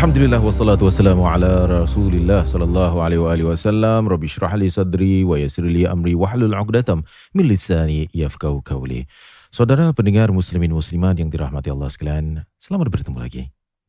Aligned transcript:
Alhamdulillah 0.00 0.40
wassalatu 0.40 0.88
wassalamu 0.88 1.28
ala 1.28 1.68
Rasulillah 1.68 2.48
sallallahu 2.48 3.04
alaihi 3.04 3.20
wa 3.20 3.36
alihi 3.36 3.52
wasallam. 3.52 4.08
Rabbi 4.08 4.32
shrah 4.32 4.56
li 4.56 4.72
sadri 4.72 5.28
wa 5.28 5.36
yassir 5.36 5.60
li 5.60 5.84
amri 5.84 6.16
wahlul 6.16 6.56
'uqdatam 6.56 7.04
min 7.36 7.44
lisani 7.44 8.08
yafqahu 8.08 8.64
qawli. 8.64 9.04
Saudara 9.52 9.92
pendengar 9.92 10.32
muslimin 10.32 10.72
muslimat 10.72 11.20
yang 11.20 11.28
dirahmati 11.28 11.68
Allah 11.68 11.92
sekalian, 11.92 12.48
selamat 12.56 12.88
bertemu 12.88 13.18
lagi 13.20 13.42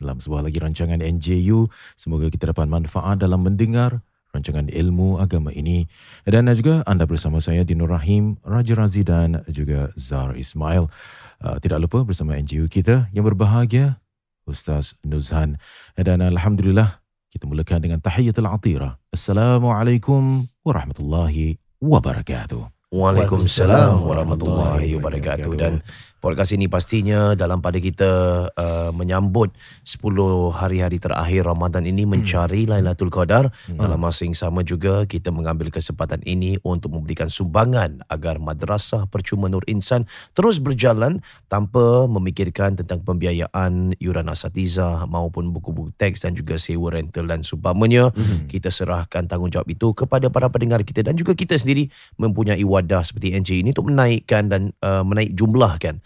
dalam 0.04 0.20
sebuah 0.20 0.52
lagi 0.52 0.60
rancangan 0.60 1.00
NJU. 1.00 1.72
Semoga 1.96 2.28
kita 2.28 2.52
dapat 2.52 2.68
manfaat 2.68 3.24
dalam 3.24 3.48
mendengar 3.48 4.04
rancangan 4.36 4.68
ilmu 4.68 5.16
agama 5.16 5.56
ini. 5.56 5.88
Dan 6.28 6.52
juga 6.60 6.84
anda 6.92 7.08
bersama 7.08 7.40
saya 7.40 7.64
Dinur 7.64 7.88
Rahim, 7.88 8.36
Raja 8.44 8.76
Razi 8.76 9.08
dan 9.08 9.48
juga 9.48 9.96
Zar 9.96 10.36
Ismail. 10.36 10.92
Uh, 11.40 11.56
tidak 11.64 11.88
lupa 11.88 12.04
bersama 12.04 12.36
NJU 12.36 12.68
kita 12.68 13.08
yang 13.16 13.24
berbahagia 13.24 14.01
Ustaz 14.46 14.98
Nuzhan. 15.06 15.58
Dan 15.98 16.22
Alhamdulillah, 16.22 17.02
kita 17.32 17.48
mulakan 17.48 17.80
dengan 17.80 18.00
tahiyatul 18.04 18.50
atira. 18.50 19.00
Assalamualaikum 19.14 20.50
warahmatullahi 20.66 21.58
wabarakatuh. 21.80 22.92
Waalaikumsalam 22.92 24.04
warahmatullahi 24.04 25.00
wabarakatuh 25.00 25.52
dan 25.56 25.80
podcast 26.22 26.54
ini 26.54 26.70
pastinya 26.70 27.34
dalam 27.34 27.66
pada 27.66 27.82
kita 27.82 28.12
uh, 28.54 28.92
menyambut 28.94 29.50
10 29.82 30.06
hari-hari 30.54 31.02
terakhir 31.02 31.50
Ramadan 31.50 31.90
ini 31.90 32.06
mencari 32.06 32.70
Lailatul 32.70 33.10
Qadar. 33.10 33.50
Dalam 33.66 33.98
masa 33.98 34.30
yang 34.30 34.38
sama 34.38 34.62
juga 34.62 35.10
kita 35.10 35.34
mengambil 35.34 35.74
kesempatan 35.74 36.22
ini 36.30 36.62
untuk 36.62 36.94
memberikan 36.94 37.26
sumbangan 37.28 38.06
agar 38.06 38.38
madrasah 38.38 39.10
percuma 39.10 39.50
Nur 39.50 39.66
Insan 39.66 40.06
terus 40.38 40.62
berjalan 40.62 41.26
tanpa 41.50 42.06
memikirkan 42.06 42.78
tentang 42.78 43.02
pembiayaan 43.02 43.98
yuran 43.98 44.30
asatiza 44.30 45.10
maupun 45.10 45.50
buku-buku 45.50 45.90
teks 45.98 46.22
dan 46.22 46.38
juga 46.38 46.62
sewa 46.62 46.94
rental 46.94 47.26
dan 47.26 47.42
seumpamanya. 47.42 48.14
Kita 48.46 48.70
serahkan 48.70 49.26
tanggungjawab 49.26 49.66
itu 49.66 49.98
kepada 49.98 50.30
para 50.30 50.54
pendengar 50.54 50.86
kita 50.86 51.02
dan 51.02 51.18
juga 51.18 51.34
kita 51.34 51.58
sendiri 51.58 51.90
mempunyai 52.22 52.62
wadah 52.62 53.02
seperti 53.02 53.34
NJ 53.34 53.66
ini 53.66 53.74
untuk 53.74 53.90
menaikkan 53.90 54.46
dan 54.46 54.62
uh, 54.86 55.02
menaik 55.02 55.34
jumlahkan 55.34 55.98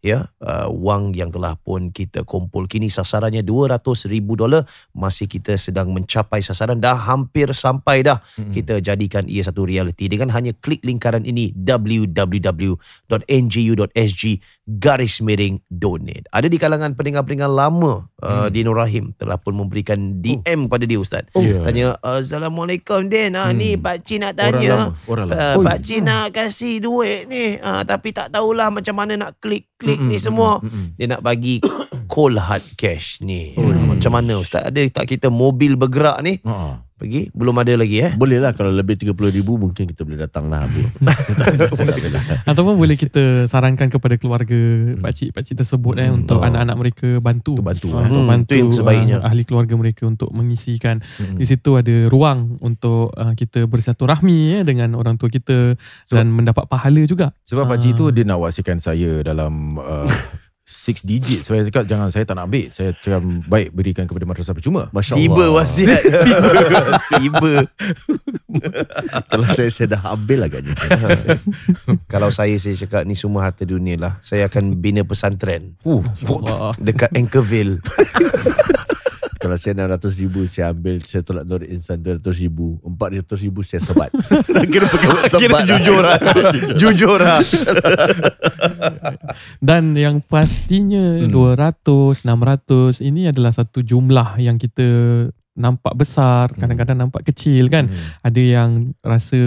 ya 0.00 0.32
uh, 0.40 0.68
wang 0.72 1.12
yang 1.12 1.30
telah 1.30 1.54
pun 1.60 1.92
kita 1.92 2.24
kumpul. 2.24 2.66
Kini 2.66 2.88
sasarannya 2.90 3.44
200 3.44 3.80
ribu 4.08 4.34
dolar. 4.36 4.64
Masih 4.96 5.28
kita 5.28 5.54
sedang 5.60 5.92
mencapai 5.92 6.40
sasaran. 6.42 6.80
Dah 6.80 6.96
hampir 6.96 7.52
sampai 7.54 8.02
dah. 8.04 8.18
Hmm. 8.36 8.50
kita 8.52 8.80
jadikan 8.80 9.28
ia 9.28 9.44
satu 9.44 9.64
realiti. 9.68 10.08
Dengan 10.08 10.32
hanya 10.32 10.56
klik 10.56 10.82
lingkaran 10.82 11.22
ini 11.28 11.52
www.ngu.sg 11.54 12.78
garis 14.70 15.18
miring 15.20 15.60
donate. 15.68 16.26
Ada 16.30 16.46
di 16.46 16.56
kalangan 16.56 16.94
pendengar-pendengar 16.94 17.50
lama 17.50 18.06
uh, 18.22 18.48
di 18.48 18.62
Nur 18.62 18.78
Rahim 18.78 19.12
telah 19.18 19.36
pun 19.36 19.58
memberikan 19.58 20.22
DM 20.22 20.70
pada 20.70 20.86
dia 20.86 21.00
ustaz. 21.00 21.26
Oh. 21.34 21.42
Ya. 21.42 21.60
tanya 21.66 21.98
assalamualaikum 22.00 23.10
din. 23.10 23.34
Ah 23.34 23.50
ni 23.50 23.74
pak 23.74 24.06
cik 24.06 24.22
nak 24.22 24.32
Orang 24.38 24.52
tanya 24.56 24.70
lama, 24.70 24.94
orang 25.10 25.26
lama. 25.28 25.40
Uh, 25.40 25.56
Pak 25.66 25.78
Cik 25.82 26.00
nak 26.06 26.26
kasih 26.32 26.74
duit 26.80 27.26
ni. 27.26 27.58
Uh, 27.58 27.82
Tapi 27.82 28.08
tak 28.14 28.32
tahulah 28.32 28.70
macam 28.70 28.94
mana 28.96 29.12
nak 29.18 29.36
klik-klik 29.90 29.98
Mm-mm, 30.06 30.10
ni 30.14 30.16
semua 30.22 30.50
mm-mm. 30.62 30.86
Dia 30.94 31.06
nak 31.10 31.22
bagi 31.22 31.58
cold 32.12 32.38
hard 32.38 32.64
cash 32.78 33.18
ni 33.22 33.54
oh, 33.58 33.66
Macam 33.66 34.14
mana 34.14 34.38
Ustaz 34.38 34.70
Ada 34.70 35.02
tak 35.02 35.10
kita 35.10 35.28
mobil 35.30 35.74
bergerak 35.74 36.22
ni 36.22 36.38
Ha. 36.46 36.86
Pergi 37.00 37.32
Belum 37.32 37.56
ada 37.56 37.72
lagi 37.74 37.96
eh 37.98 38.12
Boleh 38.12 38.36
lah 38.36 38.52
kalau 38.52 38.68
lebih 38.70 38.94
30 38.94 39.16
ribu 39.32 39.56
mungkin 39.56 39.88
kita 39.88 40.04
boleh 40.04 40.20
datang 40.20 40.46
lah. 40.46 40.68
Bu. 40.68 40.84
Ataupun 42.44 42.76
boleh 42.76 42.94
kita 42.94 43.46
sarankan 43.46 43.88
kepada 43.88 44.14
keluarga 44.14 44.60
pakcik 44.98 45.32
pakcik 45.32 45.56
tersebut 45.58 45.96
eh 45.96 46.10
untuk 46.10 46.36
Oh. 46.36 46.44
anak-anak 46.44 46.76
mereka 46.76 47.08
bantu 47.18 47.52
Untuk 47.54 47.66
bantu, 47.66 47.88
Ah, 47.90 47.98
eh. 47.98 48.06
untuk 48.06 48.20
Hmm, 48.20 48.30
bantu 48.30 48.48
tu 48.48 48.58
yang 48.58 48.70
sebaiknya. 48.70 49.16
ah, 49.18 49.28
ahli 49.28 49.42
keluarga 49.42 49.74
mereka 49.74 50.02
untuk 50.04 50.28
mengisikan 50.30 51.00
Mm-mm. 51.00 51.36
di 51.36 51.44
situ 51.44 51.70
ada 51.74 51.94
ruang 52.06 52.60
untuk 52.60 53.10
ah, 53.12 53.32
kita 53.32 53.64
bersilaturahmi 53.64 54.20
eh 54.54 54.62
dengan 54.62 54.92
orang 54.94 55.16
tua 55.16 55.28
kita 55.28 55.74
Sebab- 56.04 56.12
dan 56.12 56.26
mendapat 56.28 56.64
pahala 56.66 57.00
juga. 57.02 57.32
Sebab 57.44 57.64
Pak 57.64 57.72
Ah. 57.72 57.82
Cik 57.82 57.92
tu 57.94 58.04
dia 58.10 58.22
nak 58.22 58.40
wasikan 58.40 58.76
saya 58.76 59.20
dalam 59.20 59.52
uh, 59.76 60.04
six 60.70 61.02
digit. 61.02 61.42
Saya 61.42 61.66
cakap 61.66 61.82
jangan 61.84 62.08
saya 62.08 62.22
tak 62.22 62.38
nak 62.38 62.46
ambil. 62.46 62.70
Saya 62.70 62.94
cakap 62.94 63.18
baik 63.50 63.74
berikan 63.74 64.06
kepada 64.06 64.22
madrasah 64.22 64.54
percuma. 64.54 64.86
Masya 64.94 65.18
Tiba 65.18 65.50
Allah. 65.50 65.66
wasiat 65.66 66.00
Tiba 66.06 66.60
Tiba 67.18 67.52
Kalau 69.26 69.46
saya, 69.50 69.68
saya 69.68 69.86
dah 69.90 70.02
ambil 70.14 70.46
agaknya. 70.46 70.74
Kalau 72.12 72.30
saya 72.30 72.54
Saya 72.56 72.78
cakap 72.78 73.02
ni 73.02 73.14
semua 73.14 73.50
harta 73.50 73.66
dunia 73.66 73.98
lah 73.98 74.12
Saya 74.22 74.46
akan 74.46 74.78
bina 74.78 75.02
pesantren 75.02 75.74
Uh. 75.82 76.02
Dekat 76.78 77.10
Anchorville 77.12 77.82
Kalau 79.50 79.58
saya 79.58 79.74
600 79.98 80.14
ribu 80.22 80.46
Saya 80.46 80.70
ambil 80.70 81.02
Saya 81.02 81.26
tolak 81.26 81.42
Nur 81.42 81.66
Insan 81.66 82.06
200 82.06 82.22
ribu 82.38 82.78
400 82.86 83.26
ribu 83.42 83.66
saya 83.66 83.82
sebat 83.82 84.14
Kira 84.72 84.86
pegawai 84.86 85.26
sebat 85.26 85.42
Kira 85.42 85.58
jujur 85.66 86.00
lah 86.06 86.18
Jujur 86.78 87.18
lah 87.18 87.42
Dan 89.68 89.98
yang 89.98 90.20
pastinya 90.22 91.02
Hmm. 91.20 91.32
200, 91.32 92.22
600 92.24 93.00
ini 93.02 93.28
adalah 93.28 93.50
satu 93.50 93.82
jumlah 93.82 94.38
yang 94.38 94.56
kita 94.56 94.86
nampak 95.58 95.92
besar, 95.92 96.54
kadang-kadang 96.54 96.96
nampak 96.96 97.26
kecil 97.26 97.68
kan. 97.68 97.90
Hmm. 97.90 98.24
Ada 98.24 98.40
yang 98.40 98.70
rasa 99.02 99.40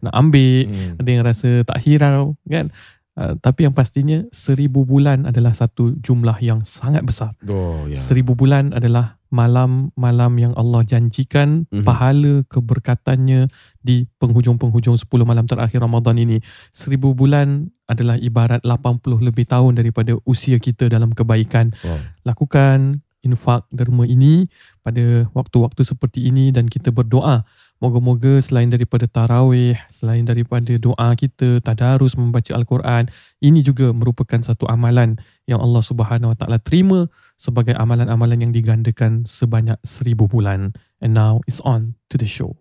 nak 0.00 0.14
ambil, 0.16 0.66
Hmm. 0.66 0.98
ada 0.98 1.08
yang 1.08 1.22
rasa 1.22 1.50
tak 1.66 1.78
hirau 1.84 2.34
kan. 2.48 2.72
Uh, 3.18 3.36
tapi 3.42 3.68
yang 3.68 3.74
pastinya 3.76 4.24
seribu 4.32 4.86
bulan 4.86 5.28
adalah 5.28 5.52
satu 5.52 5.92
jumlah 5.98 6.40
yang 6.40 6.64
sangat 6.64 7.04
besar. 7.04 7.36
Oh, 7.44 7.84
ya. 7.84 7.98
Seribu 7.98 8.32
bulan 8.32 8.72
adalah 8.72 9.19
malam-malam 9.30 10.32
yang 10.36 10.52
Allah 10.58 10.82
janjikan 10.82 11.64
Mhm. 11.70 11.86
pahala 11.86 12.34
keberkatannya 12.50 13.46
di 13.80 14.04
penghujung-penghujung 14.18 14.98
10 14.98 15.22
malam 15.24 15.46
terakhir 15.46 15.80
Ramadan 15.80 16.18
ini. 16.18 16.42
Seribu 16.74 17.14
bulan 17.14 17.70
adalah 17.86 18.18
ibarat 18.18 18.60
80 18.66 19.22
lebih 19.22 19.46
tahun 19.46 19.78
daripada 19.78 20.18
usia 20.26 20.58
kita 20.58 20.90
dalam 20.90 21.14
kebaikan. 21.14 21.70
Wow. 21.82 21.98
Lakukan 22.26 22.78
infak 23.20 23.68
derma 23.68 24.08
ini 24.08 24.48
pada 24.80 25.28
waktu-waktu 25.36 25.84
seperti 25.84 26.26
ini 26.26 26.50
dan 26.50 26.66
kita 26.66 26.88
berdoa. 26.88 27.44
Moga-moga 27.80 28.40
selain 28.44 28.68
daripada 28.68 29.08
tarawih, 29.08 29.76
selain 29.88 30.24
daripada 30.24 30.76
doa 30.76 31.16
kita, 31.16 31.64
tadarus 31.64 32.12
membaca 32.12 32.52
Al-Quran, 32.52 33.08
ini 33.40 33.64
juga 33.64 33.92
merupakan 33.92 34.36
satu 34.40 34.68
amalan 34.68 35.16
yang 35.48 35.60
Allah 35.64 35.80
Subhanahu 35.80 36.32
Wa 36.32 36.38
Taala 36.44 36.60
terima 36.60 37.08
sebagai 37.40 37.72
amalan-amalan 37.72 38.44
yang 38.44 38.52
digandakan 38.52 39.24
sebanyak 39.24 39.80
seribu 39.80 40.28
bulan. 40.28 40.76
And 41.00 41.16
now 41.16 41.40
it's 41.48 41.64
on 41.64 41.96
to 42.12 42.20
the 42.20 42.28
show. 42.28 42.60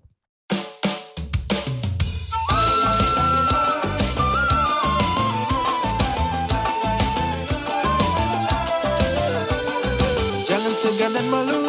Jangan 10.47 10.73
segan 10.79 11.11
dan 11.11 11.27
malu, 11.27 11.61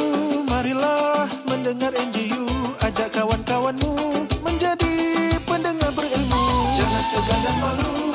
marilah 0.47 1.27
mendengar 1.51 1.91
NGU 1.91 2.47
Ajak 2.81 3.13
kawan-kawanmu 3.13 4.25
menjadi 4.41 4.95
pendengar 5.45 5.91
berilmu 5.93 6.45
Jangan 6.79 7.03
segan 7.11 7.41
dan 7.43 7.57
malu, 7.59 8.10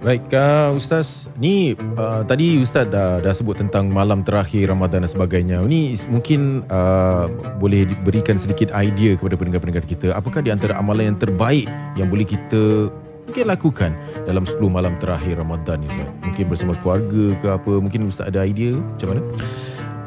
Baik, 0.00 0.32
uh, 0.32 0.72
Ustaz. 0.72 1.28
Ni 1.36 1.76
uh, 1.76 2.24
tadi 2.24 2.56
Ustaz 2.56 2.88
dah, 2.88 3.20
dah 3.20 3.36
sebut 3.36 3.52
tentang 3.60 3.92
malam 3.92 4.24
terakhir 4.24 4.72
Ramadan 4.72 5.04
dan 5.04 5.12
sebagainya. 5.12 5.60
Ni 5.68 5.92
is- 5.92 6.08
mungkin 6.08 6.64
uh, 6.72 7.28
boleh 7.60 7.84
berikan 8.00 8.40
sedikit 8.40 8.72
idea 8.72 9.20
kepada 9.20 9.36
pendengar-pendengar 9.36 9.84
kita. 9.84 10.16
Apakah 10.16 10.40
di 10.40 10.48
antara 10.48 10.80
amalan 10.80 11.12
yang 11.12 11.18
terbaik 11.20 11.68
yang 12.00 12.08
boleh 12.08 12.24
kita 12.24 12.88
mungkin 13.28 13.44
lakukan 13.44 13.92
dalam 14.24 14.48
10 14.48 14.56
malam 14.72 14.96
terakhir 15.04 15.36
Ramadan 15.36 15.84
ni 15.84 15.86
Ustaz? 15.92 16.08
Mungkin 16.24 16.44
bersama 16.48 16.72
keluarga 16.80 17.24
ke 17.36 17.46
apa? 17.52 17.72
Mungkin 17.84 18.08
Ustaz 18.08 18.32
ada 18.32 18.48
idea 18.48 18.80
macam 18.80 19.06
mana? 19.12 19.22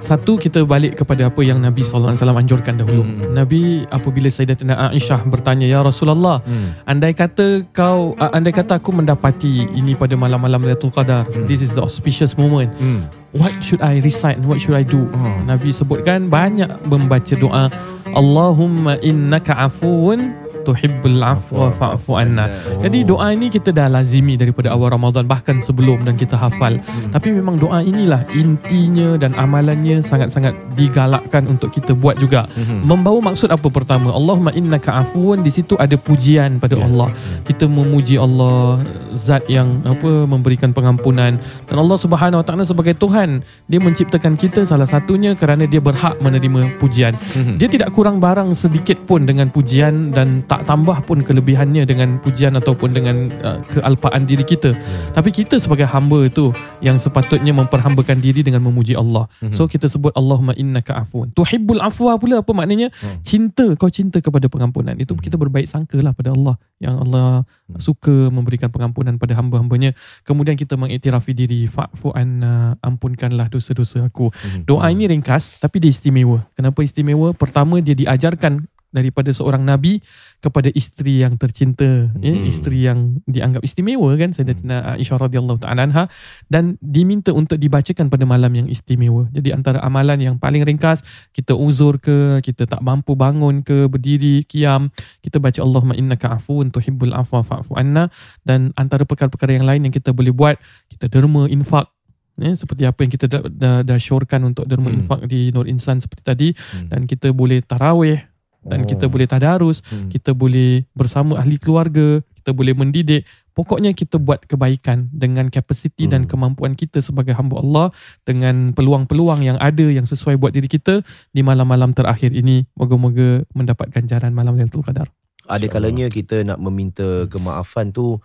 Satu 0.04 0.36
kita 0.36 0.68
balik 0.68 1.00
kepada 1.00 1.32
apa 1.32 1.40
yang 1.48 1.64
Nabi 1.64 1.80
SAW 1.80 2.12
anjurkan 2.36 2.76
dahulu. 2.76 3.08
Hmm. 3.08 3.32
Nabi 3.32 3.88
apabila 3.88 4.28
Sayyidatina 4.28 4.92
Aisyah 4.92 5.24
bertanya, 5.24 5.64
Ya 5.64 5.80
Rasulullah, 5.80 6.44
Hmm. 6.44 6.76
andai 6.84 7.16
kata 7.16 7.64
kau, 7.72 8.12
uh, 8.20 8.32
andai 8.36 8.52
kata 8.52 8.84
aku 8.84 8.92
mendapati 8.92 9.64
ini 9.72 9.96
pada 9.96 10.20
malam-malam 10.20 10.60
Lailatul 10.60 10.92
Qadar, 10.92 11.24
Hmm. 11.32 11.48
this 11.48 11.64
is 11.64 11.72
the 11.72 11.80
auspicious 11.80 12.36
moment. 12.36 12.76
Hmm. 12.76 13.08
What 13.32 13.56
should 13.64 13.82
I 13.82 13.98
recite? 14.04 14.38
What 14.44 14.62
should 14.62 14.78
I 14.78 14.86
do? 14.86 15.10
Oh. 15.10 15.36
Nabi 15.48 15.74
sebutkan 15.74 16.30
banyak 16.30 16.70
membaca 16.86 17.34
doa 17.34 17.72
Allahumma 18.14 19.02
innaka 19.02 19.58
afuun 19.58 20.38
tuhibbul 20.68 21.19
afwa 21.24 21.71
fa'fu 21.71 22.19
anna. 22.19 22.48
Jadi 22.80 23.04
doa 23.07 23.31
ini 23.31 23.48
kita 23.51 23.71
dah 23.71 23.88
lazimi 23.92 24.36
daripada 24.36 24.71
awal 24.71 24.94
Ramadan 24.94 25.27
bahkan 25.27 25.60
sebelum 25.60 26.04
dan 26.04 26.15
kita 26.19 26.36
hafal. 26.36 26.80
Hmm. 26.80 27.12
Tapi 27.12 27.31
memang 27.31 27.56
doa 27.60 27.83
inilah 27.83 28.24
intinya 28.36 29.15
dan 29.15 29.36
amalannya 29.36 30.04
sangat-sangat 30.04 30.56
digalakkan 30.75 31.48
untuk 31.48 31.71
kita 31.71 31.95
buat 31.95 32.19
juga. 32.19 32.48
Hmm. 32.56 32.83
Membawa 32.83 33.33
maksud 33.33 33.51
apa 33.51 33.68
pertama? 33.69 34.12
Allahumma 34.12 34.51
innaka 34.54 35.00
afuun 35.04 35.44
di 35.44 35.51
situ 35.54 35.80
ada 35.80 35.95
pujian 35.95 36.60
pada 36.60 36.74
Ya. 36.74 36.89
Allah. 36.89 37.09
Kita 37.45 37.69
memuji 37.69 38.18
Allah 38.18 38.81
zat 39.13 39.45
yang 39.45 39.86
apa 39.86 40.25
memberikan 40.25 40.74
pengampunan 40.74 41.38
dan 41.69 41.75
Allah 41.77 41.98
Subhanahu 42.01 42.42
Wa 42.42 42.45
Taala 42.45 42.66
sebagai 42.66 42.98
Tuhan 42.98 43.45
dia 43.69 43.77
menciptakan 43.77 44.33
kita 44.33 44.66
salah 44.66 44.89
satunya 44.89 45.38
kerana 45.38 45.69
dia 45.69 45.77
berhak 45.77 46.18
menerima 46.18 46.81
pujian. 46.81 47.13
Hmm. 47.38 47.62
Dia 47.62 47.69
tidak 47.69 47.94
kurang 47.94 48.18
barang 48.18 48.57
sedikit 48.57 49.06
pun 49.06 49.30
dengan 49.30 49.54
pujian 49.54 50.09
dan 50.09 50.42
tak 50.54 50.70
tambah 50.70 51.02
pun 51.10 51.26
kelebihannya 51.26 51.82
dengan 51.90 52.22
pujian 52.22 52.54
ataupun 52.54 52.94
dengan 52.94 53.26
uh, 53.42 53.58
kealpaan 53.74 54.30
diri 54.30 54.46
kita. 54.46 54.78
Tapi 55.18 55.34
kita 55.34 55.58
sebagai 55.58 55.90
hamba 55.90 56.30
itu 56.30 56.54
yang 56.78 57.02
sepatutnya 57.02 57.58
memperhambakan 57.58 58.22
diri 58.22 58.46
dengan 58.46 58.62
memuji 58.62 58.94
Allah. 58.94 59.26
Mhm. 59.42 59.58
So 59.58 59.66
kita 59.66 59.90
sebut 59.90 60.14
Allahumma 60.14 60.54
innaka 60.54 61.02
afuun. 61.02 61.34
Tuhibbul 61.34 61.82
afwa 61.82 62.22
pula 62.22 62.46
apa 62.46 62.54
maknanya? 62.54 62.94
Hmm. 63.02 63.26
Cinta, 63.26 63.66
kau 63.74 63.90
cinta 63.90 64.22
kepada 64.22 64.46
pengampunan. 64.46 64.94
Itu 65.02 65.18
kita 65.18 65.42
berbaik 65.42 65.66
sangkalah 65.66 66.14
pada 66.14 66.38
Allah 66.38 66.62
yang 66.78 67.02
Allah 67.02 67.50
Hmm. 67.64 67.80
suka 67.80 68.30
memberikan 68.30 68.70
pengampunan 68.70 69.16
pada 69.18 69.34
hamba-hambanya. 69.40 69.96
Kemudian 70.28 70.54
kita 70.60 70.76
mengiktirafi 70.78 71.34
diri, 71.34 71.66
fa'fu 71.66 72.12
anna, 72.14 72.76
ampunkanlah 72.84 73.50
dosa-dosa 73.50 74.06
aku. 74.06 74.30
Hmm. 74.30 74.68
Doa 74.68 74.92
ini 74.94 75.10
ringkas 75.10 75.58
tapi 75.58 75.82
dia 75.82 75.90
istimewa. 75.90 76.46
Kenapa 76.54 76.84
istimewa? 76.86 77.32
Pertama 77.34 77.80
dia 77.80 77.96
diajarkan 77.98 78.68
daripada 78.94 79.34
seorang 79.34 79.66
nabi 79.66 80.00
kepada 80.40 80.69
isteri 80.72 81.25
yang 81.25 81.36
tercinta, 81.36 82.13
ya, 82.22 82.34
Hmm. 82.34 82.45
isteri 82.45 82.86
yang 82.86 83.00
dianggap 83.25 83.66
istimewa 83.66 84.13
kan 84.13 84.31
Sayyidatina 84.31 84.95
Aisyah 84.95 85.18
radhiyallahu 85.18 85.60
taala 85.60 85.90
anha 85.90 86.06
dan 86.48 86.78
diminta 86.80 87.34
untuk 87.34 87.57
dibacakan 87.57 88.13
pada 88.13 88.24
malam 88.24 88.54
yang 88.54 88.68
istimewa. 88.69 89.25
Jadi 89.34 89.50
antara 89.50 89.81
amalan 89.81 90.22
yang 90.22 90.36
paling 90.38 90.62
ringkas 90.62 91.01
kita 91.34 91.57
uzur 91.57 91.98
ke, 91.98 92.40
kita 92.45 92.69
tak 92.69 92.86
mampu 92.86 93.18
bangun 93.18 93.66
ke, 93.66 93.90
berdiri, 93.90 94.45
kiam, 94.45 94.94
kita 95.25 95.42
baca 95.42 95.57
Allahumma 95.60 95.98
innaka 95.98 96.38
afuwun 96.38 96.69
tuhibbul 96.69 97.18
afwa 97.18 97.42
fa'fu 97.42 97.74
anna 97.74 98.13
dan 98.45 98.69
antara 98.78 99.04
perkara-perkara 99.10 99.57
yang 99.57 99.66
lain 99.66 99.90
yang 99.90 99.94
kita 99.95 100.13
boleh 100.13 100.30
buat, 100.30 100.62
kita 100.94 101.10
derma 101.10 101.50
infak 101.50 101.90
Ya, 102.34 102.50
seperti 102.57 102.81
apa 102.90 103.06
yang 103.06 103.13
kita 103.13 103.30
dah, 103.30 103.45
dah, 103.45 103.78
dah 103.86 103.98
syorkan 104.01 104.42
untuk 104.42 104.66
derma 104.66 104.90
Hmm. 104.90 105.06
infak 105.06 105.30
di 105.30 105.54
Nur 105.54 105.69
Insan 105.69 106.01
seperti 106.01 106.24
tadi 106.25 106.50
Hmm. 106.50 106.90
dan 106.90 107.01
kita 107.06 107.30
boleh 107.30 107.62
tarawih 107.62 108.25
dan 108.63 108.83
Oh. 108.83 108.88
kita 108.88 109.06
boleh 109.12 109.27
tadarus, 109.27 109.83
Hmm. 109.86 110.10
kita 110.10 110.31
boleh 110.31 110.88
bersama 110.95 111.38
ahli 111.38 111.60
keluarga, 111.60 112.19
kita 112.39 112.51
boleh 112.51 112.74
mendidik. 112.75 113.24
Pokoknya 113.54 113.94
kita 113.94 114.18
buat 114.18 114.50
kebaikan 114.50 115.13
dengan 115.13 115.45
kapasiti 115.54 116.10
dan 116.10 116.25
Hmm. 116.25 116.30
kemampuan 116.33 116.74
kita 116.74 117.06
sebagai 117.06 117.38
hamba 117.38 117.62
Allah 117.62 117.88
dengan 118.25 118.74
peluang-peluang 118.74 119.45
yang 119.45 119.57
ada 119.62 119.86
yang 119.86 120.10
sesuai 120.10 120.42
buat 120.42 120.57
diri 120.57 120.65
kita 120.65 121.06
di 121.30 121.42
malam-malam 121.45 121.94
terakhir 121.94 122.33
ini. 122.33 122.65
Moga-moga 122.74 123.45
mendapat 123.54 123.94
ganjaran 123.94 124.33
malam 124.33 124.57
Lailatul 124.57 124.81
Qadar. 124.81 125.13
Ada 125.45 125.69
kalanya 125.69 126.09
kita 126.09 126.42
nak 126.42 126.57
meminta 126.57 127.27
kemaafan 127.30 127.92
tu 127.94 128.18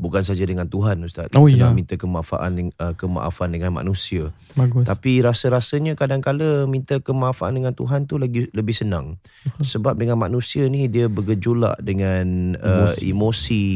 bukan 0.00 0.24
saja 0.24 0.40
dengan 0.48 0.64
Tuhan 0.64 1.04
Ustaz. 1.04 1.28
Oh, 1.36 1.44
kita 1.44 1.60
ya. 1.60 1.68
nak 1.68 1.76
minta 1.76 1.94
kemaafan 2.00 2.72
uh, 2.80 2.96
kemaafan 2.96 3.52
dengan 3.52 3.76
manusia. 3.76 4.32
Bagus. 4.56 4.88
Tapi 4.88 5.20
rasa-rasanya 5.20 5.92
kadang-kala 5.92 6.64
minta 6.64 6.96
kemaafan 7.04 7.60
dengan 7.60 7.76
Tuhan 7.76 8.08
tu 8.08 8.16
lagi 8.16 8.48
lebih 8.56 8.72
senang. 8.72 9.20
Sebab 9.60 10.00
dengan 10.00 10.16
manusia 10.16 10.64
ni 10.72 10.88
dia 10.88 11.12
bergejolak 11.12 11.84
dengan 11.84 12.56
uh, 12.56 12.88
emosi. 12.88 13.04
emosi. 13.12 13.66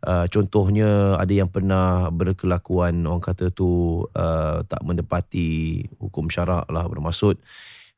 Uh, 0.00 0.26
contohnya 0.32 1.20
ada 1.20 1.32
yang 1.36 1.52
pernah 1.52 2.08
berkelakuan 2.08 3.04
orang 3.04 3.20
kata 3.20 3.52
tu 3.52 4.02
uh, 4.16 4.64
tak 4.64 4.80
mendepati 4.80 5.84
hukum 6.00 6.32
syarak 6.32 6.64
lah 6.72 6.88
bermaksud 6.88 7.36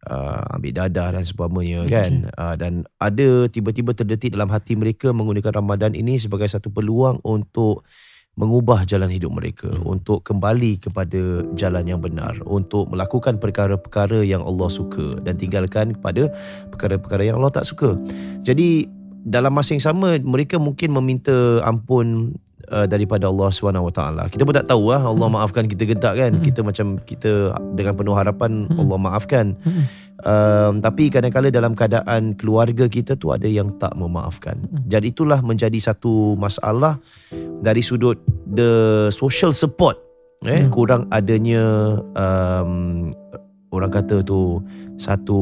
uh, 0.08 0.56
ambil 0.58 0.72
dadah 0.72 1.14
dan 1.14 1.22
seumpamanya 1.22 1.86
Okey. 1.86 1.92
kan 1.92 2.12
uh, 2.34 2.54
dan 2.58 2.88
ada 2.98 3.46
tiba-tiba 3.46 3.94
terdetik 3.94 4.34
dalam 4.34 4.50
hati 4.50 4.74
mereka 4.74 5.14
menggunakan 5.14 5.62
Ramadan 5.62 5.94
ini 5.94 6.18
sebagai 6.18 6.48
satu 6.50 6.72
peluang 6.72 7.22
untuk 7.22 7.86
mengubah 8.32 8.88
jalan 8.88 9.12
hidup 9.12 9.28
mereka 9.28 9.68
hmm. 9.68 9.84
untuk 9.84 10.24
kembali 10.24 10.80
kepada 10.80 11.44
jalan 11.52 11.84
yang 11.84 12.00
benar 12.00 12.32
untuk 12.48 12.88
melakukan 12.88 13.36
perkara-perkara 13.36 14.24
yang 14.24 14.40
Allah 14.40 14.72
suka 14.72 15.20
dan 15.20 15.36
tinggalkan 15.36 15.92
kepada 15.92 16.32
perkara-perkara 16.72 17.28
yang 17.28 17.36
Allah 17.36 17.60
tak 17.60 17.68
suka. 17.68 17.92
Jadi 18.40 18.88
dalam 19.22 19.52
masa 19.52 19.76
yang 19.76 19.84
sama 19.84 20.16
mereka 20.18 20.56
mungkin 20.56 20.96
meminta 20.96 21.60
ampun 21.62 22.34
uh, 22.72 22.86
daripada 22.88 23.28
Allah 23.28 23.52
SWT. 23.52 24.00
Kita 24.32 24.42
pun 24.42 24.54
tak 24.56 24.66
tahu 24.66 24.90
lah 24.90 25.04
Allah 25.04 25.28
Hmm. 25.28 25.36
maafkan 25.36 25.64
kita 25.68 25.84
ke 25.84 25.94
tak 25.94 26.16
kan. 26.16 26.32
Hmm. 26.34 26.42
Kita 26.42 26.60
macam 26.64 26.86
kita 27.04 27.30
dengan 27.76 27.92
penuh 27.94 28.16
harapan 28.16 28.66
Hmm. 28.66 28.80
Allah 28.80 28.98
maafkan. 28.98 29.46
Hmm. 29.60 29.84
Um, 30.22 30.72
tapi 30.78 31.10
kadang-kadang 31.10 31.50
dalam 31.50 31.72
keadaan 31.74 32.38
keluarga 32.38 32.86
kita 32.86 33.18
tu 33.18 33.34
ada 33.34 33.44
yang 33.44 33.74
tak 33.76 33.92
memaafkan. 33.92 34.54
Hmm. 34.62 34.86
Jadi 34.86 35.10
itulah 35.10 35.42
menjadi 35.42 35.78
satu 35.78 36.38
masalah 36.38 36.96
dari 37.58 37.82
sudut 37.82 38.16
the 38.46 38.70
social 39.10 39.50
support. 39.52 39.98
Eh, 40.42 40.62
Hmm. 40.62 40.70
kurang 40.74 41.02
adanya 41.10 41.62
um, 42.18 43.10
orang 43.72 43.90
kata 43.90 44.20
tu 44.22 44.60
satu 45.00 45.40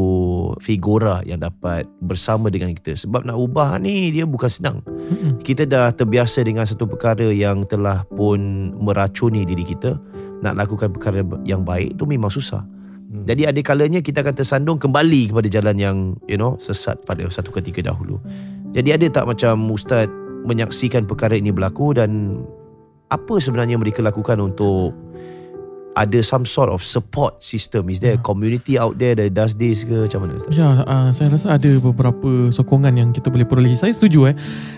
figura 0.63 1.21
yang 1.27 1.43
dapat 1.43 1.85
bersama 2.01 2.49
dengan 2.49 2.73
kita. 2.73 2.95
Sebab 2.95 3.27
nak 3.27 3.37
ubah 3.37 3.77
ni 3.83 4.15
dia 4.15 4.25
bukan 4.25 4.49
senang. 4.49 4.79
Mm-mm. 4.87 5.43
Kita 5.43 5.67
dah 5.67 5.91
terbiasa 5.91 6.47
dengan 6.47 6.65
satu 6.65 6.87
perkara 6.87 7.29
yang 7.35 7.67
telah 7.67 8.07
pun 8.15 8.73
meracuni 8.79 9.43
diri 9.43 9.67
kita. 9.67 9.99
Nak 10.41 10.57
lakukan 10.57 10.95
perkara 10.95 11.21
yang 11.45 11.67
baik 11.67 12.01
tu 12.01 12.09
memang 12.09 12.33
susah. 12.33 12.65
Hmm. 13.11 13.27
Jadi 13.27 13.45
ada 13.45 13.61
kalanya 13.61 14.01
kita 14.01 14.23
akan 14.23 14.35
tersandung 14.39 14.79
kembali 14.79 15.35
kepada 15.35 15.51
jalan 15.51 15.77
yang 15.77 15.97
you 16.31 16.39
know 16.39 16.55
sesat 16.63 16.97
pada 17.05 17.27
satu 17.29 17.51
ketika 17.53 17.83
dahulu. 17.85 18.23
Jadi 18.71 18.95
ada 18.95 19.07
tak 19.11 19.27
macam 19.27 19.69
ustaz 19.69 20.07
menyaksikan 20.47 21.05
perkara 21.05 21.37
ini 21.37 21.53
berlaku 21.53 21.93
dan 21.93 22.41
apa 23.11 23.43
sebenarnya 23.43 23.77
mereka 23.77 24.01
lakukan 24.01 24.39
untuk 24.39 24.95
ada 25.99 26.21
some 26.23 26.47
sort 26.47 26.71
of 26.71 26.83
support 26.85 27.43
system? 27.43 27.91
Is 27.91 27.99
there 27.99 28.15
a 28.15 28.23
community 28.23 28.79
out 28.79 28.99
there 29.01 29.19
that 29.19 29.35
does 29.35 29.59
this 29.59 29.83
ke 29.83 30.07
macam 30.07 30.27
mana 30.27 30.39
ustaz? 30.39 30.53
Ya, 30.55 30.87
uh, 30.87 31.11
saya 31.11 31.35
rasa 31.35 31.59
ada 31.59 31.71
beberapa 31.83 32.53
sokongan 32.55 32.95
yang 32.95 33.11
kita 33.11 33.33
boleh 33.33 33.47
perolehi. 33.47 33.75
Saya 33.75 33.91
setuju 33.91 34.31
eh. 34.31 34.37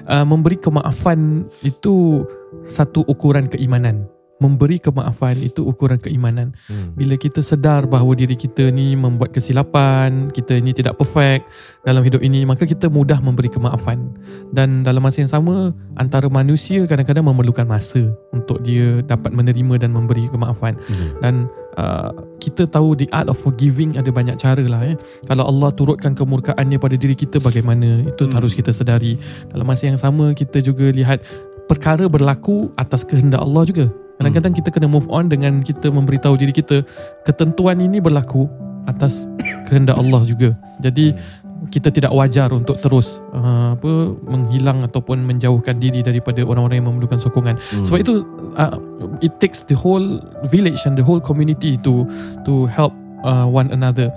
Uh, 0.09 0.25
memberi 0.25 0.57
kemaafan 0.57 1.49
itu 1.61 2.25
satu 2.69 3.05
ukuran 3.09 3.49
keimanan. 3.51 4.09
Memberi 4.43 4.83
kemaafan 4.83 5.39
itu 5.39 5.63
ukuran 5.63 6.03
keimanan. 6.03 6.51
Hmm. 6.67 6.99
Bila 6.99 7.15
kita 7.15 7.39
sedar 7.47 7.87
bahawa 7.87 8.19
diri 8.19 8.35
kita 8.35 8.75
ni 8.75 8.99
membuat 8.99 9.31
kesilapan, 9.31 10.35
kita 10.35 10.59
ini 10.59 10.75
tidak 10.75 10.99
perfect 10.99 11.47
dalam 11.87 12.03
hidup 12.03 12.19
ini, 12.27 12.43
maka 12.43 12.67
kita 12.67 12.91
mudah 12.91 13.23
memberi 13.23 13.47
kemaafan. 13.47 14.11
Dan 14.51 14.83
dalam 14.83 14.99
masa 14.99 15.23
yang 15.23 15.31
sama, 15.31 15.71
antara 15.95 16.27
manusia 16.27 16.83
kadang-kadang 16.91 17.23
memerlukan 17.23 17.71
masa 17.71 18.03
untuk 18.35 18.59
dia 18.67 18.99
dapat 19.07 19.31
menerima 19.31 19.87
dan 19.87 19.95
memberi 19.95 20.27
kemaafan. 20.27 20.75
Dan 21.23 21.47
uh, 21.79 22.11
kita 22.43 22.67
tahu 22.67 22.99
the 22.99 23.07
art 23.15 23.31
of 23.31 23.39
forgiving 23.39 23.95
ada 23.95 24.11
banyak 24.11 24.35
cara 24.43 24.65
lah 24.67 24.83
eh. 24.83 24.99
Kalau 25.31 25.47
Allah 25.47 25.71
turutkan 25.71 26.19
kemurkaannya 26.19 26.83
pada 26.83 26.99
diri 26.99 27.15
kita 27.15 27.39
bagaimana, 27.39 28.03
itu 28.11 28.27
Hmm. 28.27 28.35
harus 28.35 28.57
kita 28.59 28.75
sedari. 28.75 29.15
Dalam 29.53 29.69
masa 29.69 29.87
yang 29.87 30.01
sama, 30.01 30.35
kita 30.35 30.59
juga 30.59 30.91
lihat 30.91 31.23
perkara 31.67 32.07
berlaku 32.07 32.71
atas 32.79 33.03
kehendak 33.07 33.43
Allah 33.43 33.65
juga. 33.67 33.87
Kadang-kadang 34.23 34.55
kita 34.55 34.69
kena 34.71 34.87
move 34.87 35.09
on 35.11 35.27
dengan 35.27 35.67
kita 35.67 35.91
memberitahu 35.91 36.39
diri 36.39 36.55
kita 36.55 36.87
ketentuan 37.27 37.83
ini 37.83 37.99
berlaku 37.99 38.47
atas 38.87 39.27
kehendak 39.67 39.99
Allah 39.99 40.23
juga. 40.23 40.55
Jadi 40.79 41.15
kita 41.73 41.89
tidak 41.89 42.13
wajar 42.13 42.53
untuk 42.53 42.77
terus 42.85 43.23
uh, 43.33 43.73
apa 43.79 44.13
menghilang 44.29 44.85
ataupun 44.85 45.25
menjauhkan 45.25 45.81
diri 45.81 46.05
daripada 46.05 46.45
orang-orang 46.45 46.83
yang 46.83 46.89
memerlukan 46.93 47.17
sokongan. 47.23 47.57
Hmm. 47.57 47.85
Sebab 47.87 47.99
itu 48.03 48.15
uh, 48.59 48.77
it 49.25 49.33
takes 49.41 49.65
the 49.65 49.77
whole 49.77 50.21
village 50.53 50.85
and 50.85 50.99
the 50.99 51.05
whole 51.05 51.23
community 51.23 51.81
to 51.81 52.05
to 52.45 52.69
help 52.69 52.93
uh, 53.25 53.49
one 53.49 53.71
another. 53.71 54.11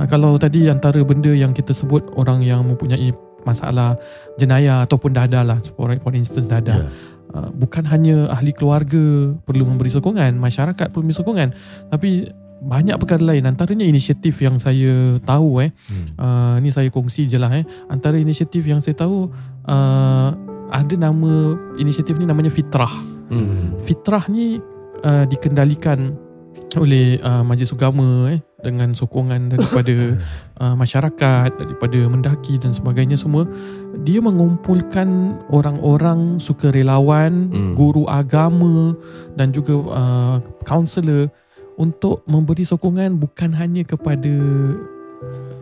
Uh, 0.00 0.06
kalau 0.06 0.40
tadi 0.40 0.70
antara 0.72 1.02
benda 1.02 1.30
yang 1.30 1.52
kita 1.52 1.74
sebut 1.74 2.00
orang 2.16 2.40
yang 2.40 2.64
mempunyai 2.64 3.10
masalah 3.44 3.98
jenayah 4.38 4.84
ataupun 4.86 5.12
dadah 5.12 5.42
lah 5.42 5.58
for, 5.76 5.92
for 6.00 6.12
instance 6.14 6.46
dadah. 6.48 6.86
Ya. 6.86 6.90
Uh, 7.32 7.48
bukan 7.56 7.88
hanya 7.88 8.28
ahli 8.28 8.52
keluarga 8.52 9.32
perlu 9.48 9.64
memberi 9.64 9.88
sokongan, 9.88 10.36
masyarakat 10.36 10.92
perlu 10.92 11.08
memberi 11.08 11.16
sokongan, 11.16 11.48
tapi 11.88 12.28
banyak 12.62 12.94
perkara 12.94 13.34
lain 13.34 13.42
antaranya 13.42 13.82
inisiatif 13.82 14.38
yang 14.38 14.54
saya 14.62 15.18
tahu 15.26 15.66
eh 15.66 15.74
Hmm. 15.90 16.06
uh, 16.14 16.56
ni 16.62 16.70
saya 16.70 16.86
kongsi 16.94 17.26
je 17.26 17.34
lah 17.34 17.50
eh 17.50 17.66
antara 17.90 18.14
inisiatif 18.22 18.62
yang 18.62 18.78
saya 18.78 18.94
tahu 18.94 19.26
uh, 19.66 20.30
ada 20.70 20.94
nama 20.94 21.58
inisiatif 21.74 22.14
ni 22.22 22.24
namanya 22.24 22.54
Fitrah 22.54 22.92
Hmm. 23.32 23.80
Fitrah 23.80 24.28
ni 24.28 24.60
uh, 25.02 25.24
dikendalikan 25.24 26.12
oleh 26.76 27.16
uh, 27.24 27.40
majlis 27.42 27.72
agama 27.72 28.28
eh 28.28 28.44
dengan 28.62 28.94
sokongan 28.94 29.52
daripada 29.52 30.16
uh, 30.62 30.74
masyarakat 30.78 31.50
daripada 31.52 31.98
mendaki 32.08 32.56
dan 32.62 32.70
sebagainya 32.70 33.18
semua 33.18 33.44
dia 34.06 34.22
mengumpulkan 34.22 35.36
orang-orang 35.50 36.38
sukarelawan 36.40 37.50
Hmm. 37.52 37.74
guru 37.76 38.06
agama 38.08 38.96
dan 39.36 39.52
juga 39.52 39.74
uh, 39.92 40.36
kaunselor 40.64 41.28
untuk 41.76 42.22
memberi 42.24 42.62
sokongan 42.62 43.18
bukan 43.18 43.50
hanya 43.52 43.82
kepada 43.82 44.32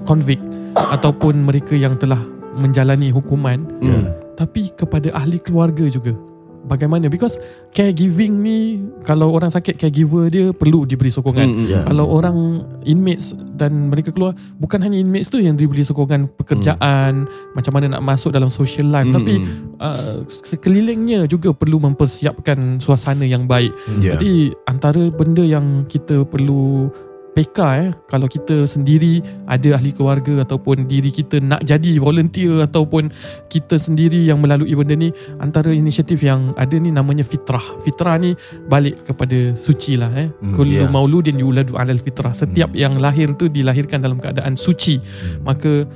konvik 0.04 0.40
ataupun 0.76 1.44
mereka 1.44 1.74
yang 1.74 1.96
telah 1.98 2.20
menjalani 2.54 3.10
hukuman 3.10 3.64
Hmm. 3.80 4.12
tapi 4.36 4.70
kepada 4.72 5.12
ahli 5.16 5.40
keluarga 5.40 5.84
juga. 5.88 6.16
Bagaimana? 6.60 7.08
Because 7.08 7.40
caregiving 7.72 8.44
ni 8.44 8.58
kalau 9.04 9.32
orang 9.32 9.48
sakit 9.48 9.80
caregiver 9.80 10.28
dia 10.28 10.52
perlu 10.52 10.84
diberi 10.84 11.08
sokongan. 11.08 11.48
Hmm. 11.48 11.66
Ya. 11.66 11.80
Kalau 11.88 12.04
orang 12.08 12.64
inmates 12.84 13.32
dan 13.56 13.88
mereka 13.88 14.12
keluar 14.12 14.36
bukan 14.60 14.80
hanya 14.84 15.00
inmates 15.00 15.32
tu 15.32 15.40
yang 15.40 15.56
diberi 15.56 15.84
sokongan 15.84 16.28
pekerjaan, 16.36 17.24
macam 17.56 17.72
mana 17.72 17.96
nak 17.96 18.04
masuk 18.04 18.32
dalam 18.32 18.52
social 18.52 18.88
life 18.88 19.08
Hmm. 19.10 19.16
tapi 19.16 19.34
uh, 19.80 20.22
sekelilingnya 20.28 21.24
juga 21.26 21.56
perlu 21.56 21.80
mempersiapkan 21.80 22.78
suasana 22.78 23.24
yang 23.24 23.48
baik. 23.48 23.72
Ya. 23.98 24.14
Jadi 24.14 24.52
antara 24.68 25.08
benda 25.08 25.42
yang 25.42 25.88
kita 25.88 26.28
perlu 26.28 26.92
peka 27.40 27.68
eh 27.80 27.90
kalau 28.12 28.28
kita 28.28 28.68
sendiri 28.68 29.24
ada 29.48 29.80
ahli 29.80 29.96
keluarga 29.96 30.44
ataupun 30.44 30.84
diri 30.84 31.08
kita 31.08 31.40
nak 31.40 31.64
jadi 31.64 31.96
volunteer 31.96 32.68
ataupun 32.68 33.08
kita 33.48 33.80
sendiri 33.80 34.28
yang 34.28 34.44
melalui 34.44 34.76
benda 34.76 34.92
ni 34.92 35.08
antara 35.40 35.72
inisiatif 35.72 36.20
yang 36.20 36.52
ada 36.60 36.76
ni 36.76 36.92
namanya 36.92 37.24
fitrah. 37.24 37.64
Fitrah 37.80 38.20
ni 38.20 38.36
balik 38.68 39.08
kepada 39.08 39.56
suci 39.56 39.96
lah 39.96 40.12
eh. 40.12 40.28
Hmm, 40.28 40.52
Kullu 40.52 40.84
yeah. 40.84 40.92
mauludin 40.92 41.40
yuladu 41.40 41.80
alal 41.80 41.96
fitrah. 41.96 42.36
Setiap 42.36 42.76
yang 42.76 43.00
lahir 43.00 43.32
tu 43.40 43.48
dilahirkan 43.48 44.04
dalam 44.04 44.20
keadaan 44.20 44.52
suci. 44.52 45.00
Maka 45.40 45.88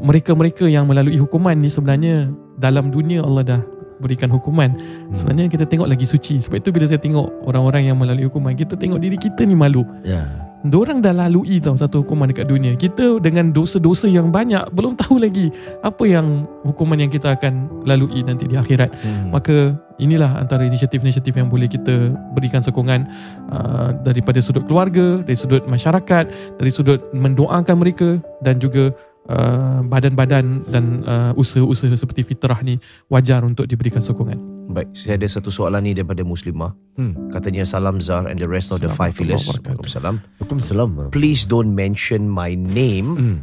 mereka-mereka 0.00 0.64
yang 0.64 0.88
melalui 0.88 1.20
hukuman 1.20 1.54
ni 1.60 1.68
sebenarnya 1.68 2.32
dalam 2.56 2.88
dunia 2.88 3.20
Allah 3.20 3.44
dah 3.44 3.62
berikan 4.02 4.30
hukuman. 4.30 4.74
Sebenarnya 5.14 5.50
kita 5.50 5.64
tengok 5.68 5.86
lagi 5.86 6.06
suci. 6.06 6.42
Sebab 6.42 6.58
itu 6.58 6.70
bila 6.74 6.86
saya 6.88 6.98
tengok 6.98 7.46
orang-orang 7.46 7.88
yang 7.88 7.96
melalui 7.98 8.26
hukuman, 8.26 8.54
kita 8.58 8.74
tengok 8.74 8.98
diri 8.98 9.16
kita 9.18 9.46
ni 9.46 9.54
malu. 9.54 9.86
Ya. 10.02 10.26
Diorang 10.64 11.04
dah 11.04 11.12
lalui 11.12 11.60
tau 11.60 11.76
satu 11.76 12.00
hukuman 12.00 12.32
dekat 12.32 12.48
dunia. 12.48 12.72
Kita 12.72 13.20
dengan 13.20 13.52
dosa-dosa 13.52 14.08
yang 14.08 14.32
banyak 14.32 14.72
belum 14.72 14.96
tahu 14.96 15.20
lagi 15.20 15.52
apa 15.84 16.08
yang 16.08 16.48
hukuman 16.64 16.96
yang 16.96 17.12
kita 17.12 17.36
akan 17.36 17.84
lalui 17.84 18.24
nanti 18.24 18.48
di 18.48 18.56
akhirat. 18.56 18.88
Hmm. 19.04 19.28
Maka 19.28 19.76
inilah 20.00 20.40
antara 20.40 20.64
inisiatif-inisiatif 20.64 21.36
yang 21.36 21.52
boleh 21.52 21.68
kita 21.68 22.16
berikan 22.32 22.64
sokongan 22.64 23.04
uh, 23.52 23.92
daripada 24.08 24.40
sudut 24.40 24.64
keluarga, 24.64 25.20
dari 25.20 25.36
sudut 25.36 25.68
masyarakat, 25.68 26.56
dari 26.56 26.70
sudut 26.72 27.12
mendoakan 27.12 27.76
mereka 27.76 28.16
dan 28.40 28.56
juga 28.56 28.88
uh, 29.28 29.84
badan-badan 29.84 30.64
dan 30.72 31.04
uh, 31.04 31.32
usaha-usaha 31.36 31.92
seperti 31.92 32.24
fitrah 32.24 32.64
ni 32.64 32.80
wajar 33.12 33.44
untuk 33.44 33.68
diberikan 33.68 34.00
sokongan. 34.00 34.53
Baik, 34.64 34.96
saya 34.96 35.20
ada 35.20 35.28
satu 35.28 35.52
soalan 35.52 35.84
ni 35.84 35.92
daripada 35.92 36.24
Muslimah. 36.24 36.72
Hmm. 36.96 37.28
Katanya 37.28 37.68
salam 37.68 38.00
Zar 38.00 38.24
and 38.24 38.40
the 38.40 38.48
rest 38.48 38.72
of 38.72 38.80
the 38.80 38.88
five 38.88 39.12
pillars. 39.12 39.44
Assalamualaikum 39.44 39.84
Waalaikumsalam. 39.84 40.14
Waalaikumsalam. 40.40 40.90
Please 41.12 41.44
don't 41.44 41.76
mention 41.76 42.26
my 42.32 42.56
name. 42.56 43.08
Hmm. 43.14 43.38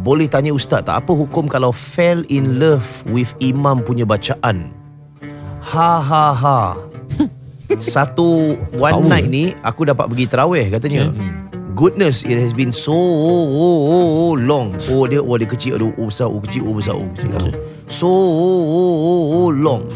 Boleh 0.00 0.30
tanya 0.30 0.54
ustaz 0.54 0.86
tak 0.86 1.02
apa 1.04 1.12
hukum 1.12 1.50
kalau 1.50 1.74
fell 1.74 2.22
in 2.30 2.62
love 2.62 2.86
with 3.10 3.34
imam 3.42 3.82
punya 3.84 4.06
bacaan? 4.06 4.72
Ha 5.60 5.92
ha 6.00 6.26
ha. 6.32 6.78
Satu 7.82 8.56
one 8.80 9.02
Power. 9.02 9.10
night 9.10 9.28
ni 9.28 9.52
aku 9.60 9.84
dapat 9.84 10.08
pergi 10.08 10.24
tarawih 10.30 10.66
katanya. 10.72 11.10
Okay. 11.10 11.30
Goodness, 11.70 12.26
it 12.26 12.36
has 12.36 12.52
been 12.52 12.74
so 12.74 12.92
long. 14.36 14.74
Oh 14.90 15.06
dia, 15.06 15.22
oh 15.22 15.38
dia 15.38 15.48
kecil, 15.48 15.80
aduh, 15.80 15.94
oh 15.96 16.12
besar, 16.12 16.28
oh 16.28 16.42
kecil, 16.42 16.66
oh 16.66 16.74
besar, 16.76 16.94
oh 16.98 17.08
kecil. 17.14 17.30
Okay. 17.40 17.54
So 17.88 18.10
long. 19.54 19.86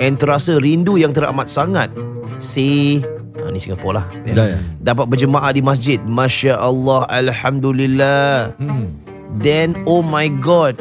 And 0.00 0.16
terasa 0.16 0.56
rindu 0.56 0.96
yang 0.96 1.12
teramat 1.12 1.52
sangat. 1.52 1.92
Si, 2.40 2.98
ha, 3.36 3.52
ni 3.52 3.60
Singapura 3.60 4.00
lah. 4.00 4.06
Dah 4.32 4.56
ya. 4.56 4.58
Dapat 4.80 5.04
berjemaah 5.12 5.52
di 5.52 5.60
masjid. 5.60 6.00
Masya 6.00 6.56
Allah, 6.56 7.04
Alhamdulillah. 7.12 8.56
Hmm. 8.56 8.96
Then, 9.36 9.76
oh 9.84 10.00
my 10.00 10.32
God. 10.40 10.80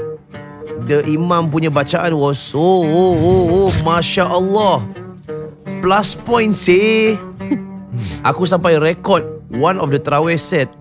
The 0.87 1.03
imam 1.11 1.51
punya 1.51 1.67
bacaan 1.67 2.15
was 2.15 2.39
so, 2.39 2.63
oh, 2.63 3.13
oh, 3.19 3.43
oh, 3.67 3.69
Masya 3.83 4.23
Allah. 4.23 4.87
Plus 5.83 6.15
point 6.15 6.55
say. 6.55 7.19
Aku 8.23 8.47
sampai 8.47 8.79
record 8.79 9.27
one 9.59 9.75
of 9.83 9.91
the 9.91 9.99
Tarawih 9.99 10.39
set. 10.39 10.71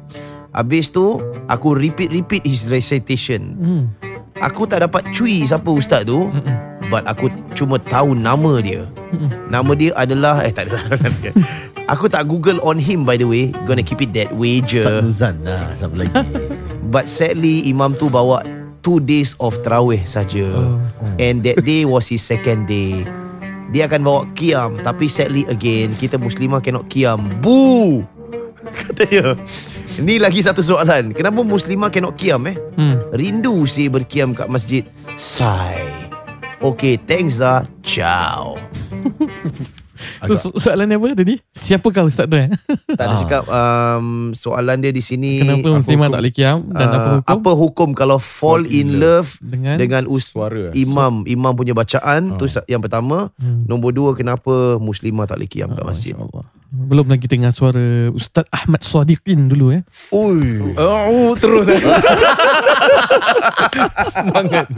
Habis 0.55 0.95
tu, 0.95 1.19
aku 1.51 1.75
repeat-repeat 1.75 2.47
his 2.47 2.71
recitation. 2.71 3.43
Hmm. 3.59 3.83
Aku 4.39 4.71
tak 4.71 4.87
dapat 4.87 5.11
cui 5.11 5.43
siapa 5.43 5.67
ustaz 5.67 6.07
tu. 6.07 6.31
Mm-mm. 6.31 6.78
But 6.89 7.05
aku 7.05 7.29
cuma 7.53 7.77
tahu 7.77 8.17
nama 8.17 8.65
dia. 8.65 8.89
Nama 9.53 9.73
dia 9.77 9.93
adalah 9.97 10.41
eh 10.45 10.53
tak 10.57 10.73
ada. 10.73 10.89
aku 11.89 12.09
tak 12.09 12.29
google 12.29 12.61
on 12.65 12.81
him 12.81 13.05
by 13.05 13.21
the 13.21 13.29
way. 13.29 13.53
Gonna 13.69 13.85
keep 13.85 14.01
it 14.01 14.17
that 14.17 14.33
way 14.33 14.65
je. 14.65 14.85
Ustaz 14.85 15.05
Nuzan 15.05 15.37
lah 15.45 15.65
Siapa 15.77 15.95
lagi 15.97 16.13
But 16.93 17.05
sadly 17.05 17.69
imam 17.69 17.97
tu 17.97 18.09
bawa 18.09 18.41
two 18.81 19.05
days 19.05 19.37
of 19.37 19.61
tarawih 19.61 20.01
saja. 20.09 20.49
Oh. 20.57 20.81
And 21.21 21.45
that 21.45 21.61
day 21.65 21.85
was 21.85 22.09
his 22.09 22.25
second 22.25 22.65
day. 22.65 23.05
Dia 23.69 23.85
akan 23.85 24.01
bawa 24.01 24.21
kiam 24.33 24.81
tapi 24.81 25.13
sadly 25.13 25.45
again 25.53 25.93
kita 26.01 26.17
muslimah 26.17 26.65
cannot 26.65 26.89
kiam. 26.89 27.21
Boo! 27.45 28.01
Katanya. 28.81 29.37
Ni 29.99 30.17
lagi 30.17 30.41
satu 30.41 30.63
soalan. 30.63 31.11
Kenapa 31.11 31.43
muslimah 31.43 31.91
cannot 31.91 32.15
kiam 32.15 32.47
eh? 32.47 32.57
Hmm. 32.79 33.03
Rindu 33.11 33.67
si 33.67 33.91
berkiam 33.91 34.31
kat 34.31 34.47
masjid. 34.47 34.87
Sai. 35.19 35.98
Okay, 36.59 36.99
thanks 36.99 37.39
Zah. 37.39 37.63
Ciao. 37.81 38.59
Tu 40.21 40.35
so- 40.35 40.55
soalan 40.55 40.87
dia 40.87 40.95
apa 40.95 41.11
tadi? 41.13 41.35
Siapa 41.51 41.87
kau 41.89 42.07
ustaz 42.07 42.27
tu 42.27 42.35
eh? 42.35 42.51
Tak 42.89 42.99
ada 43.01 43.15
cakap 43.17 43.43
um, 43.47 44.31
soalan 44.33 44.79
dia 44.79 44.91
di 44.91 44.99
sini. 45.01 45.39
Kenapa 45.39 45.59
apa 45.61 45.77
muslimah 45.77 45.83
hukum- 46.01 46.13
tak 46.13 46.21
boleh 46.21 46.33
kiam 46.33 46.59
dan 46.69 46.87
Ah, 46.87 46.91
apa 46.93 47.11
hukum 47.13 47.27
Apa 47.29 47.51
hukum 47.53 47.89
kalau 47.95 48.19
fall 48.19 48.63
in 48.65 48.99
love 48.99 49.39
dengan 49.41 49.75
dengan 49.75 50.03
us 50.07 50.31
Suara. 50.31 50.71
imam 50.73 51.23
imam 51.25 51.51
punya 51.53 51.75
bacaan 51.75 52.35
tu 52.35 52.47
Ah. 52.49 52.63
yang 52.65 52.79
pertama 52.79 53.31
Hmm. 53.37 53.67
nombor 53.67 53.91
dua 53.91 54.15
kenapa 54.15 54.79
muslimah 54.79 55.27
tak 55.27 55.39
boleh 55.39 55.51
kiam 55.51 55.71
kat 55.73 55.83
Ah, 55.83 55.89
masjid. 55.89 56.15
Belum 56.69 57.07
lagi 57.07 57.25
dengar 57.25 57.51
suara 57.51 57.81
Ustaz 58.13 58.47
Ahmad 58.51 58.83
Sadiqin 58.83 59.47
dulu 59.47 59.73
eh. 59.73 59.83
Ui. 60.11 60.75
Oh, 60.77 61.35
terus. 61.35 61.65
Semangat. 64.09 64.69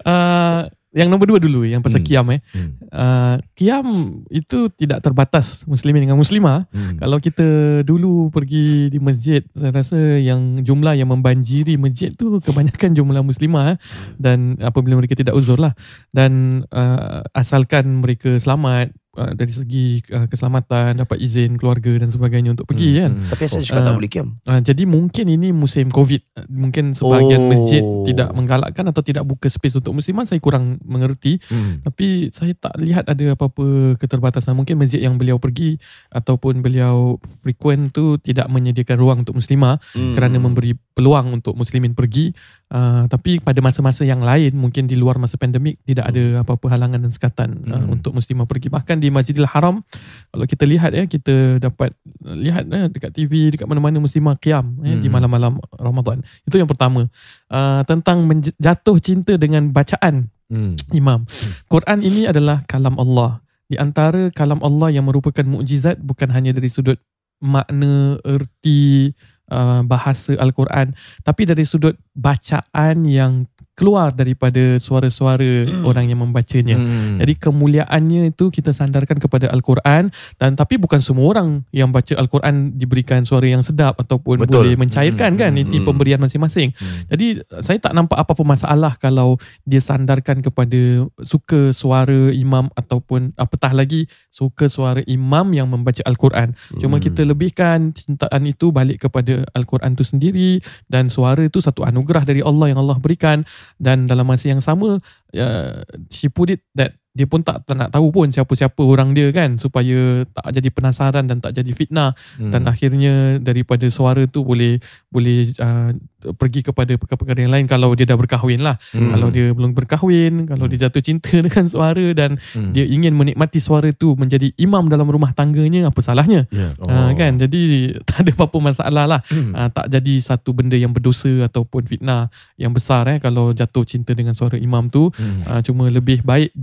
Uh, 0.00 0.70
yang 0.90 1.06
nombor 1.06 1.30
dua 1.30 1.38
dulu 1.38 1.62
yang 1.62 1.80
pasal 1.86 2.02
Hmm. 2.02 2.08
kiam 2.08 2.26
eh. 2.34 2.40
Hmm. 2.50 2.70
Uh, 2.90 3.36
kiam 3.54 3.86
itu 4.26 4.66
tidak 4.74 4.98
terbatas 5.06 5.62
muslimin 5.70 6.02
dengan 6.02 6.18
muslimah. 6.18 6.66
Hmm. 6.74 6.98
Kalau 6.98 7.18
kita 7.22 7.46
dulu 7.86 8.28
pergi 8.34 8.90
di 8.90 8.98
masjid, 8.98 9.42
saya 9.54 9.70
rasa 9.70 9.98
yang 10.18 10.66
jumlah 10.66 10.98
yang 10.98 11.06
membanjiri 11.14 11.78
masjid 11.78 12.10
tu 12.18 12.42
kebanyakan 12.42 12.90
jumlah 12.98 13.22
muslimah 13.22 13.74
eh. 13.74 13.78
dan 14.18 14.58
apabila 14.58 14.98
mereka 14.98 15.14
tidak 15.14 15.38
uzur 15.38 15.62
lah 15.62 15.78
dan 16.10 16.62
uh, 16.74 17.22
asalkan 17.38 18.02
mereka 18.02 18.34
selamat 18.42 18.90
uh, 19.16 19.32
dari 19.32 19.50
segi 19.50 19.86
uh, 20.10 20.26
keselamatan, 20.26 20.98
dapat 20.98 21.18
izin 21.18 21.56
keluarga 21.56 21.90
dan 21.96 22.08
sebagainya 22.08 22.54
untuk 22.54 22.66
pergi 22.66 23.00
kan. 23.00 23.12
Hmm. 23.18 23.28
Tapi 23.30 23.42
saya 23.46 23.62
cakap 23.62 23.82
tak 23.82 23.92
Ah. 23.92 23.96
boleh 23.98 24.10
kiam. 24.10 24.28
Uh, 24.44 24.60
jadi 24.60 24.82
mungkin 24.84 25.26
ini 25.26 25.48
musim 25.50 25.88
COVID. 25.88 26.22
Uh, 26.36 26.46
Mungkin 26.50 26.94
sebahagian 26.94 27.42
Oh. 27.42 27.48
masjid 27.48 27.82
tidak 28.04 28.28
menggalakkan 28.30 28.84
atau 28.86 29.02
tidak 29.02 29.24
buka 29.24 29.46
space 29.46 29.78
untuk 29.78 29.96
musliman. 29.96 30.26
Saya 30.26 30.38
kurang 30.38 30.78
mengerti. 30.82 31.40
Hmm. 31.48 31.82
Tapi 31.82 32.30
saya 32.30 32.52
tak 32.54 32.78
lihat 32.78 33.06
ada 33.06 33.34
apa-apa 33.34 33.96
keterbatasan. 33.96 34.54
Mungkin 34.54 34.76
masjid 34.76 35.00
yang 35.00 35.16
beliau 35.16 35.38
pergi 35.38 35.80
ataupun 36.10 36.60
beliau 36.60 37.16
frequent 37.42 37.90
tu 37.90 38.18
tidak 38.18 38.46
menyediakan 38.46 38.96
ruang 38.98 39.18
untuk 39.22 39.34
muslimah 39.34 39.78
Hmm. 39.94 40.12
kerana 40.14 40.36
memberi 40.36 40.76
peluang 40.94 41.32
untuk 41.32 41.56
muslimin 41.56 41.94
pergi. 41.94 42.32
Uh, 42.70 43.10
tapi 43.10 43.42
pada 43.42 43.58
masa-masa 43.58 44.06
yang 44.06 44.22
lain 44.22 44.54
mungkin 44.54 44.86
di 44.86 44.94
luar 44.94 45.18
masa 45.18 45.34
pandemik 45.34 45.82
tidak 45.82 46.06
ada 46.06 46.46
apa-apa 46.46 46.70
halangan 46.70 47.02
dan 47.02 47.10
sekatan 47.10 47.66
uh, 47.66 47.82
Hmm. 47.82 47.98
untuk 47.98 48.14
muslimah 48.14 48.46
pergi. 48.46 48.70
Bahkan 48.70 49.02
di 49.02 49.10
Masjidil 49.10 49.42
Haram 49.42 49.82
kalau 50.30 50.46
kita 50.46 50.70
lihat 50.70 50.94
ya 50.94 51.02
kita 51.02 51.58
dapat 51.58 51.90
lihat 52.22 52.70
eh, 52.70 52.86
dekat 52.86 53.10
TV 53.10 53.50
dekat 53.50 53.66
mana-mana 53.66 53.98
muslimah 53.98 54.38
qiyam 54.38 54.78
eh, 54.86 55.02
di 55.02 55.10
Hmm. 55.10 55.18
malam-malam 55.18 55.58
Ramadan. 55.82 56.22
Itu 56.46 56.62
yang 56.62 56.70
pertama. 56.70 57.10
Uh, 57.50 57.82
tentang 57.90 58.22
menj- 58.22 58.54
jatuh 58.54 59.02
cinta 59.02 59.34
dengan 59.34 59.66
bacaan 59.74 60.30
Hmm. 60.46 60.78
imam. 60.94 61.26
Quran 61.66 62.06
ini 62.06 62.30
adalah 62.30 62.62
kalam 62.70 62.94
Allah. 63.02 63.42
Di 63.66 63.82
antara 63.82 64.30
kalam 64.30 64.62
Allah 64.62 64.94
yang 64.94 65.10
merupakan 65.10 65.42
mukjizat 65.42 65.98
bukan 65.98 66.30
hanya 66.30 66.54
dari 66.54 66.70
sudut 66.70 67.02
makna 67.42 68.14
erti 68.22 69.10
uh, 69.50 69.82
bahasa 69.84 70.34
al-Quran. 70.38 70.94
Tapi 71.22 71.42
dari 71.44 71.66
sudut 71.66 71.98
bacaan 72.16 73.04
yang 73.04 73.46
keluar 73.80 74.12
daripada 74.12 74.76
suara-suara 74.76 75.64
Hmm. 75.64 75.88
orang 75.88 76.12
yang 76.12 76.20
membacanya 76.20 76.76
Hmm. 76.76 77.16
jadi 77.16 77.32
kemuliaannya 77.40 78.36
itu 78.36 78.52
kita 78.52 78.76
sandarkan 78.76 79.16
kepada 79.16 79.48
Al-Quran 79.48 80.12
dan 80.36 80.50
tapi 80.52 80.76
bukan 80.76 81.00
semua 81.00 81.32
orang 81.32 81.64
yang 81.72 81.88
baca 81.88 82.12
Al-Quran 82.12 82.76
diberikan 82.76 83.24
suara 83.24 83.48
yang 83.48 83.64
sedap 83.64 83.96
ataupun 83.96 84.44
Betul. 84.44 84.68
boleh 84.68 84.74
mencairkan 84.76 85.32
Hmm, 85.32 85.40
kan 85.40 85.52
hmm, 85.54 85.62
itu 85.64 85.76
hmm. 85.80 85.86
pemberian 85.86 86.20
masing-masing. 86.20 86.76
Hmm. 86.76 87.08
Jadi 87.08 87.26
saya 87.62 87.78
tak 87.80 87.96
nampak 87.96 88.18
apa-apa 88.18 88.44
masalah 88.44 88.92
kalau 88.98 89.38
dia 89.64 89.78
sandarkan 89.80 90.42
kepada 90.42 91.06
suka 91.22 91.70
suara 91.70 92.34
imam 92.34 92.66
ataupun 92.74 93.32
apatah 93.38 93.70
lagi 93.72 94.10
suka 94.28 94.66
suara 94.66 95.00
imam 95.06 95.46
yang 95.54 95.70
membaca 95.70 96.02
Al-Quran. 96.04 96.52
Cuma 96.76 96.98
Hmm. 96.98 97.04
kita 97.06 97.22
lebihkan 97.22 97.94
cintaan 97.94 98.42
itu 98.44 98.74
balik 98.74 99.06
kepada 99.06 99.46
Al-Quran 99.54 99.94
itu 99.94 100.02
sendiri 100.02 100.50
dan 100.90 101.06
suara 101.06 101.46
itu 101.46 101.62
satu 101.62 101.86
anugerah 101.86 102.26
dari 102.26 102.42
Allah 102.42 102.74
yang 102.74 102.82
Allah 102.82 102.98
berikan 102.98 103.46
dan 103.76 104.08
dalam 104.08 104.24
masa 104.28 104.50
yang 104.50 104.60
sama 104.60 105.00
uh, 105.36 105.74
she 106.08 106.28
put 106.28 106.50
it 106.50 106.64
that 106.74 106.99
dia 107.10 107.26
pun 107.26 107.42
tak, 107.42 107.66
tak 107.66 107.74
nak 107.74 107.90
tahu 107.90 108.08
pun 108.08 108.26
siapa-siapa 108.26 108.78
orang 108.80 109.10
dia 109.10 109.28
kan 109.30 109.58
supaya 109.58 110.22
tak 110.24 110.46
jadi 110.52 110.68
penasaran 110.68 111.26
dan 111.26 111.38
tak 111.38 111.52
jadi 111.52 111.70
fitnah 111.70 112.14
Hmm. 112.38 112.50
dan 112.50 112.62
akhirnya 112.64 113.14
daripada 113.36 113.82
suara 113.88 114.24
tu 114.24 114.40
boleh 114.40 114.78
boleh 115.08 115.50
uh, 115.58 115.90
pergi 116.32 116.60
kepada 116.62 116.94
perkara-perkara 116.94 117.40
yang 117.40 117.50
lain 117.50 117.66
kalau 117.66 117.90
dia 117.92 118.04
dah 118.04 118.14
berkahwin 118.14 118.60
lah 118.60 118.78
Hmm. 118.90 119.10
kalau 119.10 119.28
dia 119.28 119.50
belum 119.50 119.74
berkahwin 119.74 120.46
kalau 120.46 120.66
dia 120.66 120.86
jatuh 120.86 121.00
cinta 121.00 121.34
dengan 121.42 121.66
suara 121.66 122.06
dan 122.12 122.38
Hmm. 122.52 122.70
dia 122.70 122.86
ingin 122.86 123.10
menikmati 123.12 123.58
suara 123.58 123.90
tu 123.90 124.14
menjadi 124.14 124.54
imam 124.56 124.86
dalam 124.86 125.04
rumah 125.04 125.32
tangganya 125.32 125.90
apa 125.90 125.98
salahnya 125.98 126.46
Ya. 126.50 126.78
Oh. 126.78 126.86
Uh, 126.86 127.10
kan 127.12 127.34
jadi 127.36 127.62
tak 128.08 128.22
ada 128.22 128.30
apa-apa 128.32 128.58
masalah 128.62 129.04
lah 129.08 129.20
Hmm. 129.26 129.50
uh, 129.50 129.66
tak 129.68 129.90
jadi 129.90 130.14
satu 130.20 130.52
benda 130.52 130.74
yang 130.74 130.90
berdosa 130.90 131.42
ataupun 131.42 131.84
fitnah 131.84 132.30
yang 132.54 132.70
besar 132.70 133.02
eh 133.08 133.18
kalau 133.18 133.50
jatuh 133.50 133.82
cinta 133.82 134.14
dengan 134.14 134.32
suara 134.32 134.54
imam 134.54 134.86
tu 134.86 135.10
Hmm. 135.10 135.42
uh, 135.44 135.60
cuma 135.60 135.88
lebih 135.88 136.22
baik 136.22 136.54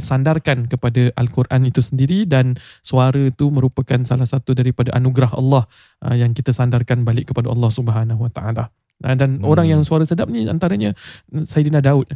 disandarkan 0.00 0.70
kepada 0.70 1.12
al-Quran 1.18 1.68
itu 1.68 1.84
sendiri 1.84 2.24
dan 2.24 2.56
suara 2.80 3.28
itu 3.28 3.52
merupakan 3.52 4.00
salah 4.06 4.24
satu 4.24 4.56
daripada 4.56 4.94
anugerah 4.96 5.36
Allah 5.36 5.68
uh, 6.06 6.16
yang 6.16 6.32
kita 6.32 6.54
sandarkan 6.54 7.04
balik 7.04 7.34
kepada 7.34 7.52
Allah 7.52 7.68
Subhanahu 7.68 8.24
Wa 8.28 8.32
Taala 8.32 8.64
dan 9.02 9.42
Hmm. 9.42 9.50
orang 9.50 9.66
yang 9.66 9.82
suara 9.82 10.06
sedap 10.06 10.30
ni 10.30 10.46
antaranya 10.46 10.94
Saidina 11.42 11.82
Daud 11.82 12.06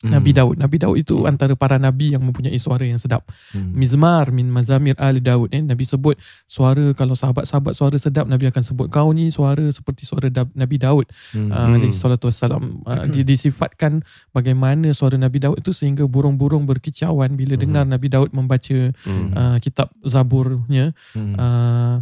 Hmm. 0.00 0.16
Nabi 0.16 0.32
Daud 0.32 0.56
Nabi 0.56 0.80
Daud 0.80 0.96
itu 0.96 1.28
antara 1.28 1.52
para 1.52 1.76
nabi 1.76 2.16
yang 2.16 2.24
mempunyai 2.24 2.56
suara 2.56 2.88
yang 2.88 2.96
sedap 2.96 3.20
Hmm. 3.52 3.76
Mizmar 3.76 4.32
min 4.32 4.48
mazamir 4.48 4.96
ali 4.96 5.20
Daud 5.20 5.52
eh 5.52 5.60
Nabi 5.60 5.84
sebut 5.84 6.16
suara 6.48 6.96
kalau 6.96 7.12
sahabat-sahabat 7.12 7.76
suara 7.76 8.00
sedap 8.00 8.24
Nabi 8.24 8.48
akan 8.48 8.64
sebut 8.64 8.88
kau 8.88 9.12
ni 9.12 9.28
suara 9.28 9.60
seperti 9.68 10.08
suara 10.08 10.32
Dab- 10.32 10.56
Nabi 10.56 10.80
Daud 10.80 11.04
Hmm. 11.36 11.52
uh, 11.52 11.76
alaihi 11.76 11.92
salatu 11.92 12.32
wassalam 12.32 12.80
uh, 12.88 13.04
disifatkan 13.28 14.00
bagaimana 14.32 14.88
suara 14.90 15.20
Nabi 15.20 15.36
Daud 15.36 15.60
itu 15.60 15.68
sehingga 15.70 16.08
burung-burung 16.08 16.64
berkicauan 16.64 17.36
bila 17.36 17.60
Mhm. 17.60 17.60
dengar 17.60 17.84
Nabi 17.84 18.08
Daud 18.08 18.32
membaca 18.32 18.78
Hmm. 19.04 19.36
uh, 19.36 19.56
kitab 19.60 19.92
Zaburnya 20.00 20.96
Hmm. 21.12 21.36
uh, 21.36 21.96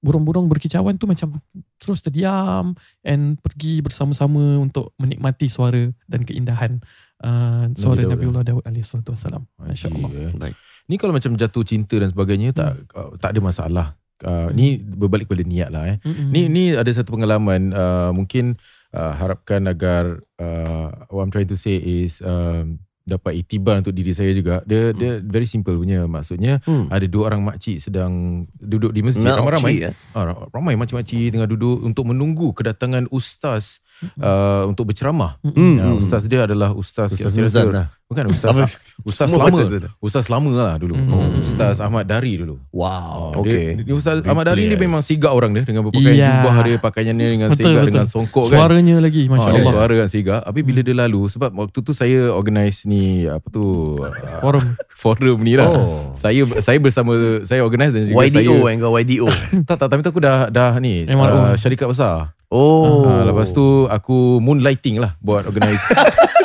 burung-burung 0.00 0.48
berkicauan 0.48 0.96
tu 0.96 1.04
macam 1.04 1.40
terus 1.76 2.00
terdiam 2.00 2.72
and 3.00 3.40
pergi 3.40 3.80
bersama-sama 3.80 4.60
untuk 4.60 4.92
menikmati 4.96 5.48
suara 5.48 5.88
dan 6.04 6.24
keindahan 6.24 6.80
uh, 7.24 7.64
suara 7.72 8.04
Daud, 8.04 8.12
Nabi 8.12 8.24
Allah 8.28 8.44
Daud 8.44 8.64
alaihi 8.68 8.84
salatu 8.84 9.16
wassalam 9.16 9.48
masya-Allah 9.56 10.10
eh. 10.12 10.32
Baik. 10.36 10.54
Ni 10.84 10.94
kalau 11.00 11.16
macam 11.16 11.32
jatuh 11.34 11.64
cinta 11.64 11.96
dan 11.96 12.12
sebagainya 12.12 12.52
tak 12.52 12.84
uh, 12.92 13.16
tak 13.16 13.32
ada 13.32 13.40
masalah. 13.40 13.86
Uh, 14.24 14.48
ni 14.54 14.78
berbalik 14.78 15.26
pada 15.26 15.42
niat 15.42 15.68
lah 15.74 15.84
eh. 15.90 15.96
Mm-mm. 16.04 16.30
Ni 16.30 16.46
ni 16.46 16.64
ada 16.72 16.86
satu 16.92 17.12
pengalaman 17.12 17.74
uh, 17.74 18.14
mungkin 18.14 18.56
uh, 18.94 19.12
harapkan 19.16 19.66
agar 19.66 20.22
uh, 20.38 21.08
what 21.10 21.26
I'm 21.26 21.32
trying 21.34 21.50
to 21.50 21.58
say 21.58 21.76
is 21.76 22.22
um, 22.22 22.84
dapat 23.04 23.36
itibar 23.36 23.78
untuk 23.78 23.92
diri 23.92 24.10
saya 24.10 24.32
juga. 24.32 24.64
Dia 24.64 24.90
dia 24.90 25.20
very 25.20 25.44
simple 25.44 25.76
punya 25.76 26.04
maksudnya 26.04 26.64
Hmm. 26.64 26.88
ada 26.88 27.04
dua 27.04 27.28
orang 27.28 27.44
makcik 27.44 27.76
sedang 27.78 28.12
duduk 28.54 28.90
di 28.90 29.04
masjid 29.04 29.22
Nak 29.22 29.38
ramai-ramai. 29.38 29.72
cik, 29.76 29.82
eh? 29.84 29.94
Ah, 30.12 30.24
ra- 30.24 30.48
ramai 30.48 30.74
makcik-makcik 30.74 31.28
tengah 31.30 31.46
duduk 31.46 31.84
untuk 31.84 32.04
menunggu 32.04 32.50
kedatangan 32.50 33.04
ustaz 33.08 33.84
uh, 34.18 34.64
untuk 34.64 34.88
berceramah. 34.88 35.36
Mm-mm. 35.40 35.76
Uh, 35.78 35.94
ustaz 35.96 36.24
dia 36.24 36.42
adalah 36.42 36.72
ustaz, 36.72 37.12
Ustaz 37.12 37.36
Nuzan 37.36 37.70
lah. 37.70 37.86
Bukan 38.04 38.28
ustaz 38.28 38.76
ustaz 39.00 39.32
Semua 39.32 39.48
lama. 39.48 39.64
Ustaz 39.98 40.28
lama 40.28 40.52
lah 40.52 40.76
dulu. 40.76 40.92
Hmm. 40.92 41.08
Oh, 41.08 41.24
ustaz 41.40 41.80
Ahmad 41.80 42.04
Dari 42.04 42.36
dulu. 42.36 42.60
Wow. 42.68 43.32
Oh, 43.32 43.40
okey. 43.40 43.80
Dia, 43.80 43.82
dia 43.82 43.94
Ustaz 43.96 44.20
Ahmad 44.20 44.44
Dari 44.44 44.60
dia 44.62 44.76
Replace. 44.76 44.84
memang 44.84 45.00
sigap 45.00 45.32
orang 45.32 45.50
dia 45.50 45.64
dengan 45.64 45.82
berpakaian 45.82 46.12
Iya. 46.14 46.28
jubah 46.36 46.54
dia, 46.60 46.76
pakaiannya 46.78 47.26
dengan 47.26 47.48
Betul, 47.48 47.64
sigap 47.64 47.72
betul. 47.74 47.88
dengan 47.88 48.06
songkok 48.06 48.44
kan. 48.46 48.58
Suaranya 48.60 48.96
lagi 49.00 49.22
Ah, 49.24 49.30
Masya 49.32 49.48
Allah 49.48 49.64
suara 49.66 49.94
kan 49.96 50.08
sigap. 50.12 50.40
Tapi 50.44 50.60
bila 50.60 50.80
dia 50.84 50.94
lalu 50.94 51.22
sebab 51.26 51.50
waktu 51.56 51.78
tu 51.80 51.92
saya 51.96 52.28
organize 52.30 52.84
ni 52.84 53.24
apa 53.24 53.46
tu 53.48 53.64
uh, 53.96 54.12
Forum 54.44 54.64
forum 55.02 55.38
ni 55.40 55.56
lah. 55.56 55.66
Oh. 55.66 56.12
Saya 56.12 56.44
saya 56.60 56.76
bersama 56.76 57.16
saya 57.42 57.64
organize 57.64 57.96
dan 57.96 58.04
juga 58.04 58.20
saya 58.20 58.44
YDO 58.44 58.56
kan 58.62 58.74
kau 58.78 58.94
YDO. 58.94 59.26
tak 59.64 59.76
tak 59.80 59.88
tapi 59.88 60.00
tu 60.00 60.10
aku 60.10 60.20
dah 60.20 60.52
dah 60.52 60.76
ni 60.76 61.08
uh, 61.08 61.56
syarikat 61.56 61.88
besar. 61.88 62.36
Oh. 62.52 63.08
Ah, 63.08 63.24
lepas 63.24 63.48
tu 63.48 63.88
aku 63.88 64.38
moonlighting 64.38 65.00
lah 65.00 65.16
buat 65.18 65.48
organize. 65.48 65.80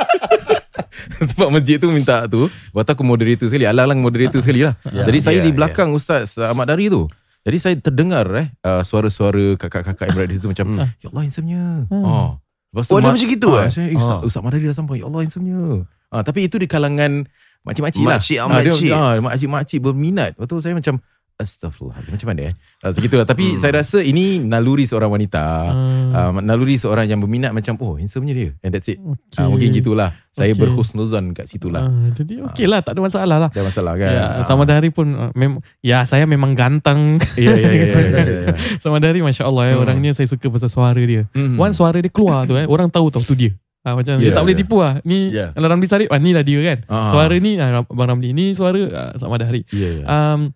Sebab 1.29 1.49
masjid 1.49 1.75
tu 1.75 1.87
minta 1.87 2.25
tu 2.25 2.47
Lepas 2.47 2.83
tu 2.83 2.91
aku 2.91 3.03
moderator 3.03 3.45
sekali 3.45 3.63
Alang-alang 3.63 3.99
moderator 3.99 4.39
sekali 4.39 4.61
lah 4.61 4.73
Ya. 4.85 5.03
Jadi 5.03 5.19
saya 5.19 5.37
Ya, 5.39 5.43
di 5.43 5.51
belakang 5.51 5.91
Ustaz 5.91 6.35
Ahmad 6.35 6.65
Dari 6.65 6.87
tu 6.87 7.05
Jadi 7.41 7.57
saya 7.57 7.75
terdengar 7.75 8.25
eh 8.33 8.47
uh, 8.61 8.81
Suara-suara 8.81 9.55
kakak-kakak 9.55 10.05
yang 10.05 10.15
berada 10.15 10.29
di 10.29 10.37
situ 10.37 10.47
Macam 10.47 10.67
Ya 10.95 11.07
Allah 11.07 11.21
handsome-nya 11.21 11.63
Hmm. 11.85 12.03
oh. 12.03 12.29
Lepas 12.69 12.85
Oh, 12.87 12.97
dia 12.97 13.09
macam 13.09 13.27
gitu, 13.27 13.49
ah, 13.51 13.65
eh? 13.65 13.69
saya, 13.69 13.87
eh, 13.87 13.95
Ustaz, 13.95 14.13
Ah. 14.13 14.21
Ustaz 14.21 14.39
Ahmad 14.39 14.51
Dari 14.53 14.63
dah 14.63 14.75
sampai 14.75 14.95
Ya 14.97 15.05
Allah 15.05 15.19
handsome-nya 15.19 15.61
ah, 16.09 16.21
Tapi 16.21 16.39
itu 16.45 16.55
di 16.55 16.65
kalangan 16.65 17.25
Makcik-makcik 17.61 18.03
lah 18.03 18.17
Makcik, 18.17 18.37
ah, 18.37 18.47
makcik. 18.47 18.91
ah, 18.91 19.13
Makcik-makcik 19.19 19.79
berminat 19.79 20.31
Lepas 20.33 20.47
tu 20.47 20.57
saya 20.59 20.73
macam 20.73 21.01
Astaghfirullahaladzim 21.39 22.13
Macam 22.13 22.27
mana 22.27 22.41
eh 22.51 22.53
ah, 22.83 22.91
Begitulah 22.91 23.23
Tapi 23.23 23.45
Hmm. 23.49 23.57
saya 23.57 23.71
rasa 23.73 23.99
ini 23.99 24.37
Naluri 24.37 24.83
seorang 24.83 25.07
wanita 25.09 25.43
Hmm. 25.71 26.11
uh, 26.11 26.41
naluri 26.41 26.75
seorang 26.75 27.05
yang 27.05 27.17
berminat 27.17 27.49
macam 27.49 27.79
oh 27.79 27.95
handsome-nya 27.95 28.33
dia 28.33 28.49
and 28.59 28.71
that's 28.71 28.87
it. 28.87 28.97
okay. 28.97 29.39
Uh, 29.39 29.47
mungkin 29.47 29.71
gitulah. 29.71 30.11
Saya 30.29 30.51
Okay. 30.51 30.61
berhusnuzon 30.61 31.31
kat 31.31 31.45
situlah. 31.45 31.85
Ah, 31.85 32.09
Jadi 32.11 32.41
okey 32.43 32.65
lah 32.65 32.81
Tak 32.81 32.93
ada 32.93 33.01
masalah 33.01 33.37
lah 33.39 33.49
Tak 33.49 33.55
ada 33.55 33.67
masalah 33.67 33.93
kan. 33.95 34.09
Ya, 34.09 34.25
Ah. 34.25 34.43
sama 34.43 34.63
dari 34.65 34.89
pun 34.89 35.07
uh, 35.09 35.31
mem 35.33 35.57
ya 35.79 36.03
saya 36.03 36.25
memang 36.25 36.53
ganteng. 36.53 37.21
Ya 37.37 37.53
ya 37.53 37.61
ya. 37.63 37.83
ya, 37.85 37.85
ya, 37.87 38.19
ya. 38.43 38.53
sama 38.77 38.97
dari 38.97 39.21
masya-Allah 39.21 39.63
ya 39.65 39.75
Hmm. 39.75 39.83
orangnya 39.85 40.11
saya 40.11 40.25
suka 40.25 40.49
pasal 40.49 40.67
suara 40.67 40.99
dia. 40.99 41.23
Hmm. 41.31 41.55
Once 41.55 41.77
suara 41.77 41.95
dia 41.95 42.09
keluar 42.09 42.43
tu 42.43 42.53
eh 42.53 42.65
orang 42.65 42.89
tahu 42.89 43.07
tahu 43.07 43.23
tu 43.23 43.33
dia. 43.33 43.53
Ah, 43.79 43.95
macam 43.95 44.17
Ya, 44.17 44.27
yeah, 44.27 44.35
tak 44.35 44.43
boleh 44.43 44.53
ya. 44.53 44.59
tipu 44.59 44.77
lah. 44.77 44.93
Ni 45.03 45.31
Ya. 45.31 45.55
kalau 45.55 45.67
Ramli 45.67 45.87
Sarip 45.87 46.09
ah, 46.09 46.19
ni 46.19 46.35
lah 46.35 46.43
dia 46.43 46.59
kan. 46.59 46.77
Ah. 46.85 47.07
Suara 47.07 47.31
ni 47.31 47.55
ah, 47.55 47.79
Abang 47.79 48.09
Ramli 48.09 48.33
ni 48.33 48.51
suara 48.51 48.81
ah, 48.91 49.11
sama 49.15 49.39
dari. 49.39 49.63
Ya 49.71 49.89
ya. 49.93 50.03
Um, 50.03 50.51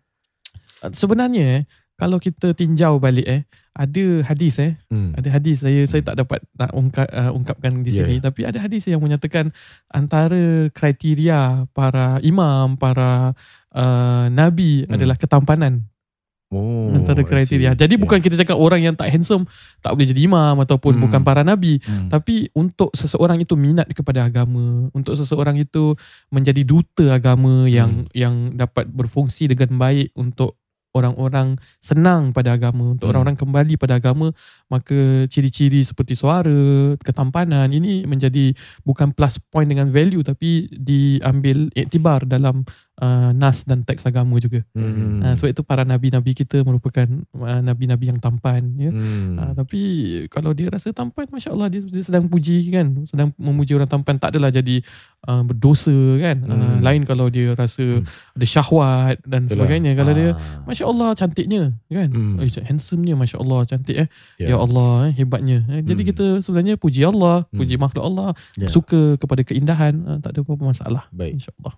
sebenarnya 0.91 1.43
eh 1.59 1.63
kalau 1.93 2.17
kita 2.17 2.51
tinjau 2.51 2.99
balik 2.99 3.23
eh 3.23 3.41
ada 3.73 4.05
hadis 4.27 4.59
eh 4.59 4.75
Hmm. 4.91 5.13
ada 5.15 5.29
hadis 5.29 5.61
saya 5.63 5.81
saya 5.87 6.01
tak 6.03 6.19
dapat 6.19 6.43
nak 6.57 6.73
ungkap, 6.73 7.07
uh, 7.09 7.31
ungkapkan 7.33 7.81
di 7.81 7.89
Ya, 7.89 8.03
sini 8.03 8.19
tapi 8.19 8.43
ada 8.43 8.59
hadis 8.59 8.85
yang 8.85 8.99
menyatakan 8.99 9.49
antara 9.87 10.67
kriteria 10.73 11.65
para 11.71 12.19
imam 12.21 12.75
para 12.75 13.33
uh, 13.71 14.25
nabi 14.29 14.83
Hmm. 14.85 14.93
adalah 14.93 15.15
ketampanan 15.15 15.85
Oh. 16.53 16.93
antara 16.93 17.25
kriteria. 17.25 17.73
Jadi 17.73 17.97
Ya. 17.97 18.01
bukan 18.05 18.21
kita 18.21 18.37
cakap 18.37 18.61
orang 18.61 18.85
yang 18.85 18.93
tak 18.93 19.09
handsome 19.09 19.49
tak 19.81 19.97
boleh 19.97 20.13
jadi 20.13 20.29
imam 20.29 20.61
ataupun 20.61 21.01
Hmm. 21.01 21.01
bukan 21.09 21.21
para 21.25 21.41
nabi 21.41 21.81
Hmm. 21.81 22.13
tapi 22.13 22.45
untuk 22.53 22.93
seseorang 22.93 23.41
itu 23.41 23.57
minat 23.57 23.89
kepada 23.89 24.29
agama, 24.29 24.85
untuk 24.93 25.17
seseorang 25.17 25.57
itu 25.57 25.97
menjadi 26.29 26.61
duta 26.61 27.09
agama 27.17 27.65
yang 27.65 28.05
Hmm. 28.05 28.13
yang 28.13 28.35
dapat 28.53 28.85
berfungsi 28.85 29.49
dengan 29.49 29.81
baik 29.81 30.13
untuk 30.13 30.61
orang-orang 30.93 31.58
senang 31.82 32.32
pada 32.32 32.53
agama, 32.53 32.93
untuk 32.93 33.10
Hmm. 33.10 33.17
orang-orang 33.17 33.38
kembali 33.38 33.73
pada 33.82 33.97
agama, 33.97 34.29
maka 34.69 35.25
ciri-ciri 35.27 35.82
seperti 35.82 36.13
suara, 36.13 36.93
ketampanan 37.01 37.69
ini 37.73 38.06
menjadi 38.06 38.53
bukan 38.86 39.10
plus 39.12 39.41
point 39.41 39.65
dengan 39.65 39.89
value 39.89 40.21
tapi 40.21 40.69
diambil 40.69 41.73
iktibar 41.73 42.23
dalam 42.29 42.62
uh, 42.95 43.32
nas 43.32 43.63
dan 43.63 43.82
teks 43.82 44.03
agama 44.03 44.38
juga. 44.38 44.62
Hmm. 44.71 45.19
Uh, 45.19 45.34
sebab 45.34 45.49
itu 45.49 45.62
para 45.62 45.82
nabi-nabi 45.82 46.34
kita 46.34 46.62
merupakan 46.62 47.06
uh, 47.34 47.60
nabi-nabi 47.60 48.08
yang 48.08 48.17
tampan 48.17 48.75
ya. 48.75 48.89
Hmm. 48.89 49.36
Uh, 49.36 49.51
tapi 49.56 49.82
kalau 50.27 50.51
dia 50.51 50.67
rasa 50.67 50.91
tampan 50.91 51.25
Masya 51.25 51.49
Allah 51.49 51.67
dia, 51.67 51.82
dia 51.82 52.01
sedang 52.01 52.25
puji 52.25 52.69
kan 52.69 52.88
Sedang 53.03 53.32
memuji 53.36 53.71
orang 53.71 53.88
tampan 53.88 54.15
Tak 54.15 54.29
adalah 54.29 54.49
jadi 54.49 54.82
uh, 55.23 55.41
berdosa 55.41 55.93
kan 56.19 56.38
uh, 56.43 56.51
Hmm. 56.53 56.79
Lain 56.82 57.01
kalau 57.03 57.27
dia 57.27 57.53
rasa 57.53 57.82
Hmm. 57.84 58.06
ada 58.34 58.45
syahwat 58.45 59.17
Dan 59.21 59.45
Betul 59.45 59.58
lah. 59.60 59.65
sebagainya 59.65 59.91
Kalau 59.93 60.12
dia 60.12 60.29
Ah. 60.34 60.63
Masya 60.63 60.86
Allah 60.86 61.10
cantiknya 61.13 61.63
kan 61.88 62.10
Hmm. 62.10 62.38
eh, 62.38 62.49
Handsomenya 62.63 63.15
Masya 63.15 63.38
Allah 63.38 63.60
cantik 63.63 63.95
eh 63.95 64.08
Ya. 64.38 64.53
Ya 64.53 64.58
Allah 64.58 65.10
eh, 65.10 65.13
hebatnya 65.15 65.62
eh, 65.67 65.82
Jadi 65.82 66.01
Hmm. 66.03 66.10
kita 66.10 66.25
sebenarnya 66.39 66.75
puji 66.75 67.01
Allah 67.03 67.45
Hmm. 67.45 67.58
Puji 67.58 67.75
makhluk 67.75 68.03
Allah 68.03 68.34
Ya. 68.56 68.67
Suka 68.67 69.15
kepada 69.15 69.41
keindahan 69.41 69.93
uh, 70.03 70.17
Tak 70.17 70.34
ada 70.34 70.39
apa-apa 70.41 70.63
masalah 70.65 71.03
Baik. 71.10 71.38
InsyaAllah 71.38 71.73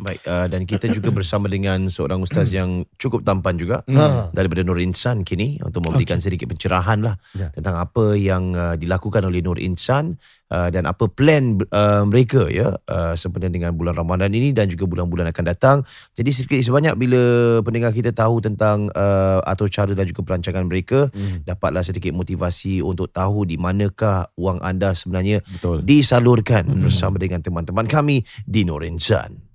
Baik, 0.00 0.24
uh, 0.24 0.48
dan 0.48 0.64
kita 0.64 0.88
juga 0.88 1.12
bersama 1.18 1.44
dengan 1.44 1.86
seorang 1.86 2.18
ustaz 2.18 2.50
yang 2.50 2.88
cukup 2.96 3.20
tampan 3.20 3.54
juga 3.54 3.84
Ha. 3.86 4.32
daripada 4.32 4.64
Nur 4.64 4.80
Insan 4.80 5.22
kini 5.22 5.60
untuk 5.60 5.84
memberikan 5.84 6.16
sedikit 6.16 6.48
pencerahan 6.48 7.04
lah 7.04 7.20
Ya. 7.36 7.52
tentang 7.52 7.76
apa 7.76 8.16
yang 8.16 8.56
uh, 8.56 8.74
dilakukan 8.74 9.20
oleh 9.22 9.44
Nur 9.44 9.60
Insan 9.60 10.16
uh, 10.48 10.72
dan 10.72 10.88
apa 10.88 11.04
plan 11.04 11.60
uh, 11.68 12.02
mereka 12.02 12.48
ya 12.48 12.80
uh, 12.80 13.12
sempena 13.12 13.46
dengan 13.46 13.76
bulan 13.76 13.92
Ramadan 13.92 14.32
ini 14.32 14.50
dan 14.50 14.66
juga 14.66 14.88
bulan-bulan 14.88 15.28
akan 15.30 15.44
datang. 15.44 15.76
Jadi 16.16 16.30
sedikit 16.32 16.64
sebanyak 16.64 16.96
bila 16.96 17.22
pendengar 17.60 17.92
kita 17.92 18.10
tahu 18.10 18.40
tentang 18.40 18.88
uh, 18.90 19.44
atau 19.44 19.68
cara 19.68 19.92
dan 19.92 20.08
juga 20.08 20.24
perancangan 20.24 20.64
mereka 20.64 21.12
Hmm. 21.12 21.42
dapatlah 21.44 21.82
sedikit 21.82 22.14
motivasi 22.14 22.80
untuk 22.80 23.10
tahu 23.10 23.42
di 23.44 23.58
manakah 23.58 24.30
wang 24.38 24.62
anda 24.62 24.94
sebenarnya 24.94 25.42
Betul. 25.42 25.82
disalurkan 25.82 26.64
bersama 26.78 27.18
dengan 27.18 27.42
teman-teman 27.42 27.84
kami 27.84 28.22
di 28.46 28.62
Nur 28.62 28.86
Insan. 28.86 29.49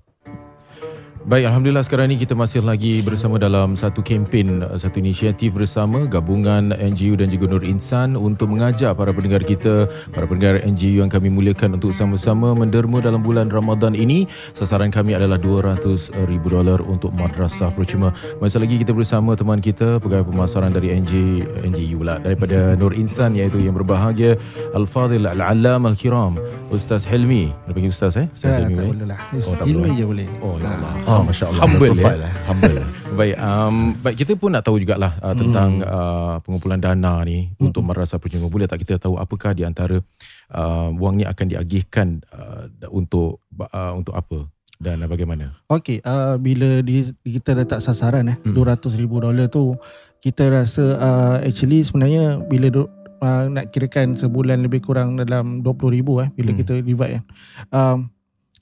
Baik, 1.25 1.49
Alhamdulillah 1.49 1.81
sekarang 1.81 2.13
ini 2.13 2.21
kita 2.21 2.37
masih 2.37 2.61
lagi 2.61 3.01
bersama 3.01 3.41
dalam 3.41 3.73
satu 3.73 4.05
kempen, 4.05 4.61
uh, 4.61 4.77
satu 4.77 5.01
inisiatif 5.01 5.57
bersama 5.57 6.05
gabungan 6.05 6.69
NGU 6.69 7.17
dan 7.17 7.33
juga 7.33 7.49
Nur 7.49 7.65
Insan 7.65 8.13
untuk 8.13 8.53
mengajak 8.53 8.93
para 8.93 9.09
pendengar 9.09 9.41
kita, 9.41 9.89
para 10.13 10.29
pendengar 10.29 10.61
NGU 10.61 11.01
yang 11.01 11.09
kami 11.09 11.33
muliakan 11.33 11.81
untuk 11.81 11.97
sama-sama 11.97 12.53
menderma 12.53 13.01
dalam 13.01 13.25
bulan 13.25 13.49
Ramadan 13.49 13.97
ini. 13.97 14.29
Sasaran 14.53 14.93
kami 14.93 15.17
adalah 15.17 15.41
200 15.41 15.81
ribu 16.29 16.53
dolar 16.53 16.77
untuk 16.85 17.09
madrasah 17.09 17.73
percuma. 17.73 18.13
Masa 18.37 18.61
lagi 18.61 18.77
kita 18.77 18.93
bersama 18.93 19.33
teman 19.33 19.65
kita, 19.65 19.97
pegawai 19.97 20.29
pemasaran 20.29 20.69
dari 20.69 20.93
NG, 20.93 21.41
NGU 21.65 22.05
lah, 22.05 22.21
daripada 22.21 22.77
Nur 22.77 22.93
Insan 22.93 23.33
iaitu 23.33 23.65
yang 23.65 23.73
berbahagia 23.73 24.37
Al-Fadhil 24.77 25.25
Al-Allam 25.25 25.89
Al-Kiram, 25.89 26.37
Ustaz 26.69 27.01
Helmi. 27.09 27.49
Nak 27.65 27.73
panggil 27.73 27.89
Ustaz 27.89 28.13
eh? 28.13 28.29
Ustaz 28.29 28.45
Ya, 28.45 28.61
Helmi, 28.61 28.77
tak 28.77 28.85
boleh? 28.93 29.07
lah. 29.09 29.19
Oh, 29.33 29.53
tak 29.57 29.65
Ilmi 29.65 29.81
boleh. 29.81 29.97
je 29.97 30.05
boleh. 30.05 30.27
Oh, 30.45 30.55
ya 30.61 30.69
Ah. 30.69 30.73
Allah. 30.77 30.93
Oh, 31.15 31.23
Masya 31.23 31.45
Allah. 31.47 31.61
Humble, 31.63 31.89
Profile, 31.95 32.19
ya? 32.19 32.27
eh. 32.27 32.33
Humble. 32.45 32.77
Baik, 33.15 33.35
um, 33.39 33.75
baik 34.03 34.15
kita 34.19 34.31
pun 34.35 34.51
nak 34.51 34.67
tahu 34.67 34.75
jugalah 34.75 35.15
uh, 35.23 35.31
tentang 35.31 35.79
uh, 35.79 36.35
pengumpulan 36.43 36.75
dana 36.75 37.23
ni 37.23 37.47
untuk 37.55 37.79
madrasah 37.79 38.19
percuma. 38.19 38.51
Boleh 38.51 38.67
tak 38.67 38.83
kita 38.83 38.99
tahu 38.99 39.15
apakah 39.15 39.55
di 39.55 39.63
antara 39.63 40.03
uh, 40.51 40.87
wang 40.91 41.15
ni 41.15 41.23
akan 41.23 41.45
diagihkan 41.47 42.19
uh, 42.29 42.67
untuk 42.91 43.39
uh, 43.55 43.95
untuk 43.95 44.11
apa 44.11 44.51
dan 44.75 44.99
uh, 44.99 45.07
bagaimana? 45.07 45.55
Okey, 45.71 46.03
uh, 46.03 46.35
bila 46.35 46.83
di, 46.83 47.07
kita 47.23 47.55
letak 47.55 47.79
sasaran 47.79 48.27
eh, 48.27 48.37
200 48.43 48.99
ribu 48.99 49.23
dolar 49.23 49.47
tu, 49.47 49.79
kita 50.19 50.51
rasa 50.51 50.83
uh, 50.99 51.35
actually 51.39 51.79
sebenarnya 51.79 52.43
bila 52.43 52.67
du, 52.67 52.83
uh, 53.23 53.47
nak 53.47 53.71
kirakan 53.71 54.19
sebulan 54.19 54.59
lebih 54.59 54.83
kurang 54.83 55.15
dalam 55.15 55.63
20 55.63 55.71
ribu 55.95 56.19
eh, 56.19 56.27
bila 56.29 56.51
Hmm. 56.51 56.59
kita 56.59 56.83
divide 56.83 57.13
kan. 57.15 57.23
Um, 57.71 57.97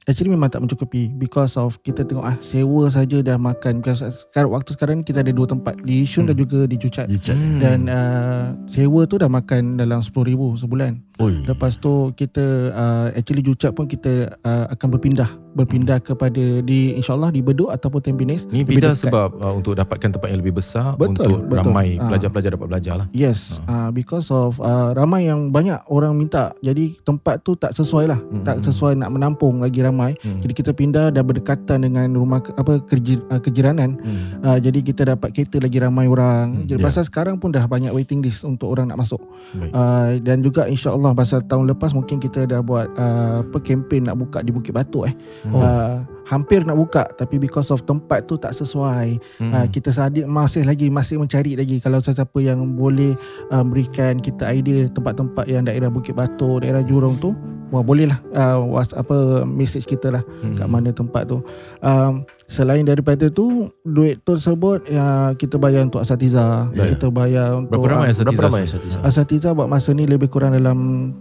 actually 0.08 0.32
memang 0.32 0.52
tak 0.52 0.64
mencukupi. 0.64 1.12
Because 1.12 1.56
of 1.60 1.80
kita 1.84 2.08
tengok 2.08 2.26
ah 2.26 2.38
sewa 2.40 2.88
saja 2.90 3.20
dah 3.20 3.38
makan. 3.40 3.84
Because 3.84 4.04
sekarang 4.30 4.52
waktu 4.56 4.72
sekarang 4.76 4.96
ni 5.02 5.04
kita 5.04 5.24
ada 5.24 5.32
dua 5.32 5.48
tempat. 5.48 5.80
Di 5.84 6.04
Yishun 6.04 6.30
dan 6.30 6.36
juga 6.40 6.66
di 6.66 6.76
Jucat 6.80 7.08
check. 7.20 7.36
dan 7.60 7.88
uh, 7.88 8.56
sewa 8.68 9.04
tu 9.06 9.20
dah 9.20 9.30
makan 9.30 9.80
dalam 9.80 10.00
10,000 10.00 10.64
sebulan. 10.64 10.92
Oi. 11.22 11.46
Lepas 11.46 11.78
tu 11.78 12.12
kita 12.16 12.74
uh, 12.74 13.08
actually 13.14 13.44
Jucat 13.44 13.76
pun 13.76 13.86
kita 13.86 14.34
uh, 14.44 14.66
akan 14.72 14.88
berpindah 14.98 15.43
berpindah 15.54 16.02
kepada 16.02 16.62
di 16.62 16.98
insyaallah 16.98 17.30
di 17.30 17.40
Bedok 17.40 17.70
ataupun 17.70 18.02
Tampines. 18.02 18.50
Ni 18.50 18.66
Lebih 18.66 18.82
pindah 18.82 18.98
sebab 18.98 19.38
uh, 19.38 19.54
untuk 19.54 19.78
dapatkan 19.78 20.18
tempat 20.18 20.28
yang 20.30 20.42
lebih 20.42 20.58
besar 20.58 20.98
Betul, 20.98 21.14
untuk 21.14 21.48
betul. 21.48 21.58
ramai 21.62 21.88
Ah. 21.94 22.10
pelajar-pelajar 22.10 22.52
dapat 22.58 22.68
belajar 22.68 22.94
lah. 22.98 23.08
Yes, 23.14 23.62
uh, 23.70 23.94
because 23.94 24.28
of 24.34 24.58
uh, 24.58 24.98
ramai 24.98 25.30
yang 25.30 25.54
banyak 25.54 25.78
orang 25.88 26.18
minta. 26.18 26.52
Jadi 26.60 26.98
tempat 27.06 27.46
tu 27.46 27.54
tak 27.54 27.78
sesuai 27.78 28.10
lah. 28.10 28.18
Hmm. 28.18 28.42
Tak 28.42 28.66
sesuai 28.66 28.98
nak 28.98 29.14
menampung 29.14 29.62
lagi 29.62 29.80
ramai. 29.80 30.18
Hmm. 30.20 30.42
Jadi 30.42 30.54
kita 30.58 30.72
pindah 30.74 31.14
dah 31.14 31.22
berdekatan 31.22 31.86
dengan 31.86 32.10
rumah 32.18 32.42
apa 32.58 32.82
kerji, 32.82 33.22
uh, 33.30 33.38
kejiranan. 33.38 33.96
Hmm. 34.02 34.42
Uh, 34.42 34.58
jadi 34.58 34.80
kita 34.82 35.02
dapat 35.16 35.30
cater 35.32 35.62
lagi 35.62 35.78
ramai 35.78 36.10
orang. 36.10 36.66
Hmm, 36.66 36.68
Jadi 36.68 36.82
ya. 36.82 36.86
pasal 36.86 37.04
sekarang 37.06 37.38
pun 37.38 37.54
dah 37.54 37.64
banyak 37.70 37.94
waiting 37.94 38.26
list 38.26 38.42
untuk 38.42 38.74
orang 38.74 38.90
nak 38.90 39.00
masuk. 39.06 39.22
Baik. 39.54 39.72
Uh, 39.72 40.10
dan 40.26 40.38
juga 40.42 40.66
insya-Allah 40.66 41.14
pasal 41.14 41.46
tahun 41.46 41.70
lepas 41.76 41.94
mungkin 41.94 42.18
kita 42.18 42.50
dah 42.50 42.60
buat 42.66 42.90
uh, 42.98 43.46
apa 43.46 43.58
kempen 43.62 44.10
nak 44.10 44.18
buka 44.18 44.42
di 44.42 44.50
Bukit 44.50 44.74
Batuk 44.74 45.08
eh. 45.08 45.14
Oh. 45.52 45.60
Uh, 45.60 46.08
hampir 46.24 46.64
nak 46.64 46.80
buka 46.80 47.04
tapi 47.20 47.36
because 47.36 47.68
of 47.68 47.84
tempat 47.84 48.24
tu 48.28 48.40
tak 48.40 48.56
sesuai. 48.56 49.20
Hmm. 49.44 49.52
Uh, 49.52 49.68
kita 49.68 49.92
sadik 49.92 50.24
masih 50.24 50.64
lagi 50.64 50.88
masih 50.88 51.20
mencari 51.20 51.60
lagi 51.60 51.84
kalau 51.84 52.00
sesiapa 52.00 52.40
yang 52.40 52.64
boleh 52.80 53.12
uh, 53.52 53.64
berikan 53.68 54.24
kita 54.24 54.48
idea 54.56 54.88
tempat-tempat 54.88 55.46
yang 55.52 55.68
daerah 55.68 55.92
Bukit 55.92 56.16
Batuk, 56.16 56.64
daerah 56.64 56.80
Jurong 56.80 57.20
tu, 57.20 57.36
wah 57.76 57.84
bolehlah 57.84 58.24
uh, 58.32 58.64
was, 58.64 58.96
apa 58.96 59.44
message 59.44 59.84
kita 59.84 60.16
lah 60.16 60.24
Hmm. 60.40 60.56
kat 60.56 60.68
mana 60.72 60.90
tempat 60.96 61.28
tu. 61.28 61.44
Um, 61.84 62.24
selain 62.48 62.88
daripada 62.88 63.28
tu 63.28 63.68
duit 63.84 64.24
tersebut 64.24 64.88
uh, 64.96 65.36
kita 65.36 65.60
bayar 65.60 65.84
untuk 65.88 66.00
asatiza, 66.00 66.72
Baik. 66.72 66.96
kita 66.96 67.08
bayar 67.12 67.60
untuk 67.60 67.80
Berapa 67.80 68.00
ramai 68.00 68.08
uh, 68.08 68.14
asatiza? 68.16 68.32
Berapa 68.32 68.44
ramai 68.48 68.62
asatiza? 68.64 68.98
asatiza 69.04 69.48
buat 69.52 69.68
masa 69.68 69.92
ni 69.92 70.08
lebih 70.08 70.32
kurang 70.32 70.56
dalam 70.56 71.12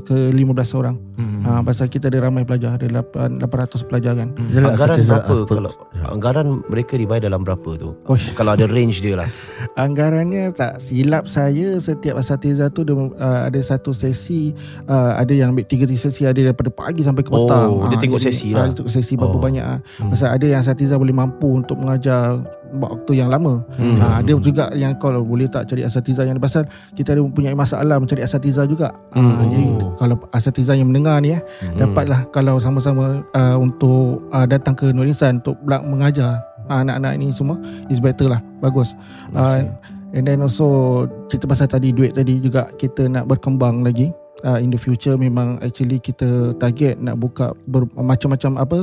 ke 0.05 0.17
15 0.35 0.81
orang. 0.81 1.06
Hmm. 1.17 1.43
Ha, 1.43 1.61
pasal 1.63 1.89
kita 1.89 2.07
ada 2.07 2.23
ramai 2.23 2.45
pelajar, 2.45 2.77
ada 2.77 2.85
8, 2.85 3.41
800 3.41 3.83
pelajar 3.83 4.13
kan. 4.15 4.29
Yalah, 4.49 4.73
Anggaran 4.73 4.99
berapa 5.03 5.35
kalau 5.45 5.71
Ya. 5.91 6.05
anggaran 6.07 6.47
mereka 6.67 6.95
dibayar 6.95 7.25
dalam 7.25 7.41
berapa 7.41 7.71
tu? 7.75 7.97
Oh, 8.03 8.17
Kalau 8.35 8.53
ada 8.53 8.65
range 8.65 9.01
dia 9.01 9.17
lah. 9.17 9.29
anggarannya 9.77 10.53
tak 10.53 10.79
silap 10.79 11.25
saya 11.27 11.77
setiap 11.79 12.17
asatiza 12.17 12.69
tu 12.69 12.83
dia, 12.83 12.95
uh, 12.95 13.11
ada 13.45 13.59
satu 13.59 13.93
sesi 13.93 14.53
uh, 14.85 15.13
ada 15.15 15.31
yang 15.31 15.53
ambil 15.53 15.65
tiga 15.65 15.85
sesi 15.89 16.23
ada 16.23 16.37
daripada 16.37 16.69
pagi 16.69 17.01
sampai 17.01 17.21
ke 17.21 17.31
Oh, 17.31 17.45
petang. 17.45 17.71
dia 17.87 17.97
Ah, 17.97 18.01
tengok 18.01 18.19
jadi, 18.19 18.27
sesi 18.27 18.47
ah, 18.49 18.55
lah. 18.55 18.65
dia 18.67 18.77
tengok 18.77 18.93
sesi 18.93 19.13
berapa 19.15 19.33
Oh. 19.33 19.41
banyak 19.41 19.65
ah. 19.65 19.79
Hmm. 19.97 20.11
Pasal 20.11 20.29
ada 20.31 20.45
yang 20.45 20.61
asatiza 20.61 20.95
boleh 20.97 21.13
mampu 21.13 21.49
untuk 21.55 21.77
mengajar 21.77 22.41
waktu 22.69 23.13
yang 23.15 23.31
lama. 23.31 23.63
Hmm. 23.73 23.97
Ha, 23.97 24.07
ada 24.21 24.33
juga 24.37 24.75
yang 24.75 24.99
kalau 24.99 25.23
boleh 25.23 25.47
tak 25.47 25.65
cari 25.67 25.81
asatiza 25.81 26.27
yang 26.27 26.35
pasal 26.37 26.67
kita 26.93 27.15
ada 27.15 27.23
mempunyai 27.23 27.55
masalah 27.55 27.97
mencari 27.97 28.21
asatiza 28.21 28.67
juga. 28.67 28.91
Ha, 29.13 29.17
Hmm. 29.17 29.39
jadi 29.47 29.65
kalau 29.97 30.17
asatiza 30.31 30.75
yang 30.75 30.91
mendengar 30.91 31.06
ni 31.23 31.39
eh. 31.39 31.43
Hmm. 31.63 31.79
dapatlah 31.79 32.21
kalau 32.35 32.59
sama-sama 32.59 33.23
uh, 33.33 33.57
untuk 33.57 34.27
uh, 34.35 34.47
datang 34.47 34.75
ke 34.75 34.91
Nur 34.91 35.07
Insan 35.07 35.39
untuk 35.41 35.55
pula 35.63 35.79
mengajar 35.83 36.43
uh, 36.67 36.83
anak-anak 36.83 37.13
ini 37.17 37.31
semua 37.31 37.57
is 37.87 38.03
better 38.03 38.27
lah. 38.27 38.41
Bagus. 38.59 38.99
Uh, 39.31 39.71
and 40.15 40.27
then 40.27 40.43
also 40.43 41.05
cerita 41.31 41.47
pasal 41.47 41.67
tadi 41.71 41.95
duit 41.95 42.15
tadi 42.15 42.39
juga 42.43 42.67
kita 42.81 43.07
nak 43.07 43.31
berkembang 43.31 43.87
lagi 43.87 44.11
uh, 44.43 44.59
in 44.59 44.69
the 44.69 44.77
future 44.77 45.15
memang 45.15 45.57
actually 45.61 45.97
kita 45.97 46.53
target 46.57 46.99
nak 46.99 47.17
buka 47.17 47.57
ber, 47.65 47.89
macam-macam 47.95 48.59
apa 48.59 48.79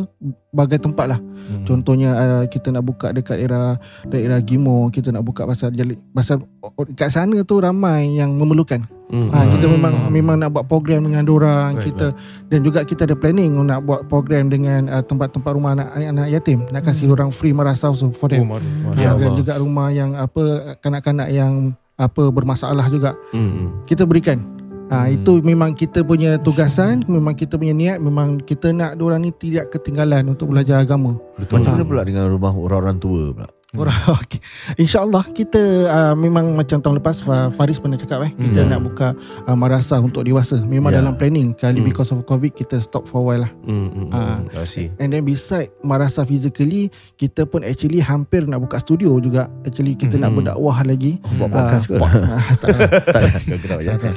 bagai 0.50 0.80
tempat 0.80 1.14
lah 1.14 1.20
Hmm. 1.44 1.68
contohnya 1.68 2.10
uh, 2.16 2.44
kita 2.48 2.72
nak 2.72 2.88
buka 2.88 3.12
dekat 3.12 3.36
daerah 3.36 3.76
daerah 4.08 4.40
Gimo 4.40 4.88
kita 4.88 5.12
nak 5.12 5.28
buka 5.28 5.44
pasal 5.44 5.76
jali, 5.76 6.00
pasal 6.16 6.40
oh, 6.64 6.72
kat 6.96 7.12
sana 7.12 7.44
tu 7.44 7.60
ramai 7.60 8.16
yang 8.16 8.32
memerlukan 8.34 8.80
Hmm. 9.14 9.30
Ha, 9.30 9.46
kita 9.46 9.70
Hmm. 9.70 9.78
memang 9.78 9.94
memang 10.10 10.36
nak 10.42 10.50
buat 10.50 10.66
program 10.66 11.06
dengan 11.06 11.28
orang 11.30 11.78
Baik, 11.78 11.86
kita 11.92 12.08
dan 12.50 12.60
juga 12.64 12.82
kita 12.82 13.06
ada 13.06 13.14
planning 13.14 13.54
nak 13.62 13.84
buat 13.84 14.08
program 14.08 14.50
dengan 14.50 14.90
uh, 14.90 15.04
tempat-tempat 15.04 15.52
rumah 15.54 15.78
anak 15.78 15.92
anak 15.94 16.28
yatim 16.32 16.66
nak 16.72 16.82
kasih 16.82 17.12
orang 17.12 17.30
free 17.30 17.54
marasau 17.54 17.94
so 17.94 18.10
for 18.10 18.26
Oh, 18.26 18.34
them. 18.34 18.50
Masya 18.50 19.04
Ya, 19.04 19.12
dan 19.14 19.32
juga 19.38 19.54
rumah 19.60 19.92
yang 19.92 20.16
apa 20.16 20.74
kanak-kanak 20.80 21.30
yang 21.30 21.76
apa 21.94 22.24
bermasalah 22.32 22.90
juga 22.90 23.14
Hmm. 23.30 23.84
kita 23.86 24.08
berikan. 24.08 24.42
Ha, 24.92 25.08
Hmm. 25.08 25.16
itu 25.16 25.40
memang 25.42 25.72
kita 25.74 26.04
punya 26.04 26.36
tugasan, 26.38 27.02
memang 27.08 27.34
kita 27.34 27.56
punya 27.56 27.72
niat, 27.72 27.98
memang 28.04 28.44
kita 28.44 28.76
nak 28.76 29.00
diorang 29.00 29.24
ni 29.24 29.32
tidak 29.32 29.72
ketinggalan 29.72 30.28
untuk 30.28 30.52
belajar 30.52 30.84
agama. 30.84 31.16
Betul. 31.40 31.64
Macam 31.64 31.72
mana 31.80 31.84
pula 31.88 32.02
dengan 32.04 32.28
rumah 32.28 32.52
orang-orang 32.52 32.98
tua 33.00 33.32
pula? 33.32 33.48
Orang 33.74 33.98
okay. 34.16 34.38
InsyaAllah 34.76 35.34
kita 35.34 35.58
uh, 35.86 36.14
memang 36.14 36.54
macam 36.54 36.78
tahun 36.78 37.02
lepas 37.02 37.20
Fa- 37.20 37.50
Faris 37.52 37.78
pernah 37.78 37.98
cakap 37.98 38.22
eh 38.22 38.32
kita 38.32 38.62
Hmm. 38.62 38.70
nak 38.70 38.80
buka 38.84 39.08
uh, 39.44 39.54
madrasah 39.54 39.98
untuk 39.98 40.22
dewasa. 40.22 40.62
Memang 40.62 40.90
Ya. 40.90 41.02
dalam 41.02 41.14
planning 41.14 41.52
kali 41.52 41.82
Hmm. 41.82 41.88
because 41.88 42.10
of 42.10 42.22
COVID 42.22 42.54
kita 42.54 42.78
stop 42.78 43.06
for 43.06 43.20
a 43.20 43.26
while 43.26 43.42
lah. 43.42 43.52
Hmm. 43.64 43.90
Hmm. 43.90 44.08
Ah. 44.08 44.38
Hmm. 44.40 44.54
I 44.56 44.66
see. 44.66 44.94
And 44.96 45.10
then 45.10 45.24
beside 45.24 45.74
madrasah 45.82 46.22
physically 46.24 46.88
kita 47.16 47.44
pun 47.44 47.62
actually 47.62 47.98
hampir 47.98 48.46
nak 48.46 48.62
buka 48.62 48.78
studio 48.78 49.18
juga. 49.18 49.50
Actually 49.64 49.94
kita 49.96 50.16
nak 50.16 50.32
Hmm. 50.32 50.46
berdakwah 50.46 50.78
lagi. 50.80 51.18
Buat 51.34 51.50
Ah, 51.50 51.54
podcast 51.56 51.86
ke? 51.88 51.96
ah, 51.98 52.48
tak 52.56 52.68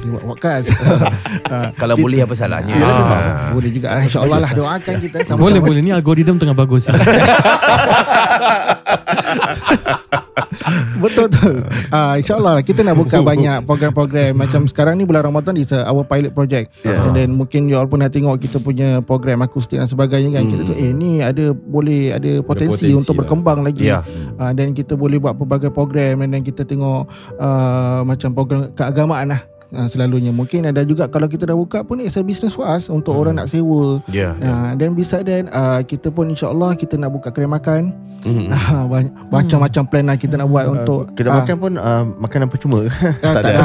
buat 0.05 0.25
podcast. 0.27 0.69
Ah, 1.47 1.71
Kalau 1.73 1.95
boleh 1.95 2.21
apa 2.21 2.33
salahnya? 2.33 2.71
Ya, 2.71 2.85
Ah. 2.85 3.49
boleh 3.49 3.71
juga 3.71 3.97
InsyaAllah 3.97 4.37
lah 4.39 4.51
doakan 4.53 4.95
kita 4.99 5.17
sama-sama. 5.23 5.41
Boleh 5.41 5.59
boleh 5.59 5.81
ni 5.81 5.89
algoritma 5.89 6.35
tengah 6.35 6.53
bagus. 6.53 6.85
Betul 10.97 11.29
betul. 11.29 11.55
Ah 11.93 12.17
insyaallah 12.17 12.61
kita 12.65 12.81
nak 12.81 12.97
buka 12.97 13.21
banyak 13.21 13.63
program-program 13.63 14.33
macam 14.45 14.65
sekarang 14.65 14.97
ni 14.97 15.03
bulan 15.05 15.29
Ramadan 15.29 15.55
is 15.57 15.71
our 15.73 16.03
pilot 16.03 16.33
project. 16.33 16.73
Yeah. 16.81 17.07
And 17.07 17.13
then 17.15 17.29
mungkin 17.37 17.69
you 17.69 17.77
all 17.77 17.87
pun 17.87 18.01
dah 18.01 18.11
tengok 18.11 18.41
kita 18.41 18.57
punya 18.61 18.99
program 19.05 19.45
akustik 19.45 19.77
dan 19.79 19.87
sebagainya 19.89 20.33
kan. 20.37 20.49
Kita 20.49 20.61
tu 20.67 20.73
eh 20.75 20.91
ni 20.91 21.21
ada 21.21 21.53
boleh 21.53 22.13
ada 22.13 22.41
potensi, 22.41 22.89
potensi 22.89 22.97
untuk 22.97 23.13
lah. 23.17 23.19
berkembang 23.25 23.59
lagi. 23.63 23.85
Ya. 23.89 24.01
Ah 24.41 24.51
dan 24.53 24.73
kita 24.73 24.97
boleh 24.97 25.21
buat 25.21 25.37
pelbagai 25.37 25.71
program 25.71 26.25
and 26.25 26.33
then 26.33 26.43
kita 26.43 26.65
tengok 26.65 27.07
uh, 27.37 28.01
macam 28.03 28.29
program 28.33 28.73
keagamaan 28.73 29.37
lah 29.37 29.41
uh, 29.71 29.87
selalunya. 29.87 30.29
Mungkin 30.29 30.67
ada 30.67 30.83
juga 30.83 31.07
kalau 31.07 31.25
kita 31.25 31.45
dah 31.45 31.55
buka 31.55 31.81
pun 31.81 31.99
it's 31.99 32.15
a 32.15 32.23
business 32.23 32.53
for 32.53 32.63
us 32.63 32.87
untuk 32.87 33.11
Hmm. 33.11 33.21
orang 33.23 33.35
nak 33.35 33.47
sewa. 33.47 33.99
Ya. 34.07 34.35
Uh, 34.37 34.71
dan 34.75 34.93
beside 34.93 35.25
that 35.25 35.47
uh, 35.49 35.79
kita 35.81 36.07
pun 36.07 36.27
insyaAllah 36.27 36.75
kita 36.75 36.95
nak 36.95 37.09
buka 37.09 37.29
kedai 37.29 37.49
makan. 37.49 37.83
Mhm. 38.17 38.49
Uh, 38.49 38.83
banyak, 38.89 39.13
macam-macam 39.29 39.83
plan 39.87 40.03
lah 40.03 40.17
kita 40.17 40.35
nak 40.35 40.49
buat 40.49 40.65
untuk 40.67 41.13
Kedai 41.13 41.31
ah, 41.31 41.37
makan 41.39 41.55
pun 41.55 41.71
uh, 41.77 42.03
makanan 42.17 42.47
percuma. 42.49 42.83
Ah, 43.23 43.33
tak, 43.39 43.41
tak 43.45 43.55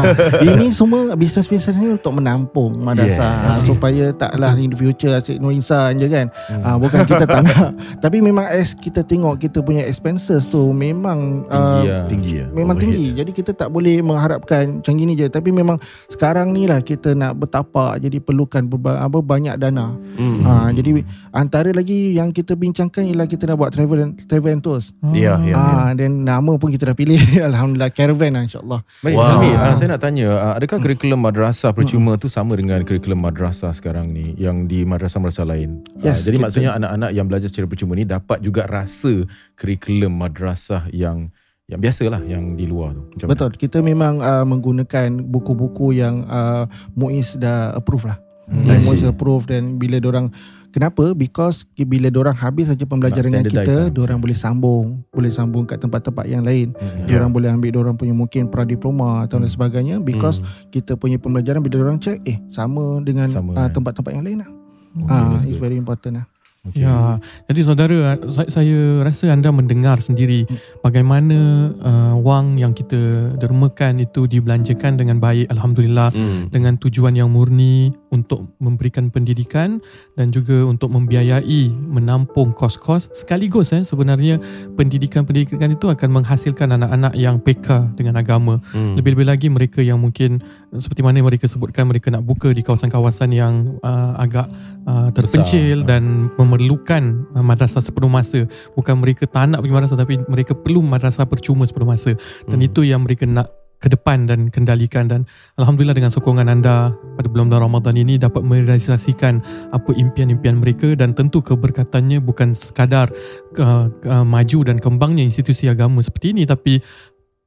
Ini 0.44 0.70
semua 0.70 1.16
bisnes-bisnes 1.16 1.74
ni 1.80 1.88
untuk 1.90 2.14
menampung 2.14 2.76
madrasah 2.78 3.48
yeah. 3.48 3.64
supaya 3.64 4.04
taklah 4.14 4.54
in 4.54 4.70
the 4.70 4.78
future 4.78 5.10
asyik 5.10 5.40
Nur 5.40 5.50
Insan 5.50 5.98
je 5.98 6.06
kan. 6.06 6.28
Hmm. 6.46 6.62
Ah, 6.62 6.76
bukan 6.78 7.02
kita 7.02 7.24
tak 7.24 7.42
nak. 7.48 7.74
Tapi 7.98 8.22
memang 8.22 8.44
as 8.44 8.76
kita 8.76 9.02
tengok 9.02 9.40
kita 9.40 9.64
punya 9.64 9.82
expenses 9.82 10.46
tu 10.46 10.70
memang 10.70 11.42
Tinggi 11.48 11.58
ah, 11.58 11.82
lah. 11.82 12.04
tinggi 12.06 12.32
ya. 12.44 12.46
Memang 12.52 12.76
tinggi 12.78 13.06
Jadi 13.18 13.30
kita 13.32 13.50
tak 13.56 13.72
boleh 13.72 13.98
mengharapkan 13.98 14.78
Macam 14.78 14.94
gini 14.94 15.16
je 15.16 15.26
Tapi 15.26 15.48
memang 15.50 15.80
Sekarang 16.06 16.50
ni 16.50 16.64
lah 16.64 16.80
Kita 16.80 17.12
nak 17.12 17.36
bertapak 17.36 17.98
Jadi 17.98 18.18
perlukan 18.18 18.62
berba, 18.62 18.98
apa, 18.98 19.18
Banyak 19.18 19.56
dana 19.56 19.94
Mhm. 20.12 20.40
ha, 20.42 20.68
Jadi 20.68 20.90
Antara 21.30 21.70
lagi 21.70 22.12
Yang 22.12 22.42
kita 22.42 22.52
bincangkan 22.52 23.02
Ialah 23.04 23.24
kita 23.24 23.44
nak 23.44 23.56
buat 23.56 23.70
travel 23.70 23.98
and, 24.00 24.12
travel 24.22 24.50
and 24.50 24.60
tours 24.60 24.92
Ya, 25.10 25.36
ya. 25.36 25.44
ya. 25.44 25.54
Ah, 25.54 25.90
Dan 25.92 26.22
nama 26.22 26.54
pun 26.54 26.68
kita 26.68 26.84
dah 26.84 26.94
pilih 26.94 27.18
Alhamdulillah 27.48 27.90
Caravan 27.90 28.30
lah 28.32 28.42
insyaAllah 28.44 28.80
Baik, 28.98 29.12
Wow. 29.12 29.18
wow. 29.18 29.30
Helmi, 29.32 29.50
uh, 29.52 29.74
saya 29.74 29.88
nak 29.88 30.00
tanya, 30.00 30.28
uh, 30.30 30.54
adakah 30.54 30.76
kurikulum 30.78 31.18
madrasah 31.18 31.70
percuma 31.70 32.14
tu 32.14 32.26
sama 32.26 32.52
dengan 32.52 32.80
kurikulum 32.80 33.18
madrasah 33.18 33.70
sekarang 33.70 34.08
ni 34.08 34.34
yang 34.36 34.64
di 34.64 34.82
madrasah-madrasah 34.82 35.44
lain? 35.44 35.80
Yes, 35.96 36.20
uh, 36.20 36.24
jadi 36.24 36.36
kita- 36.36 36.44
maksudnya 36.44 36.70
anak-anak 36.74 37.10
yang 37.10 37.26
belajar 37.26 37.48
secara 37.48 37.66
percuma 37.66 37.92
ni 37.92 38.04
dapat 38.04 38.38
juga 38.38 38.64
rasa 38.64 39.24
kurikulum 39.54 40.12
madrasah 40.12 40.86
yang 40.90 41.30
yang 41.70 41.80
biasalah 41.80 42.20
yang 42.26 42.58
di 42.58 42.66
luar 42.66 42.92
tu. 42.92 43.02
Macam 43.16 43.26
Betul 43.32 43.50
Kita 43.54 43.78
memang 43.80 44.18
uh, 44.18 44.42
Menggunakan 44.42 45.22
buku-buku 45.22 45.94
Yang 45.94 46.26
uh, 46.26 46.64
Muiz 46.92 47.38
dah 47.38 47.72
approve 47.74 48.10
lah 48.10 48.18
Hmm. 48.42 48.66
Muiz 48.84 49.06
approve 49.06 49.46
Dan 49.46 49.78
bila 49.78 50.02
orang 50.02 50.28
Kenapa? 50.74 51.14
Because 51.14 51.62
Bila 51.78 52.10
orang 52.10 52.34
habis 52.34 52.66
saja 52.66 52.82
pembelajaran 52.82 53.30
dengan 53.30 53.46
kita 53.46 53.86
lah. 53.88 54.02
orang 54.02 54.18
boleh 54.18 54.34
sambung 54.34 55.06
Boleh 55.14 55.30
sambung 55.30 55.62
kat 55.62 55.78
tempat-tempat 55.78 56.26
yang 56.26 56.42
lain 56.42 56.74
Hmm. 56.74 57.06
yeah. 57.06 57.22
orang 57.22 57.30
boleh 57.30 57.48
ambil 57.48 57.86
orang 57.86 57.94
punya 57.94 58.12
mungkin 58.12 58.50
pradiploma 58.50 59.22
atau 59.22 59.38
dan 59.38 59.46
sebagainya 59.46 60.02
because 60.02 60.42
kita 60.74 60.98
punya 60.98 61.22
pembelajaran 61.22 61.62
bila 61.62 61.86
orang 61.86 62.02
check 62.02 62.18
eh 62.26 62.42
sama 62.50 62.98
dengan 63.00 63.30
Sama, 63.30 63.54
uh, 63.54 63.64
eh. 63.64 63.70
tempat-tempat 63.70 64.10
yang 64.10 64.26
lain 64.26 64.38
lah. 64.42 64.50
Okay, 64.92 65.22
that's 65.32 65.46
it's 65.46 65.56
good. 65.56 65.62
very 65.62 65.76
important 65.78 66.12
lah. 66.20 66.26
Okay. 66.62 66.86
Ya, 66.86 67.18
jadi 67.50 67.60
saudara, 67.66 68.14
saya, 68.30 68.46
saya 68.46 68.78
rasa 69.02 69.34
anda 69.34 69.50
mendengar 69.50 69.98
sendiri 69.98 70.46
bagaimana 70.78 71.74
uh, 71.82 72.14
wang 72.22 72.54
yang 72.54 72.70
kita 72.70 73.34
dermakan 73.34 73.98
itu 73.98 74.30
dibelanjakan 74.30 74.94
dengan 74.94 75.18
baik, 75.18 75.50
alhamdulillah, 75.50 76.14
Hmm. 76.14 76.54
dengan 76.54 76.78
tujuan 76.78 77.18
yang 77.18 77.34
murni 77.34 77.90
untuk 78.12 78.52
memberikan 78.60 79.08
pendidikan 79.08 79.80
dan 80.14 80.28
juga 80.28 80.68
untuk 80.68 80.92
membiayai 80.92 81.72
menampung 81.88 82.52
kos-kos 82.52 83.08
sekaligus 83.16 83.72
eh 83.72 83.80
sebenarnya 83.82 84.36
pendidikan-pendidikan 84.76 85.72
itu 85.72 85.88
akan 85.88 86.20
menghasilkan 86.20 86.76
anak-anak 86.76 87.16
yang 87.16 87.40
peka 87.40 87.88
dengan 87.96 88.20
agama 88.20 88.60
Hmm. 88.76 89.00
lebih-lebih 89.00 89.26
lagi 89.26 89.48
mereka 89.48 89.80
yang 89.80 89.96
mungkin 89.96 90.44
seperti 90.76 91.00
mana 91.00 91.24
mereka 91.24 91.48
sebutkan 91.48 91.88
mereka 91.88 92.12
nak 92.12 92.20
buka 92.22 92.52
di 92.52 92.60
kawasan-kawasan 92.60 93.32
yang 93.32 93.80
uh, 93.80 94.12
agak 94.16 94.44
uh, 94.84 95.08
terpencil 95.10 95.82
Besar. 95.84 95.88
dan 95.88 96.28
memerlukan 96.36 97.02
uh, 97.32 97.40
madrasah 97.40 97.80
sepenuh 97.80 98.12
masa 98.12 98.44
bukan 98.76 99.00
mereka 99.00 99.24
tak 99.24 99.48
nak 99.48 99.64
pergi 99.64 99.72
madrasah 99.72 99.96
tapi 99.96 100.20
mereka 100.28 100.52
perlu 100.52 100.84
madrasah 100.84 101.24
percuma 101.24 101.64
sepenuh 101.64 101.88
masa 101.88 102.12
dan 102.44 102.58
Hmm. 102.60 102.68
itu 102.68 102.80
yang 102.84 103.00
mereka 103.00 103.24
nak 103.24 103.48
ke 103.82 103.90
depan 103.90 104.30
dan 104.30 104.46
kendalikan 104.46 105.10
dan 105.10 105.26
Alhamdulillah 105.58 105.98
dengan 105.98 106.14
sokongan 106.14 106.46
anda 106.46 106.94
pada 107.18 107.26
bulan 107.26 107.50
Ramadan 107.50 107.98
ini 107.98 108.14
dapat 108.14 108.46
merealisasikan 108.46 109.42
apa 109.74 109.90
impian-impian 109.90 110.62
mereka 110.62 110.94
dan 110.94 111.10
tentu 111.18 111.42
keberkatannya 111.42 112.22
bukan 112.22 112.54
sekadar 112.54 113.10
uh, 113.58 113.90
uh, 113.90 114.24
maju 114.24 114.58
dan 114.62 114.78
kembangnya 114.78 115.26
institusi 115.26 115.66
agama 115.66 115.98
seperti 115.98 116.30
ini 116.30 116.46
tapi 116.46 116.78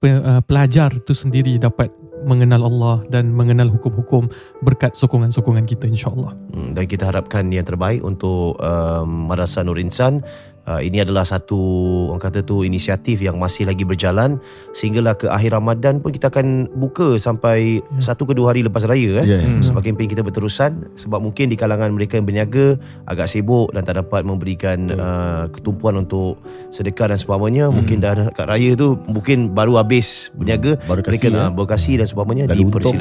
pe- 0.04 0.20
uh, 0.20 0.44
pelajar 0.44 0.92
itu 0.92 1.16
sendiri 1.16 1.56
dapat 1.56 1.88
mengenal 2.26 2.66
Allah 2.66 2.98
dan 3.14 3.30
mengenal 3.32 3.70
hukum-hukum 3.70 4.28
berkat 4.66 4.98
sokongan-sokongan 4.98 5.70
kita 5.70 5.86
insya-Allah. 5.86 6.34
Hmm, 6.52 6.74
dan 6.74 6.90
kita 6.90 7.14
harapkan 7.14 7.54
yang 7.54 7.64
terbaik 7.64 8.02
untuk 8.02 8.58
um, 8.58 9.30
Madrasah 9.30 9.62
Nur 9.62 9.78
Insan. 9.78 10.26
Uh, 10.66 10.82
ini 10.82 10.98
adalah 10.98 11.22
satu 11.22 11.62
orang 12.10 12.26
kata 12.26 12.42
tu 12.42 12.66
inisiatif 12.66 13.22
yang 13.22 13.38
masih 13.38 13.70
lagi 13.70 13.86
berjalan 13.86 14.42
sehinggalah 14.74 15.14
ke 15.14 15.30
akhir 15.30 15.54
Ramadan 15.54 16.02
pun 16.02 16.10
kita 16.10 16.34
akan 16.34 16.74
buka 16.74 17.22
sampai 17.22 17.86
Ya. 17.86 18.02
satu 18.02 18.26
ke 18.26 18.34
dua 18.34 18.50
hari 18.50 18.66
lepas 18.66 18.82
raya 18.90 19.22
eh. 19.22 19.26
Ya, 19.30 19.38
ya. 19.38 19.46
Hmm. 19.46 19.62
Semakin 19.62 19.94
penting 19.94 20.18
kita 20.18 20.26
berterusan 20.26 20.90
sebab 20.98 21.22
mungkin 21.22 21.54
di 21.54 21.56
kalangan 21.56 21.94
mereka 21.94 22.18
yang 22.18 22.26
berniaga 22.26 22.82
agak 23.06 23.30
sibuk 23.30 23.70
dan 23.78 23.86
tak 23.86 24.02
dapat 24.02 24.26
memberikan 24.26 24.90
uh, 24.90 25.46
ketumpuan 25.54 26.02
untuk 26.02 26.42
sedekah 26.74 27.14
dan 27.14 27.20
sebagainya. 27.22 27.70
Hmm. 27.70 27.86
Mungkin 27.86 27.98
dah 28.02 28.34
kat 28.34 28.50
raya 28.50 28.74
tu 28.74 28.98
mungkin 29.06 29.54
baru 29.54 29.78
habis 29.78 30.34
berniaga 30.34 30.82
Baru 30.90 31.06
mereka 31.06 31.30
kasih, 31.30 31.38
nak 31.38 31.46
ya. 31.46 31.54
berkasih 31.54 31.94
dan 32.02 32.08
sebagainya 32.10 32.44
ada 32.50 32.56
untung. 32.58 32.98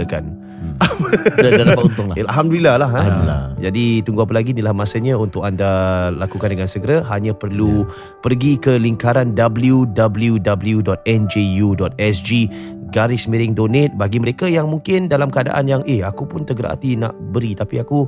Dah, 0.78 1.50
dah 1.50 1.64
dapat 1.70 1.84
untung 1.86 2.06
lah. 2.10 2.16
Alhamdulillah 2.18 2.74
lah. 2.80 2.88
ha. 2.90 2.98
Alhamdulillah. 3.00 3.40
Jadi 3.62 4.02
tunggu 4.02 4.22
apa 4.26 4.32
lagi 4.34 4.50
inilah 4.56 4.74
masanya 4.74 5.14
untuk 5.18 5.42
anda 5.46 6.10
lakukan 6.14 6.50
dengan 6.50 6.68
segera. 6.68 7.02
Hanya 7.06 7.32
perlu 7.36 7.86
pergi 8.20 8.58
ke 8.58 8.78
lingkaran 8.78 9.34
www.nju.sg 9.34 10.30
garis 12.94 13.26
miring 13.26 13.58
donate 13.58 13.90
bagi 13.98 14.22
mereka 14.22 14.46
yang 14.46 14.70
mungkin 14.70 15.10
dalam 15.10 15.26
keadaan 15.26 15.66
yang 15.66 15.82
eh 15.82 16.06
aku 16.06 16.30
pun 16.30 16.46
tergerak 16.46 16.78
hati 16.78 16.94
nak 16.94 17.10
beri 17.34 17.58
tapi 17.58 17.82
aku 17.82 18.06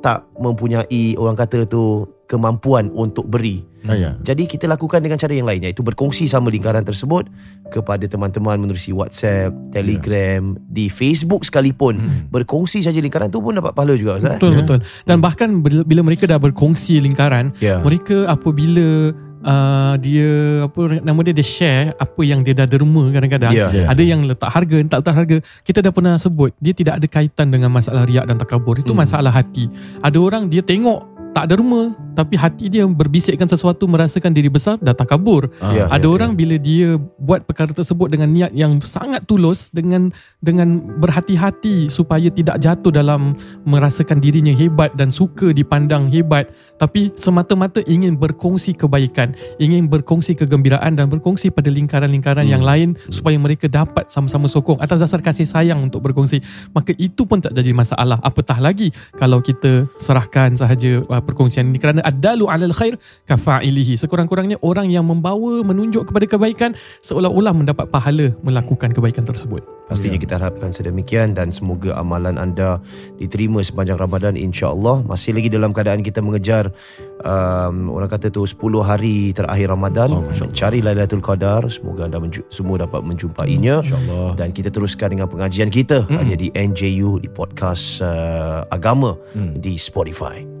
tak 0.00 0.24
mempunyai 0.40 1.14
orang 1.20 1.36
kata 1.36 1.68
tu 1.68 2.08
kemampuan 2.26 2.88
untuk 2.96 3.28
beri. 3.28 3.71
Ah, 3.84 3.94
ya. 3.94 4.10
Jadi 4.20 4.46
kita 4.46 4.66
lakukan 4.66 4.98
dengan 4.98 5.16
cara 5.16 5.32
yang 5.32 5.44
lain 5.44 5.62
iaitu 5.62 5.82
berkongsi 5.82 6.26
sama 6.26 6.48
lingkaran 6.48 6.82
tersebut 6.82 7.26
kepada 7.68 8.04
teman-teman 8.04 8.58
menerusi 8.58 8.90
WhatsApp, 8.90 9.50
Telegram, 9.70 10.54
di 10.66 10.86
Facebook 10.86 11.42
sekalipun. 11.42 11.94
Hmm. 11.98 12.20
Berkongsi 12.28 12.80
saja 12.80 12.98
lingkaran 12.98 13.28
tu 13.28 13.38
pun 13.38 13.52
dapat 13.52 13.72
pahala 13.72 13.94
juga 13.94 14.18
Ustaz. 14.18 14.38
Betul 14.38 14.62
betul. 14.62 14.78
Dan 15.02 15.18
bahkan 15.18 15.48
bila 15.62 16.00
mereka 16.00 16.24
dah 16.24 16.38
berkongsi 16.38 16.98
lingkaran, 16.98 17.54
Ya. 17.58 17.78
mereka 17.78 18.26
apabila 18.26 19.12
uh, 19.42 19.94
dia 19.98 20.30
apa 20.62 21.02
nama 21.02 21.20
dia 21.22 21.34
dia 21.34 21.46
share 21.46 21.92
apa 21.96 22.20
yang 22.22 22.42
dia 22.42 22.54
dah 22.54 22.66
derma 22.66 23.10
kadang-kadang. 23.10 23.52
Ya. 23.52 23.66
Ya. 23.70 23.86
Ada 23.90 24.02
yang 24.02 24.22
letak 24.24 24.50
harga, 24.50 24.76
tak 24.86 24.98
letak 25.02 25.14
harga. 25.14 25.36
Kita 25.62 25.78
dah 25.82 25.92
pernah 25.92 26.14
sebut, 26.16 26.54
dia 26.58 26.72
tidak 26.72 27.02
ada 27.02 27.06
kaitan 27.06 27.50
dengan 27.50 27.70
masalah 27.70 28.06
riak 28.06 28.24
dan 28.26 28.38
takabur. 28.38 28.78
Itu 28.78 28.94
Hmm. 28.94 29.02
masalah 29.02 29.32
hati. 29.32 29.66
Ada 30.00 30.18
orang 30.18 30.46
dia 30.46 30.62
tengok 30.62 31.02
tak 31.32 31.48
derma 31.48 31.96
tapi 32.12 32.36
hati 32.36 32.68
dia 32.68 32.84
berbisikkan 32.84 33.48
sesuatu 33.48 33.88
merasakan 33.88 34.36
diri 34.36 34.52
besar 34.52 34.76
dah 34.78 34.92
takabur. 34.92 35.48
Ah, 35.58 35.72
Ya. 35.72 35.84
Ada 35.88 36.04
orang 36.04 36.36
bila 36.36 36.60
dia 36.60 37.00
buat 37.16 37.48
perkara 37.48 37.72
tersebut 37.72 38.12
dengan 38.12 38.28
niat 38.28 38.52
yang 38.52 38.76
sangat 38.84 39.24
tulus 39.24 39.72
dengan 39.72 40.12
dengan 40.44 40.76
berhati-hati 41.00 41.88
supaya 41.88 42.28
tidak 42.28 42.60
jatuh 42.60 42.92
dalam 42.92 43.32
merasakan 43.64 44.20
dirinya 44.20 44.52
hebat 44.52 44.92
dan 44.92 45.08
suka 45.08 45.56
dipandang 45.56 46.12
hebat 46.12 46.52
tapi 46.76 47.08
semata-mata 47.16 47.80
ingin 47.88 48.12
berkongsi 48.12 48.76
kebaikan, 48.76 49.32
ingin 49.56 49.88
berkongsi 49.88 50.36
kegembiraan 50.36 51.00
dan 51.00 51.08
berkongsi 51.08 51.48
pada 51.48 51.72
lingkaran-lingkaran 51.72 52.44
Hmm. 52.44 52.52
yang 52.52 52.64
lain 52.66 52.88
supaya 53.08 53.40
mereka 53.40 53.72
dapat 53.72 54.12
sama-sama 54.12 54.44
sokong 54.52 54.76
atas 54.84 55.00
dasar 55.00 55.24
kasih 55.24 55.48
sayang 55.48 55.80
untuk 55.80 56.04
berkongsi. 56.04 56.44
Maka 56.76 56.92
itu 57.00 57.24
pun 57.24 57.40
tak 57.40 57.56
jadi 57.56 57.72
masalah. 57.72 58.20
Apatah 58.20 58.60
lagi 58.60 58.92
kalau 59.16 59.40
kita 59.40 59.88
serahkan 59.96 60.60
sahaja 60.60 61.00
uh, 61.08 61.21
perkongsian 61.22 61.70
ini 61.70 61.78
kerana 61.78 62.00
adalu 62.02 62.46
alal 62.46 62.70
khair 62.70 62.98
kafa'ilihi. 63.24 63.96
Sekurang-kurangnya 63.96 64.58
orang 64.60 64.88
yang 64.88 65.06
membawa 65.06 65.62
menunjuk 65.62 66.08
kepada 66.08 66.26
kebaikan 66.26 66.74
seolah-olah 67.00 67.52
mendapat 67.52 67.88
pahala 67.88 68.34
melakukan 68.40 68.90
kebaikan 68.90 69.22
tersebut. 69.22 69.62
Pastinya 69.86 70.16
kita 70.16 70.40
harapkan 70.40 70.72
sedemikian 70.72 71.36
dan 71.36 71.52
semoga 71.52 71.92
amalan 71.94 72.40
anda 72.40 72.80
diterima 73.16 73.60
sepanjang 73.60 74.00
Ramadan 74.00 74.40
insya-Allah. 74.40 75.04
Masih 75.04 75.36
lagi 75.36 75.52
dalam 75.52 75.76
keadaan 75.76 76.00
kita 76.00 76.24
mengejar 76.24 76.72
um, 77.20 77.92
orang 77.92 78.08
kata 78.08 78.32
tu 78.32 78.40
10 78.40 78.56
hari 78.80 79.30
terakhir 79.32 79.68
Ramadan 79.68 80.08
Oh, 80.12 80.24
mencari 80.24 80.80
Lailatul 80.80 81.20
Qadar. 81.20 81.68
Semoga 81.68 82.08
anda 82.08 82.16
menju- 82.16 82.46
semua 82.48 82.80
dapat 82.80 83.04
menjumpainya. 83.04 83.84
InsyaAllah. 83.84 84.32
Dan 84.34 84.48
kita 84.50 84.72
teruskan 84.72 85.12
dengan 85.12 85.28
pengajian 85.28 85.68
kita 85.68 86.08
hanya 86.08 86.34
di 86.34 86.48
NJU 86.50 87.20
di 87.20 87.28
podcast 87.28 88.00
uh, 88.00 88.64
agama 88.72 89.12
Hmm. 89.36 89.52
di 89.56 89.76
Spotify. 89.76 90.51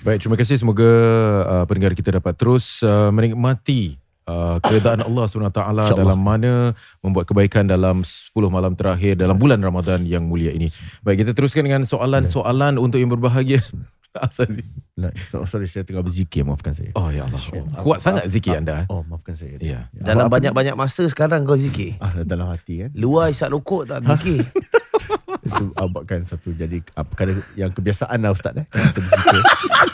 Baik, 0.00 0.24
terima 0.24 0.36
kasih. 0.36 0.56
Semoga 0.56 0.88
uh, 1.44 1.64
pendengar 1.64 1.92
kita 1.92 2.08
dapat 2.10 2.32
terus 2.32 2.80
uh, 2.80 3.12
menikmati 3.12 4.00
uh, 4.24 4.56
keredaan 4.58 5.04
Allah 5.04 5.24
SWT 5.24 5.44
InsyaAllah. 5.52 5.92
dalam 5.92 6.16
mana 6.16 6.72
membuat 6.98 7.28
kebaikan 7.28 7.68
dalam 7.68 8.00
10 8.00 8.32
malam 8.48 8.72
terakhir 8.72 9.14
dalam 9.14 9.36
bulan 9.36 9.60
Ramadan 9.60 10.00
yang 10.02 10.24
mulia 10.24 10.50
ini. 10.50 10.72
Baik, 11.00 11.22
kita 11.22 11.36
teruskan 11.36 11.62
dengan 11.62 11.84
soalan-soalan 11.84 12.80
untuk 12.80 12.96
yang 12.96 13.12
berbahagia. 13.12 13.60
Oh, 15.32 15.46
sorry 15.46 15.70
saya 15.70 15.86
tengah 15.86 16.02
berzikir 16.02 16.42
maafkan 16.42 16.74
saya. 16.74 16.90
Oh 16.98 17.14
ya 17.14 17.30
Allah. 17.30 17.38
Oh, 17.54 17.62
Kuat 17.78 18.02
apa- 18.02 18.10
sangat 18.10 18.24
zikir 18.26 18.52
apa- 18.52 18.58
anda. 18.58 18.74
eh? 18.82 18.86
Oh 18.90 19.06
maafkan 19.06 19.38
saya. 19.38 19.54
Ya. 19.62 19.86
Dalam 19.94 20.26
Apa- 20.26 20.34
banyak-banyak 20.36 20.74
masa 20.74 21.06
sekarang 21.06 21.46
kau 21.46 21.54
zikir. 21.54 21.94
Ah, 22.02 22.10
dalam 22.20 22.50
hati 22.50 22.82
kan. 22.82 22.90
Luar 22.98 23.30
isap 23.30 23.54
rokok 23.54 23.86
tak 23.86 24.02
zikir. 24.02 24.42
Itu 25.50 25.64
abakkan 25.74 26.22
satu 26.22 26.52
jadi 26.52 26.78
ah, 26.92 27.02
perkara 27.02 27.34
yang 27.54 27.68
kebiasaan 27.68 28.16
lah 28.16 28.30
Ustaz 28.30 28.54
eh. 28.56 28.66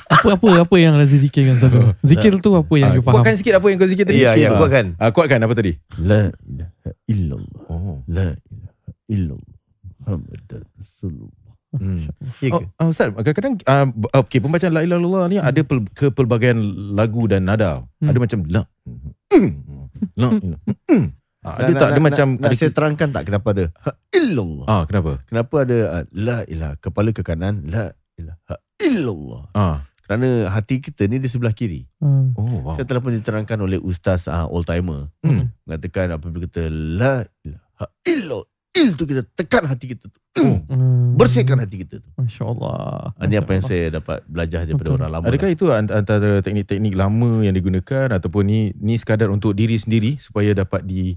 Apa 0.06 0.28
apa 0.32 0.48
apa 0.60 0.76
yang 0.76 0.94
Razi 0.94 1.18
zikirkan 1.18 1.56
satu. 1.56 1.92
Zikir 2.00 2.38
tu 2.38 2.52
apa 2.52 2.74
yang 2.74 2.90
Ah, 2.90 2.94
you 2.94 3.02
faham? 3.02 3.20
kuatkan 3.20 3.34
sikit 3.34 3.54
apa 3.54 3.66
yang 3.66 3.76
kau 3.76 3.86
zikir 3.86 4.04
tadi. 4.04 4.18
Ya, 4.18 4.32
ya, 4.32 4.48
Ah. 4.48 4.58
kuatkan. 4.58 4.86
Ah, 4.96 5.10
kuatkan 5.10 5.38
apa 5.38 5.52
tadi? 5.52 5.72
La 5.98 6.28
ilaha 6.40 6.90
illallah. 7.06 7.62
Oh. 7.66 7.98
La 8.06 8.26
ilaha 8.30 8.72
illallah. 9.08 9.56
Muhammadan 9.98 10.62
Rasulullah. 10.72 11.50
Hmm. 11.72 12.08
Ya 12.38 12.50
Oh, 12.50 12.62
uh, 12.62 12.88
Ustaz, 12.88 13.12
kadang-kadang 13.12 13.54
uh, 13.60 13.86
okay, 14.16 14.38
pembacaan 14.38 14.72
la 14.72 14.80
ilaha 14.80 14.98
illallah 14.98 15.24
ni 15.26 15.36
ada 15.36 15.60
pel- 15.60 15.90
kepelbagaian 15.90 16.56
lagu 16.92 17.26
dan 17.26 17.44
nada. 17.44 17.84
Hmm. 17.98 18.08
Ada 18.08 18.18
macam 18.18 18.38
la. 18.46 18.62
La. 20.14 20.28
Ah, 21.42 21.54
ada 21.56 21.70
Nak- 21.70 21.78
tak 21.78 21.88
ada 21.88 22.00
macam 22.00 22.26
nak, 22.34 22.42
ada 22.42 22.54
saya 22.54 22.70
terangkan 22.70 23.08
tak 23.08 23.22
kenapa 23.24 23.48
ada 23.52 23.64
illallah. 24.16 24.66
Ah, 24.66 24.82
kenapa? 24.84 25.20
Kenapa 25.24 25.54
ada 25.62 25.78
ah, 25.92 26.04
la 26.10 26.38
ilaha 26.44 26.74
kepala 26.78 27.12
ke 27.12 27.20
kanan 27.20 27.68
la 27.68 27.92
ilaha 28.16 28.54
illallah. 28.78 29.42
Ah. 29.52 29.84
Kerana 30.00 30.46
hati 30.48 30.78
kita 30.78 31.04
ni 31.04 31.18
di 31.18 31.26
sebelah 31.26 31.50
kiri. 31.50 31.82
Hmm. 31.98 32.30
Oh, 32.34 32.62
wow. 32.62 32.74
Saya 32.74 32.86
telah 32.86 33.02
pun 33.02 33.10
diterangkan 33.10 33.58
oleh 33.58 33.76
ustaz 33.76 34.26
uh, 34.26 34.46
old 34.46 34.62
timer 34.62 35.10
Hmm. 35.20 35.50
mengatakan 35.62 36.14
apabila 36.14 36.46
kita 36.46 36.70
la 36.70 37.26
ilaha 37.42 37.86
illallah 38.04 38.46
il 38.76 38.92
tu 38.92 39.08
kita 39.08 39.24
tekan 39.34 39.64
hati 39.64 39.88
kita 39.90 40.06
tu. 40.06 40.18
Oh. 40.36 40.60
Hmm. 40.68 41.16
Bersihkan 41.16 41.56
hati 41.56 41.80
kita 41.80 41.98
tu. 41.98 42.10
Masya 42.14 42.44
Allah. 42.44 43.10
Ah, 43.16 43.24
Ini 43.24 43.40
apa 43.40 43.50
yang 43.50 43.64
saya 43.64 43.88
dapat 43.90 44.20
belajar 44.28 44.62
daripada 44.62 44.92
Betul. 44.92 45.00
orang 45.00 45.10
lama. 45.10 45.24
Adakah 45.26 45.48
itu 45.48 45.64
ant- 45.72 45.90
antara 45.90 46.30
teknik-teknik 46.38 46.92
lama 46.92 47.40
yang 47.40 47.56
digunakan 47.56 48.06
ataupun 48.12 48.42
ni 48.44 48.60
ni 48.76 48.94
sekadar 48.94 49.32
untuk 49.32 49.56
diri 49.56 49.74
sendiri 49.74 50.20
supaya 50.20 50.52
dapat 50.52 50.84
di 50.84 51.16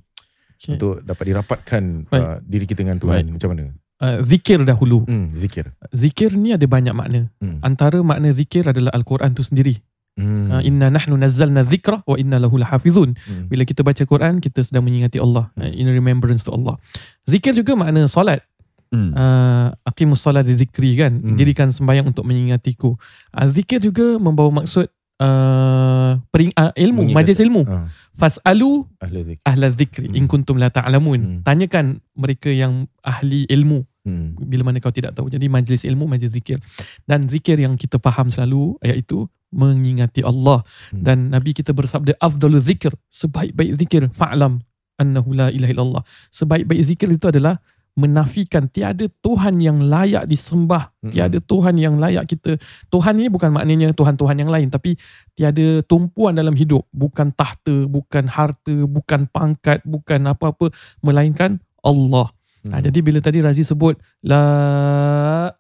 Okay. 0.60 0.76
untuk 0.76 1.00
dapat 1.08 1.24
dirapatkan 1.24 1.84
Baik. 2.12 2.20
uh, 2.20 2.38
diri 2.44 2.68
kita 2.68 2.84
dengan 2.84 3.00
Tuhan 3.00 3.32
macam 3.32 3.56
mana? 3.56 3.72
Uh, 4.00 4.20
zikir 4.28 4.60
dahulu. 4.68 5.08
Hmm, 5.08 5.32
zikir. 5.40 5.72
Zikir 5.96 6.36
ni 6.36 6.52
ada 6.52 6.68
banyak 6.68 6.92
makna. 6.92 7.32
Hmm. 7.40 7.64
Antara 7.64 8.04
makna 8.04 8.36
zikir 8.36 8.68
adalah 8.68 8.92
Al-Quran 8.92 9.32
tu 9.32 9.40
sendiri. 9.40 9.80
Hmm. 10.20 10.52
Uh, 10.52 10.62
inna 10.68 10.92
nahnu 10.92 11.16
nazzalna 11.16 11.64
dhikra 11.64 12.04
wa 12.04 12.16
inna 12.20 12.44
lahu 12.44 12.60
lahafizun. 12.60 13.16
Hmm. 13.16 13.48
Bila 13.48 13.64
kita 13.64 13.88
baca 13.88 14.04
Quran, 14.04 14.44
kita 14.44 14.68
sedang 14.68 14.84
mengingati 14.84 15.16
Allah. 15.16 15.48
Uh, 15.56 15.72
in 15.72 15.88
remembrance 15.88 16.44
to 16.44 16.52
Allah. 16.52 16.76
Zikir 17.24 17.56
juga 17.56 17.80
makna 17.80 18.04
solat. 18.12 18.44
Hmm. 18.92 19.16
Uh, 19.16 19.72
aqimus 19.88 20.20
solat 20.20 20.44
di 20.44 20.60
zikri 20.60 21.00
kan. 21.00 21.16
Hmm. 21.24 21.40
Dirikan 21.40 21.72
sembahyang 21.72 22.12
untuk 22.12 22.28
mengingatiku. 22.28 23.00
Uh, 23.32 23.48
zikir 23.48 23.80
juga 23.80 24.20
membawa 24.20 24.64
maksud 24.64 24.92
uh, 25.24 26.18
pering, 26.32 26.52
uh, 26.56 26.72
ilmu, 26.74 27.04
Mengingat- 27.06 27.16
majlis 27.20 27.40
ilmu. 27.44 27.62
Ah, 27.68 27.86
Fas'alu 28.20 28.84
ahli 29.00 29.20
zikir. 29.24 29.44
ahla 29.48 29.68
zikri 29.72 30.08
Hmm. 30.12 30.18
in 30.20 30.26
kuntum 30.28 30.60
la 30.60 30.68
ta'lamun. 30.68 31.20
Hmm. 31.20 31.40
Tanyakan 31.48 32.04
mereka 32.20 32.52
yang 32.52 32.86
ahli 33.00 33.48
ilmu 33.48 33.88
Hmm. 34.04 34.36
bila 34.44 34.68
mana 34.68 34.84
kau 34.84 34.92
tidak 34.92 35.16
tahu. 35.16 35.32
Jadi 35.32 35.48
majlis 35.48 35.88
ilmu, 35.88 36.04
majlis 36.04 36.34
zikir. 36.36 36.60
Dan 37.08 37.28
zikir 37.32 37.56
yang 37.60 37.80
kita 37.80 37.96
faham 38.00 38.28
selalu 38.28 38.76
iaitu 38.84 39.28
mengingati 39.50 40.22
Allah. 40.22 40.62
Hmm. 40.92 41.02
Dan 41.02 41.18
Nabi 41.32 41.56
kita 41.56 41.72
bersabda 41.74 42.20
afdalul 42.20 42.62
zikir, 42.62 42.92
sebaik-baik 43.10 43.80
zikir 43.80 44.04
fa'lam 44.12 44.60
annahu 45.00 45.32
la 45.32 45.48
ilaha 45.50 45.72
illallah. 45.74 46.04
Sebaik-baik 46.30 46.82
zikir 46.84 47.08
itu 47.10 47.26
adalah 47.28 47.58
menafikan 47.98 48.70
tiada 48.70 49.10
Tuhan 49.22 49.58
yang 49.60 49.82
layak 49.86 50.26
disembah, 50.26 50.94
Mm-mm. 51.02 51.12
tiada 51.12 51.40
Tuhan 51.42 51.76
yang 51.76 51.98
layak 51.98 52.30
kita. 52.30 52.56
Tuhan 52.88 53.18
ni 53.18 53.28
bukan 53.28 53.52
maknanya 53.54 53.92
Tuhan-Tuhan 53.92 54.38
yang 54.40 54.52
lain 54.52 54.70
tapi 54.70 54.96
tiada 55.34 55.82
tumpuan 55.84 56.36
dalam 56.38 56.54
hidup, 56.54 56.86
bukan 56.92 57.34
tahta, 57.34 57.88
bukan 57.90 58.30
harta, 58.30 58.76
bukan 58.88 59.28
pangkat, 59.32 59.84
bukan 59.84 60.30
apa-apa 60.30 60.72
melainkan 61.04 61.60
Allah. 61.84 62.32
Hmm. 62.60 62.76
Ha, 62.76 62.84
jadi 62.84 63.00
bila 63.00 63.24
tadi 63.24 63.40
Razi 63.40 63.64
sebut 63.64 63.96
la 64.20 64.44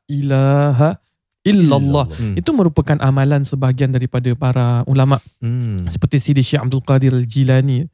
ilaha 0.08 1.00
illallah, 1.39 2.12
Hmm. 2.20 2.36
itu 2.36 2.52
merupakan 2.52 3.00
amalan 3.00 3.48
sebahagian 3.48 3.96
daripada 3.96 4.28
para 4.36 4.84
ulama 4.86 5.24
Hmm. 5.39 5.80
seperti 5.88 6.20
Sidi 6.20 6.44
Syekh 6.44 6.68
Abdul 6.68 6.84
Qadir 6.84 7.15
Al-Jilani. 7.15 7.88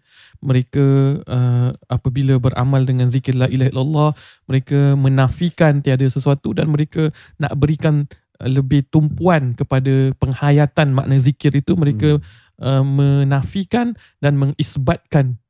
Mereka 0.46 0.86
uh, 1.26 1.70
apabila 1.90 2.38
beramal 2.38 2.86
dengan 2.86 3.10
zikir 3.10 3.34
la 3.34 3.50
ilaha 3.50 3.74
illallah, 3.74 4.10
mereka 4.46 4.94
menafikan 4.94 5.82
tiada 5.82 6.06
sesuatu 6.06 6.54
dan 6.54 6.70
mereka 6.70 7.10
nak 7.42 7.58
berikan 7.58 8.06
uh, 8.38 8.50
lebih 8.50 8.86
tumpuan 8.94 9.58
kepada 9.58 10.14
penghayatan 10.22 10.94
makna 10.94 11.18
zikir 11.18 11.50
itu 11.58 11.74
mereka 11.74 12.22
uh, 12.62 12.86
menafikan 12.86 13.98
dan 14.22 14.38
mengisbatkan. 14.38 15.42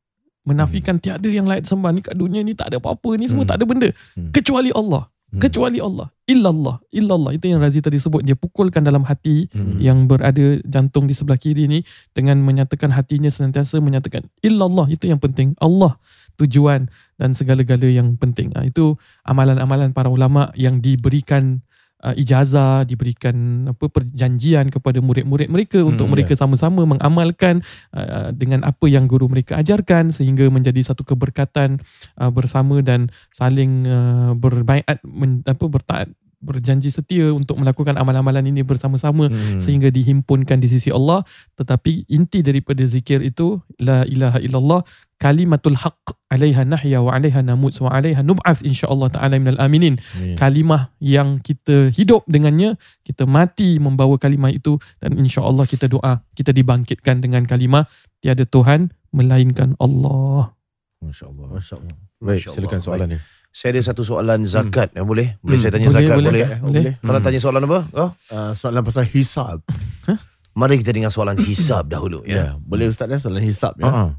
Menafikan 0.45 1.01
tiada 1.01 1.25
yang 1.25 1.49
layak 1.49 1.65
sembah 1.65 1.89
ni 1.89 2.05
kat 2.05 2.13
dunia 2.15 2.45
ni 2.45 2.53
tak 2.53 2.69
ada 2.69 2.77
apa-apa 2.77 3.17
ni 3.17 3.25
semua 3.25 3.43
Hmm. 3.43 3.51
tak 3.51 3.57
ada 3.59 3.65
benda. 3.65 3.89
Hmm. 4.13 4.29
kecuali 4.29 4.69
Allah 4.71 5.09
Hmm. 5.33 5.41
kecuali 5.41 5.81
Allah. 5.81 6.09
Illallah. 6.25 6.81
Illallah. 6.93 7.31
Itu 7.37 7.49
yang 7.49 7.61
Razi 7.61 7.81
tadi 7.81 7.97
sebut. 7.97 8.21
Dia 8.25 8.37
pukulkan 8.37 8.85
dalam 8.85 9.05
hati 9.05 9.49
Hmm. 9.53 9.77
yang 9.81 10.05
berada 10.05 10.61
jantung 10.65 11.05
di 11.05 11.13
sebelah 11.17 11.37
kiri 11.37 11.65
ni 11.69 11.81
dengan 12.13 12.41
menyatakan 12.41 12.93
hatinya 12.93 13.29
senantiasa 13.29 13.81
menyatakan 13.81 14.25
illallah. 14.45 14.89
Itu 14.89 15.09
yang 15.09 15.17
penting. 15.21 15.57
Allah 15.57 15.97
tujuan 16.35 16.91
dan 17.15 17.31
segala-gala 17.31 17.87
yang 17.87 18.19
penting. 18.19 18.51
Ha, 18.53 18.67
itu 18.67 18.99
amalan-amalan 19.23 19.95
para 19.95 20.11
ulama 20.11 20.51
yang 20.53 20.83
diberikan 20.83 21.63
uh, 22.03 22.15
ijazah 22.17 22.83
diberikan 22.83 23.69
apa 23.71 23.87
perjanjian 23.87 24.67
kepada 24.73 24.99
murid-murid 24.99 25.47
mereka 25.47 25.79
Hmm, 25.79 25.95
untuk 25.95 26.07
ya. 26.09 26.11
mereka 26.17 26.33
sama-sama 26.35 26.83
mengamalkan 26.83 27.61
uh, 27.93 28.33
dengan 28.35 28.65
apa 28.65 28.85
yang 28.89 29.05
guru 29.05 29.29
mereka 29.29 29.59
ajarkan 29.61 30.11
sehingga 30.11 30.47
menjadi 30.49 30.81
satu 30.81 31.05
keberkatan 31.05 31.79
uh, 32.19 32.31
bersama 32.33 32.81
dan 32.81 33.13
saling 33.31 33.85
uh, 33.87 34.31
berbaiat 34.35 34.99
men, 35.05 35.45
apa 35.45 35.65
bertaat 35.69 36.09
berjanji 36.45 36.93
setia 36.93 37.33
untuk 37.33 37.57
melakukan 37.57 37.97
amalan-amalan 37.97 38.45
ini 38.45 38.61
bersama-sama 38.61 39.27
Hmm. 39.27 39.57
sehingga 39.57 39.89
dihimpunkan 39.89 40.61
di 40.61 40.69
sisi 40.69 40.93
Allah 40.93 41.25
tetapi 41.57 42.05
inti 42.07 42.45
daripada 42.45 42.85
zikir 42.85 43.19
itu 43.19 43.57
la 43.81 44.05
ilaha 44.05 44.37
illallah 44.37 44.85
kalimatul 45.17 45.73
haq 45.73 45.97
alaiha 46.29 46.61
nahya 46.63 47.01
wa 47.01 47.15
alaiha 47.15 47.41
namut 47.41 47.73
wa 47.79 47.89
alaiha 47.89 48.21
nub'ath 48.21 48.61
insyaallah 48.61 49.09
taala 49.09 49.41
minal 49.41 49.57
aminin 49.57 49.97
Ya. 50.21 50.35
kalimah 50.37 50.93
yang 51.01 51.39
kita 51.39 51.89
hidup 51.89 52.27
dengannya 52.29 52.75
kita 53.01 53.25
mati 53.25 53.81
membawa 53.81 54.19
kalimah 54.21 54.51
itu 54.51 54.77
dan 55.01 55.17
insyaallah 55.17 55.65
kita 55.65 55.89
doa 55.89 56.21
kita 56.35 56.53
dibangkitkan 56.53 57.19
dengan 57.19 57.47
kalimah 57.47 57.89
tiada 58.21 58.45
tuhan 58.45 58.93
melainkan 59.09 59.73
Allah 59.79 60.53
Masya-Allah. 60.99 61.47
Masya 61.53 61.75
Allah. 61.77 61.95
Baik, 62.17 62.39
Masya 62.41 62.49
silakan 62.51 62.73
Allah. 62.75 62.85
soalan 62.87 63.07
dia. 63.13 63.21
Saya 63.55 63.71
ada 63.71 63.87
satu 63.87 64.03
soalan 64.03 64.43
zakat. 64.43 64.91
Eh, 64.91 64.99
boleh? 64.99 65.39
Boleh 65.39 65.55
Hmm. 65.55 65.63
saya 65.63 65.71
tanya 65.71 65.87
Boleh, 65.87 65.95
zakat? 65.95 66.15
boleh. 66.19 66.27
Boleh? 66.27 66.43
Eh, 66.43 66.59
Boleh. 66.59 66.93
Kalau 66.99 67.19
tanya 67.23 67.39
soalan 67.39 67.63
apa? 67.63 67.79
Oh? 67.95 68.09
Uh, 68.27 68.51
soalan 68.51 68.83
pasal 68.83 69.07
hisab. 69.07 69.63
Mari 70.59 70.83
kita 70.83 70.91
dengar 70.91 71.07
soalan 71.07 71.39
hisab 71.39 71.87
dahulu. 71.87 72.19
Ya. 72.27 72.35
Ya. 72.35 72.47
Boleh 72.59 72.91
Ustaz 72.91 73.07
ya 73.07 73.15
soalan 73.15 73.39
hisab 73.39 73.79
ya? 73.79 73.87
Ha. 73.87 74.11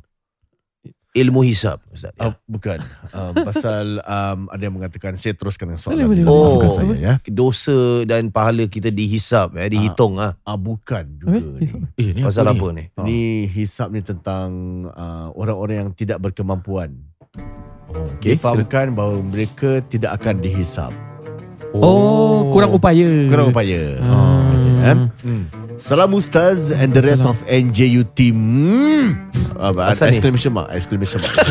Ilmu 1.12 1.44
hisab. 1.44 1.80
Ustaz. 1.88 2.12
Uh, 2.16 2.28
Ya. 2.28 2.36
bukan. 2.46 2.78
Um, 3.10 3.32
pasal 3.42 3.84
um, 4.00 4.40
ada 4.48 4.62
yang 4.62 4.72
mengatakan 4.72 5.16
saya 5.16 5.32
teruskan 5.32 5.68
dengan 5.68 5.80
soalan. 5.80 6.08
Boleh, 6.08 6.24
boleh. 6.24 6.64
Oh. 6.64 6.72
saya 6.72 6.96
ya. 6.96 7.14
Dosa 7.26 7.76
dan 8.04 8.28
pahala 8.28 8.64
kita 8.64 8.88
dihisab. 8.88 9.52
Eh, 9.56 9.68
dihitung. 9.68 10.16
Ah. 10.16 10.32
Ah 10.44 10.56
bukan 10.56 11.12
juga. 11.14 11.36
Apa? 11.36 11.60
ni. 11.60 11.68
Eh, 11.96 12.08
ni 12.12 12.20
Pasal 12.20 12.44
apa 12.44 12.52
apa 12.52 12.66
ni? 12.72 12.76
ni? 12.78 12.84
Ah. 12.96 13.04
Ni 13.04 13.18
hisab 13.48 13.92
ni 13.92 14.00
tentang 14.00 14.48
uh, 14.88 15.28
orang-orang 15.32 15.76
yang 15.78 15.90
tidak 15.92 16.20
berkemampuan. 16.22 16.96
Oh, 17.86 18.02
Okey, 18.18 18.34
Difahamkan 18.34 18.92
bahawa 18.98 19.22
mereka 19.22 19.78
tidak 19.86 20.18
akan 20.18 20.42
dihisab. 20.42 20.92
oh, 21.76 22.50
kurang 22.50 22.72
upaya 22.74 23.06
Kurang 23.30 23.52
upaya. 23.52 24.00
Ah. 24.02 24.42
Eh? 24.86 24.96
Hmm. 25.22 25.44
Salam 25.76 26.14
Ustaz 26.16 26.72
and 26.72 26.94
the 26.94 27.04
rest 27.04 27.28
of 27.28 27.42
NJU 27.44 28.06
team. 28.16 28.36
Hmm. 28.38 29.08
Uh, 29.58 29.92
exclamation 29.92 30.56
mark, 30.56 30.72
exclamation 30.72 31.20
mark. 31.20 31.36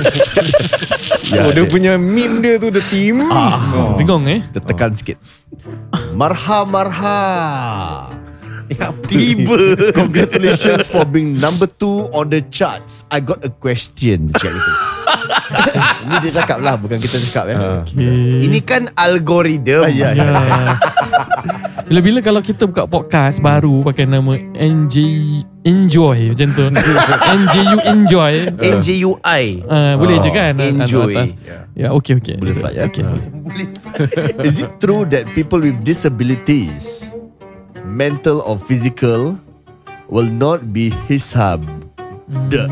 Oh, 1.26 1.50
dia 1.50 1.66
punya 1.66 1.98
meme 1.98 2.38
dia 2.38 2.62
tu 2.62 2.70
the 2.70 2.82
team. 2.94 3.18
Ah. 3.34 3.98
Dengung 3.98 4.30
eh 4.30 4.46
Dia 4.54 4.62
tekan 4.62 4.94
sikit. 4.94 5.18
Marha 6.14 6.62
marha. 6.70 7.22
Tiba. 9.10 9.78
Congratulations 9.94 10.86
for 10.90 11.06
being 11.06 11.38
number 11.38 11.66
two 11.66 12.10
on 12.14 12.30
the 12.30 12.46
charts. 12.54 13.10
I 13.10 13.22
got 13.26 13.42
a 13.42 13.50
question. 13.50 14.34
Cakap 14.34 14.54
gitu. 14.54 14.72
Ini 16.06 16.16
dia 16.22 16.32
cakap 16.42 16.58
lah, 16.62 16.76
bukan 16.78 16.98
kita 17.02 17.18
cakap 17.30 17.46
ya. 17.50 17.56
Ah. 17.58 17.82
okay. 17.82 18.46
Ini 18.46 18.60
kan 18.62 18.90
algoritma. 18.94 19.86
Ah, 19.86 19.92
ya, 19.92 20.10
ya. 20.14 20.26
Ya. 20.26 20.76
Bila-bila 21.90 22.20
kalau 22.26 22.42
kita 22.42 22.66
buka 22.66 22.90
podcast 22.90 23.38
baru 23.42 23.86
pakai 23.86 24.10
nama 24.10 24.34
NJ 24.58 24.96
Enjoy 25.66 26.30
macam 26.30 26.50
tu. 26.54 26.66
NJU 27.42 27.78
Enjoy. 27.90 28.34
NJUI. 28.58 29.44
Uh, 29.66 29.94
boleh 29.98 30.18
je 30.22 30.30
kan? 30.30 30.54
Enjoy. 30.62 31.14
Atas. 31.14 31.34
Ya, 31.74 31.90
okey 31.94 32.22
okey. 32.22 32.38
Boleh 32.38 32.54
fly, 32.54 32.74
ya? 32.78 32.86
Okey. 32.86 33.06
Is 34.50 34.62
it 34.62 34.70
true 34.78 35.10
that 35.10 35.26
people 35.34 35.58
with 35.58 35.82
disabilities 35.82 37.06
mental 37.86 38.42
or 38.42 38.58
physical, 38.58 39.38
will 40.10 40.28
not 40.28 40.74
be 40.74 40.90
hisab. 41.06 41.62
Duh. 42.50 42.66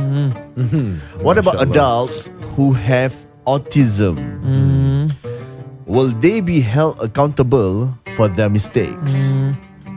Hmm. 0.58 0.98
What 1.22 1.38
about 1.38 1.62
adults 1.62 2.34
who 2.58 2.74
have 2.74 3.14
autism? 3.46 4.18
Hmm. 4.42 5.14
Will 5.86 6.10
they 6.10 6.42
be 6.42 6.62
held 6.62 6.98
accountable 6.98 7.94
for 8.18 8.28
their 8.28 8.50
mistakes? 8.50 9.14
Hmm. 9.14 9.54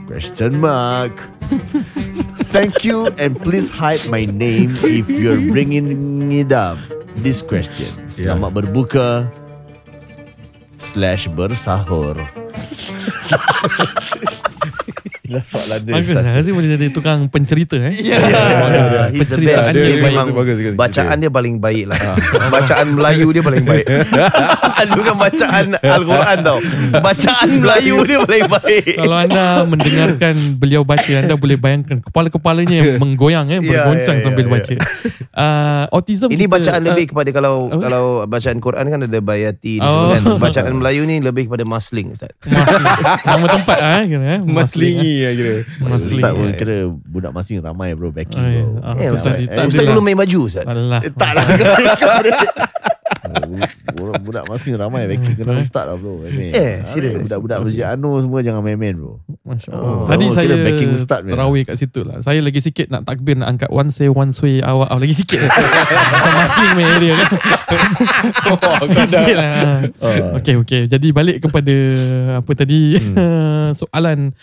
Question 0.07 0.61
mark. 0.61 1.17
Thank 2.53 2.85
you 2.85 3.09
and 3.17 3.41
please 3.41 3.73
hide 3.73 4.05
my 4.13 4.29
name 4.29 4.77
if 4.85 5.09
you're 5.09 5.41
bringing 5.41 6.33
it 6.33 6.53
up. 6.53 6.77
This 7.17 7.41
question. 7.41 7.89
Yeah. 8.13 8.37
Selamat 8.37 8.61
berbuka 8.61 9.25
slash 10.79 11.33
bersahur. 11.33 12.21
Dah 15.29 15.43
soalan 15.43 15.79
dia. 15.81 15.93
Bagus 15.95 16.13
lah 16.13 16.25
Razif 16.33 16.53
boleh 16.53 16.71
jadi 16.73 16.87
tukang 16.89 17.27
pencerita 17.27 17.77
eh 17.79 17.93
Yeah, 17.93 19.11
he's 19.11 19.27
the 19.27 19.37
Penceritaan 19.37 19.65
best. 19.65 19.75
dia 19.75 19.87
Dia 19.89 20.03
memang 20.03 20.27
Bagus, 20.33 20.57
bacaan 20.73 21.17
dia 21.19 21.31
paling 21.31 21.55
baik 21.57 21.85
lah. 21.87 21.99
bacaan 22.49 22.87
Melayu 22.93 23.27
dia 23.31 23.43
paling 23.43 23.65
baik. 23.65 23.87
Bukan 24.97 25.15
bacaan 25.17 25.65
Al-Quran 25.77 26.37
tau. 26.41 26.59
Bacaan 26.97 27.49
Melayu 27.59 27.97
dia 28.03 28.19
paling 28.21 28.47
baik. 28.49 28.85
Kalau 28.97 29.17
anda 29.17 29.45
mendengarkan 29.63 30.35
beliau 30.57 30.83
baca 30.83 31.13
Anda 31.17 31.35
boleh 31.35 31.57
bayangkan 31.57 32.01
Kepala-kepalanya 32.01 32.77
yang 32.77 32.91
menggoyang 32.99 33.47
eh, 33.49 33.59
Ya, 33.59 33.83
Bergoncang 33.83 34.17
ya, 34.17 34.21
ya, 34.21 34.25
sambil 34.25 34.45
ya. 34.45 34.51
baca 34.53 34.75
uh, 35.33 35.85
Autism 35.91 36.29
Ini 36.29 36.45
kita, 36.45 36.53
bacaan 36.53 36.81
uh, 36.81 36.87
lebih 36.89 37.05
kepada 37.09 37.31
kalau 37.31 37.55
apa? 37.67 37.83
kalau 37.83 38.05
bacaan 38.25 38.59
Quran 38.59 38.85
kan 38.87 39.01
ada 39.03 39.19
bayati 39.21 39.79
Oh. 39.79 40.11
kan. 40.11 40.23
Bacaan 40.39 40.73
Melayu 40.75 41.05
ni 41.05 41.19
lebih 41.19 41.47
kepada 41.47 41.63
masling 41.63 42.11
ustaz. 42.11 42.33
Masling. 42.43 42.87
Nama 43.23 43.47
tempat 43.51 43.77
ah, 43.79 43.97
eh, 43.97 44.05
kira, 44.09 44.35
lah 45.19 45.33
kira. 45.33 45.55
Masling 45.81 46.19
Ustaz 46.19 46.33
pun 46.33 46.47
eh. 46.47 46.55
kira 46.55 46.77
budak 47.03 47.33
masing 47.33 47.59
ramai 47.59 47.89
bro 47.93 48.11
backing 48.11 48.39
Oh, 48.39 48.51
bro. 48.51 48.65
Ah, 48.83 48.95
Eh, 48.97 49.09
tu 49.09 49.15
ustaz, 49.15 49.33
tadi, 49.33 49.45
eh, 49.45 49.49
tak 49.51 49.65
ustaz 49.65 49.81
adalah. 49.81 49.93
belum 49.93 50.05
main 50.05 50.19
baju 50.19 50.39
ustaz. 50.43 50.65
Alah. 50.65 51.01
Eh, 51.01 51.13
tak 51.13 51.31
lah 51.33 51.45
Budak, 53.97 54.23
budak 54.23 54.45
masing 54.47 54.75
ramai 54.77 55.07
backing 55.07 55.35
Kena 55.35 55.57
Eh. 55.57 55.65
start 55.65 55.87
lah 55.87 55.97
bro. 55.97 56.23
Eh, 56.25 56.83
serius? 56.85 57.27
Budak-budak 57.27 57.59
masjid 57.61 57.85
Anu 57.89 58.19
semua 58.19 58.41
jangan 58.41 58.61
main-main 58.61 58.95
bro 58.95 59.19
Masya 59.43 59.69
Oh. 59.69 59.79
Allah. 60.03 60.07
Tadi 60.09 60.25
Oh, 60.25 60.33
saya 60.33 60.45
kira 60.47 60.57
backing 60.61 60.91
ustaz 60.93 61.21
terawih 61.23 61.63
kat 61.63 61.77
situ 61.77 62.01
lah. 62.03 62.19
Saya 62.21 62.39
lagi 62.39 62.59
sikit 62.59 62.87
nak 62.89 63.03
takbir 63.03 63.35
nak 63.35 63.49
angkat 63.49 63.71
one 63.71 63.91
say 63.91 64.07
one 64.07 64.31
sway 64.31 64.59
awak. 64.61 64.89
Oh, 64.89 64.99
lagi 64.99 65.15
sikit. 65.15 65.39
Pasal 65.43 66.33
masling 66.35 66.73
main 66.75 66.91
area 66.93 67.13
kan. 67.17 67.31
lagi 68.81 69.01
sikit 69.07 69.37
lah. 69.37 69.51
Oh. 69.99 70.37
Okay, 70.37 70.55
okay. 70.57 70.83
Jadi 70.87 71.09
balik 71.11 71.37
kepada 71.41 71.75
apa 72.37 72.51
tadi 72.53 72.99
soalan 73.81 74.35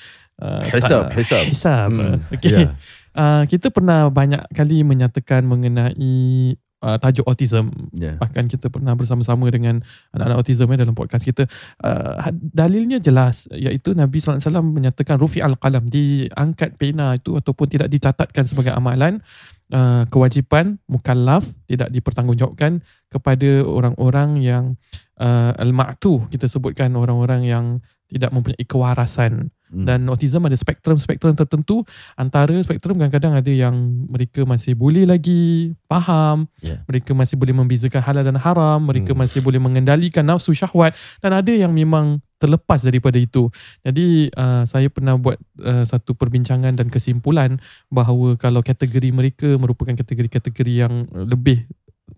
uh, 0.41 0.63
Hisab, 0.65 1.09
tak- 1.09 1.11
hisab. 1.19 1.43
Hisab. 1.45 1.89
Hmm, 1.93 2.17
Okay. 2.33 2.65
ya. 2.65 2.73
Uh, 3.13 3.45
kita 3.45 3.69
pernah 3.69 4.09
banyak 4.09 4.41
kali 4.49 4.81
menyatakan 4.81 5.45
mengenai 5.45 6.57
uh, 6.83 6.97
tajuk 6.99 7.23
autism. 7.29 7.69
Ya. 7.93 8.19
Bahkan 8.19 8.49
kita 8.51 8.67
pernah 8.73 8.97
bersama-sama 8.97 9.47
dengan 9.53 9.79
anak-anak 10.11 10.37
autism 10.43 10.67
eh, 10.73 10.77
dalam 10.81 10.97
podcast 10.97 11.23
kita. 11.23 11.45
Uh, 11.79 12.33
dalilnya 12.33 12.97
jelas 12.99 13.45
iaitu 13.53 13.95
Nabi 13.95 14.17
SAW 14.19 14.41
menyatakan 14.65 15.15
rufi 15.15 15.39
al-qalam 15.39 15.87
diangkat 15.87 16.75
pena 16.75 17.15
itu 17.15 17.37
ataupun 17.39 17.69
tidak 17.69 17.87
dicatatkan 17.93 18.43
sebagai 18.49 18.75
amalan 18.75 19.23
uh, 19.71 20.03
kewajipan 20.11 20.81
mukallaf 20.91 21.47
tidak 21.69 21.93
dipertanggungjawabkan 21.93 22.83
kepada 23.07 23.63
orang-orang 23.63 24.41
yang 24.43 24.63
uh, 25.21 25.53
al-ma'tu 25.55 26.25
kita 26.27 26.49
sebutkan 26.51 26.91
orang-orang 26.97 27.45
yang 27.47 27.65
tidak 28.11 28.29
mempunyai 28.29 28.65
kewarasan 28.67 29.49
Hmm. 29.73 29.89
dan 29.89 30.05
autism 30.05 30.45
ada 30.45 30.53
spektrum-spektrum 30.53 31.33
tertentu 31.33 31.81
antara 32.13 32.53
spektrum 32.61 33.01
kadang-kadang 33.01 33.33
ada 33.33 33.49
yang 33.49 33.73
mereka 34.05 34.45
masih 34.45 34.77
boleh 34.77 35.09
lagi 35.09 35.73
faham 35.89 36.45
Yeah. 36.61 36.85
mereka 36.85 37.11
masih 37.11 37.35
boleh 37.35 37.51
membezakan 37.57 37.99
halal 38.05 38.23
dan 38.23 38.37
haram 38.37 38.79
mereka 38.85 39.11
Hmm. 39.11 39.25
masih 39.25 39.41
boleh 39.41 39.57
mengendalikan 39.57 40.21
nafsu 40.23 40.53
syahwat 40.53 40.93
dan 41.19 41.33
ada 41.33 41.49
yang 41.49 41.73
memang 41.73 42.21
terlepas 42.37 42.85
daripada 42.85 43.17
itu 43.17 43.49
jadi 43.81 44.29
uh, 44.35 44.63
saya 44.69 44.87
pernah 44.93 45.17
buat 45.17 45.41
uh, 45.63 45.83
satu 45.83 46.13
perbincangan 46.13 46.77
dan 46.77 46.87
kesimpulan 46.93 47.57
bahawa 47.89 48.37
kalau 48.37 48.61
kategori 48.61 49.09
mereka 49.09 49.55
merupakan 49.57 49.95
kategori-kategori 49.97 50.73
yang 50.85 51.07
lebih 51.11 51.65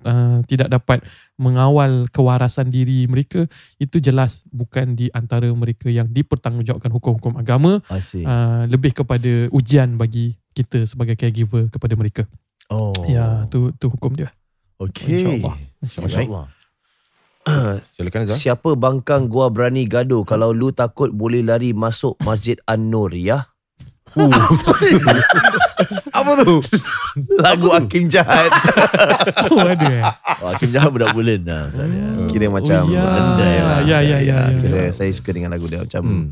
Uh, 0.06 0.46
tidak 0.46 0.70
dapat 0.70 1.02
mengawal 1.42 2.06
kewarasan 2.14 2.70
diri 2.70 3.10
mereka 3.10 3.50
itu 3.82 3.98
jelas 3.98 4.46
bukan 4.54 4.94
di 4.94 5.10
antara 5.10 5.50
mereka 5.50 5.90
yang 5.90 6.06
dipertanggungjawabkan 6.14 6.94
hukum-hukum 6.94 7.34
agama 7.42 7.82
I 7.90 8.06
see. 8.06 8.22
uh, 8.22 8.70
lebih 8.70 8.94
kepada 8.94 9.50
ujian 9.50 9.98
bagi 9.98 10.38
kita 10.54 10.86
sebagai 10.86 11.18
caregiver 11.18 11.74
kepada 11.74 11.98
mereka. 11.98 12.24
oh. 12.70 12.94
Ya, 13.10 13.50
tu 13.50 13.74
tu 13.82 13.90
hukum 13.90 14.14
dia. 14.14 14.30
Okay. 14.78 15.42
InsyaAllah. 15.42 15.56
InsyaAllah. 15.82 16.46
Silakan 17.94 18.20
Azhar. 18.26 18.38
Siapa 18.38 18.70
bangkang 18.74 19.30
gua 19.30 19.50
berani 19.54 19.86
gaduh 19.86 20.26
kalau 20.26 20.54
lu 20.54 20.74
takut 20.74 21.14
boleh 21.14 21.46
lari 21.46 21.74
masuk 21.74 22.18
Masjid 22.26 22.58
An-Nur 22.66 23.14
ya? 23.14 23.50
Apa 26.26 26.42
tu? 26.42 26.58
Lagu 27.46 27.68
Hakim 27.70 28.10
Jahat. 28.10 28.50
Oh, 29.46 29.62
ada 29.62 29.88
eh. 29.88 30.04
Oh, 30.42 30.50
Hakim 30.50 30.74
Jahat 30.74 30.90
budak 30.90 31.14
bulan 31.14 31.42
lah. 31.46 31.70
Ya. 31.70 32.10
Kira 32.28 32.50
macam 32.50 32.90
oh, 32.90 32.94
ya. 32.94 33.06
andai 33.06 33.56
lah. 33.62 33.80
ya, 33.86 34.00
ya, 34.02 34.18
ya, 34.20 34.38
ya. 34.50 34.58
Kira 34.58 34.82
saya 34.90 35.14
suka 35.14 35.30
dengan 35.32 35.54
lagu 35.54 35.70
dia 35.70 35.86
macam 35.86 36.02
Hmm. 36.06 36.28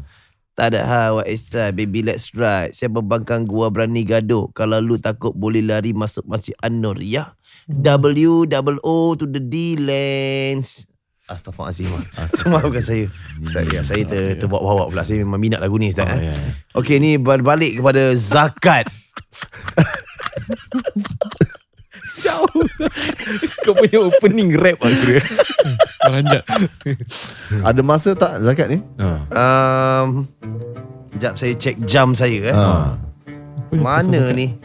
Tak 0.54 0.70
ada 0.70 0.82
ha 0.86 1.02
what 1.18 1.26
is 1.26 1.50
that 1.50 1.74
baby 1.74 2.06
let's 2.06 2.30
ride 2.38 2.78
Siapa 2.78 3.02
bangkang 3.02 3.50
gua 3.50 3.74
berani 3.74 4.06
gaduh 4.06 4.54
Kalau 4.54 4.78
lu 4.78 5.02
takut 5.02 5.34
boleh 5.34 5.66
lari 5.66 5.98
masuk 5.98 6.30
Masjid 6.30 6.54
An-Nur 6.62 7.02
ya 7.02 7.34
W 7.66 8.46
double 8.46 8.78
O 8.86 9.18
to 9.18 9.26
the 9.26 9.42
D 9.42 9.74
Lens 9.82 10.86
Astaghfirullahaladzim 11.24 11.88
Maafkan 12.52 12.84
saya 12.84 13.06
Saya, 13.48 13.80
saya 13.82 14.04
ter, 14.04 14.36
terbawa-bawa 14.36 14.92
pula 14.92 15.08
Saya 15.08 15.24
memang 15.24 15.40
minat 15.40 15.64
lagu 15.64 15.80
ni 15.80 15.88
Ustaz 15.88 16.08
Oh, 16.08 16.20
eh. 16.20 16.30
ya. 16.30 16.36
Okey 16.76 17.00
ni 17.00 17.16
balik 17.18 17.80
kepada 17.80 18.12
zakat 18.14 18.84
Jauh. 22.24 22.48
Kau 23.66 23.76
punya 23.76 24.00
opening 24.00 24.56
rap 24.56 24.80
lah 24.80 24.92
kira. 24.96 25.20
Ranjat. 26.04 26.44
Ada 27.60 27.82
masa 27.84 28.16
tak 28.16 28.40
zakat 28.40 28.68
ni? 28.72 28.78
Ha. 28.96 29.08
um, 29.28 30.24
Sekejap 31.12 31.34
saya 31.36 31.54
cek 31.56 31.76
jam 31.84 32.16
saya 32.16 32.40
eh. 32.48 32.56
Ha. 32.56 32.96
Mana 33.76 34.32
ni? 34.32 34.56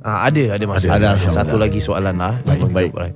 Ah, 0.00 0.28
ada, 0.28 0.54
ada 0.54 0.64
masa. 0.68 0.94
Ada, 0.94 1.16
ada. 1.16 1.28
Satu 1.32 1.58
lagi 1.58 1.80
soalan 1.80 2.14
lah. 2.14 2.38
Baik, 2.44 2.60
kita 2.62 2.72
baik. 2.72 2.90
mulai. 2.94 3.12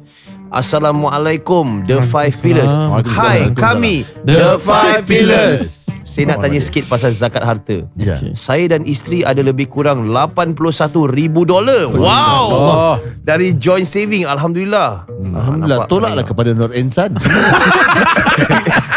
Assalamualaikum 0.50 1.86
The 1.86 2.02
Five 2.02 2.42
Pillars. 2.42 2.74
Hai 3.14 3.54
kami 3.54 4.02
The 4.26 4.58
Five 4.58 5.06
Pillars. 5.06 5.79
Saya 6.10 6.24
nak 6.26 6.42
tanya 6.42 6.58
sikit 6.58 6.90
pasal 6.90 7.14
zakat 7.14 7.46
harta 7.46 7.86
Ya. 7.94 8.18
Okay. 8.18 8.34
Saya 8.34 8.66
dan 8.66 8.82
isteri 8.82 9.22
ada 9.22 9.38
lebih 9.40 9.70
kurang 9.70 10.10
81 10.10 10.58
ribu 11.06 11.46
dolar 11.46 11.86
Wow 11.94 12.42
Oh. 12.50 12.94
Dari 13.22 13.54
joint 13.54 13.86
saving 13.86 14.26
Alhamdulillah 14.26 15.06
Alhamdulillah. 15.06 15.86
Tolaklah 15.86 16.24
kepada 16.26 16.50
Nur 16.50 16.74
Insan. 16.74 17.14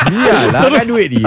Biarlah 0.03 0.61
kan 0.63 0.85
duit 0.85 1.07
dia. 1.11 1.23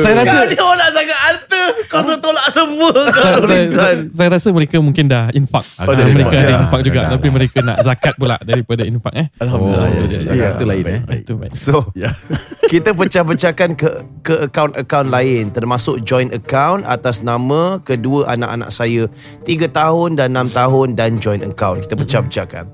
Saya 0.00 0.14
rasa 0.22 0.36
Kau 0.36 0.44
ni 0.46 0.56
orang 0.58 0.90
zakat 0.92 1.18
harta 1.18 1.62
Kau 1.88 2.00
tu 2.04 2.14
tolak 2.20 2.46
semua 2.52 2.90
Kau 3.16 3.40
saya, 3.48 3.94
saya, 4.12 4.28
rasa 4.30 4.48
mereka 4.52 4.76
mungkin 4.78 5.08
dah 5.08 5.32
infak. 5.32 5.64
Oh, 5.80 5.88
dah 5.88 6.04
mereka 6.06 6.34
infak. 6.34 6.44
ada 6.44 6.52
Ya. 6.52 6.58
infak 6.60 6.80
juga 6.84 7.00
Dah, 7.00 7.10
tapi 7.16 7.28
mereka 7.30 7.58
nak 7.62 7.78
zakat 7.80 8.14
pula 8.16 8.36
daripada 8.42 8.82
infak 8.84 9.14
eh. 9.16 9.26
Alhamdulillah. 9.40 9.86
Oh, 9.86 9.88
ya, 9.88 10.02
ya, 10.04 10.04
ya, 10.04 10.18
ya. 10.20 10.32
ya. 10.34 10.48
Itu 10.54 10.64
lain, 10.66 10.84
Baik, 10.84 10.94
eh. 10.94 11.00
baik. 11.06 11.20
Itu 11.24 11.32
baik. 11.38 11.52
So 11.56 11.76
Ya. 11.96 12.10
Kita 12.70 12.94
pecah-pecahkan 12.94 13.70
ke 13.74 13.88
ke 14.22 14.34
akaun-akaun 14.46 15.08
lain 15.10 15.29
termasuk 15.54 16.02
joint 16.02 16.30
account 16.34 16.82
atas 16.86 17.22
nama 17.22 17.78
kedua 17.82 18.26
anak-anak 18.30 18.70
saya 18.70 19.06
3 19.46 19.70
tahun 19.70 20.18
dan 20.18 20.34
6 20.34 20.52
tahun 20.52 20.86
dan 20.98 21.20
joint 21.22 21.44
account. 21.46 21.86
Kita 21.86 21.94
pecah-pecahkan. 21.94 22.64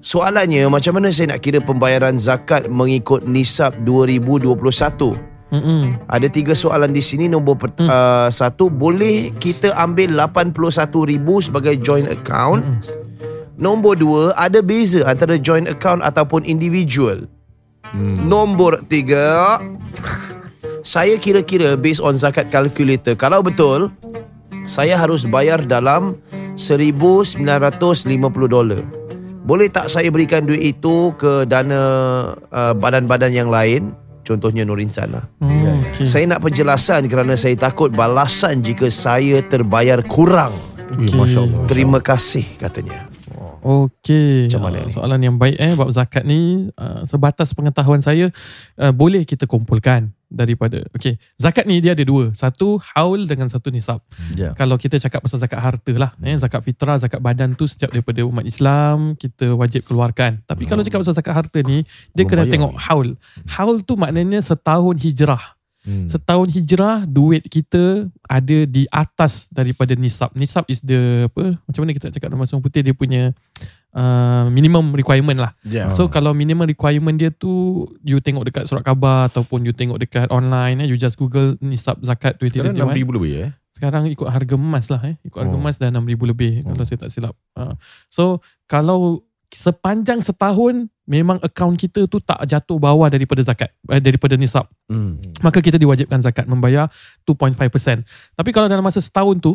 Soalannya 0.00 0.70
macam 0.70 0.96
mana 0.96 1.10
saya 1.10 1.34
nak 1.34 1.42
kira 1.42 1.58
pembayaran 1.58 2.16
zakat 2.16 2.70
mengikut 2.70 3.26
nisab 3.26 3.74
2021? 3.82 4.56
Mm-mm. 5.48 5.96
Ada 6.12 6.28
tiga 6.28 6.52
soalan 6.52 6.92
di 6.92 7.00
sini 7.00 7.24
nombor 7.24 7.56
per, 7.56 7.72
Hmm. 7.80 7.88
uh, 7.88 8.28
satu 8.28 8.68
boleh 8.68 9.32
kita 9.40 9.72
ambil 9.80 10.12
81,000 10.12 11.40
sebagai 11.40 11.80
joint 11.80 12.08
account? 12.12 12.60
Mm-mm. 12.60 12.80
Nombor 13.58 13.98
dua 13.98 14.36
ada 14.38 14.62
beza 14.62 15.02
antara 15.08 15.34
joint 15.34 15.66
account 15.66 16.04
ataupun 16.04 16.46
individual? 16.46 17.26
Hmm. 17.90 18.28
Nombor 18.28 18.84
tiga 18.86 19.58
Saya 20.88 21.20
kira-kira 21.20 21.76
based 21.76 22.00
on 22.00 22.16
zakat 22.16 22.48
calculator 22.48 23.12
Kalau 23.12 23.44
betul 23.44 23.92
Saya 24.64 24.96
harus 24.96 25.28
bayar 25.28 25.60
dalam 25.60 26.16
1950 26.56 27.44
dolar 28.48 28.80
Boleh 29.44 29.68
tak 29.68 29.92
saya 29.92 30.08
berikan 30.08 30.48
duit 30.48 30.80
itu 30.80 31.12
ke 31.20 31.44
dana 31.44 31.80
uh, 32.48 32.72
badan-badan 32.72 33.36
yang 33.36 33.52
lain 33.52 33.92
Contohnya 34.28 34.60
Nur 34.60 34.76
Insan 34.76 35.16
lah. 35.16 35.24
Oh, 35.40 35.48
okay. 35.48 36.04
Saya 36.04 36.28
nak 36.28 36.44
penjelasan 36.44 37.08
kerana 37.08 37.32
saya 37.32 37.56
takut 37.56 37.88
balasan 37.88 38.60
jika 38.60 38.92
saya 38.92 39.40
terbayar 39.40 40.04
kurang. 40.04 40.52
Masya 40.92 41.48
Allah. 41.48 41.64
Terima 41.64 41.96
kasih 42.04 42.44
katanya. 42.60 43.07
Okey. 43.68 44.48
Macam 44.48 44.64
mana 44.64 44.76
Ah, 44.80 44.84
ni? 44.88 44.92
Soalan 44.96 45.20
yang 45.20 45.36
baik 45.36 45.60
eh 45.60 45.76
bab 45.76 45.92
zakat 45.92 46.24
ni 46.24 46.72
uh, 46.72 47.04
sebatas 47.04 47.52
pengetahuan 47.52 48.00
saya 48.00 48.32
uh, 48.80 48.92
boleh 48.96 49.28
kita 49.28 49.44
kumpulkan 49.44 50.08
daripada 50.24 50.80
okey. 50.92 51.20
Zakat 51.36 51.68
ni 51.68 51.76
dia 51.80 51.92
ada 51.92 52.00
dua. 52.00 52.32
Satu 52.32 52.80
haul 52.96 53.28
dengan 53.28 53.52
satu 53.52 53.68
nisab. 53.68 54.00
Ya. 54.32 54.56
Kalau 54.56 54.80
kita 54.80 54.96
cakap 54.96 55.20
pasal 55.20 55.36
zakat 55.36 55.60
harta 55.60 55.92
lah 55.92 56.16
eh 56.20 56.36
zakat 56.40 56.64
fitrah, 56.64 56.96
zakat 56.96 57.20
badan 57.20 57.52
tu 57.52 57.68
setiap 57.68 57.92
daripada 57.92 58.24
umat 58.24 58.48
Islam 58.48 59.12
kita 59.20 59.52
wajib 59.52 59.84
keluarkan. 59.84 60.40
Tapi 60.48 60.64
kalau 60.64 60.80
cakap 60.80 61.04
pasal 61.04 61.12
zakat 61.12 61.34
harta 61.36 61.60
ni 61.60 61.84
dia 62.16 62.24
Belum 62.24 62.28
kena 62.28 62.42
bayar 62.48 62.52
tengok 62.56 62.72
ni. 62.72 62.80
haul. 62.88 63.08
Haul 63.52 63.76
tu 63.84 64.00
maknanya 64.00 64.40
setahun 64.40 64.96
hijrah. 64.96 65.57
Hmm. 65.88 66.04
Setahun 66.04 66.52
hijrah 66.52 67.08
duit 67.08 67.48
kita 67.48 68.12
ada 68.28 68.58
di 68.68 68.84
atas 68.92 69.48
daripada 69.48 69.96
nisab. 69.96 70.36
Nisab 70.36 70.68
is 70.68 70.84
the 70.84 71.32
apa? 71.32 71.56
Macam 71.64 71.80
mana 71.80 71.96
kita 71.96 72.12
nak 72.12 72.14
cakap 72.20 72.28
dalam 72.28 72.40
bahasa 72.44 72.60
putih 72.60 72.84
dia 72.84 72.92
punya 72.92 73.32
uh, 73.96 74.52
minimum 74.52 74.92
requirement 74.92 75.40
lah. 75.40 75.56
Ya. 75.64 75.88
So 75.88 76.12
kalau 76.12 76.36
minimum 76.36 76.68
requirement 76.68 77.16
dia 77.16 77.32
tu 77.32 77.84
you 78.04 78.20
tengok 78.20 78.52
dekat 78.52 78.68
surat 78.68 78.84
khabar 78.84 79.32
ataupun 79.32 79.64
you 79.64 79.72
tengok 79.72 79.96
dekat 79.96 80.28
online 80.28 80.84
eh 80.84 80.86
you 80.92 81.00
just 81.00 81.16
google 81.16 81.56
nisab 81.64 81.96
zakat 82.04 82.36
Sekarang 82.36 82.76
2021. 82.76 83.08
6,000 83.08 83.16
lebih 83.16 83.32
eh. 83.48 83.50
Sekarang 83.72 84.02
ikut 84.10 84.28
harga 84.28 84.54
emas 84.58 84.86
lah 84.90 85.00
eh. 85.06 85.16
Ikut 85.24 85.38
harga 85.38 85.56
Oh. 85.56 85.62
emas 85.62 85.78
dah 85.80 85.88
6000 85.88 86.26
lebih 86.28 86.52
Oh. 86.66 86.74
kalau 86.74 86.84
saya 86.84 86.98
tak 87.00 87.10
silap. 87.14 87.34
Uh, 87.56 87.72
so 88.12 88.44
kalau 88.68 89.24
sepanjang 89.48 90.20
setahun 90.20 90.86
memang 91.04 91.40
akaun 91.40 91.72
kita 91.72 92.04
tu 92.04 92.20
tak 92.20 92.36
jatuh 92.44 92.76
bawah 92.76 93.08
daripada 93.08 93.40
zakat 93.40 93.72
eh, 93.88 93.96
daripada 93.96 94.36
nisab 94.36 94.68
Hmm. 94.88 95.16
maka 95.40 95.60
kita 95.60 95.76
diwajibkan 95.76 96.20
zakat 96.20 96.44
membayar 96.44 96.88
2.5%. 97.24 98.04
Tapi 98.34 98.50
kalau 98.52 98.68
dalam 98.68 98.84
masa 98.84 99.00
setahun 99.00 99.36
tu 99.38 99.52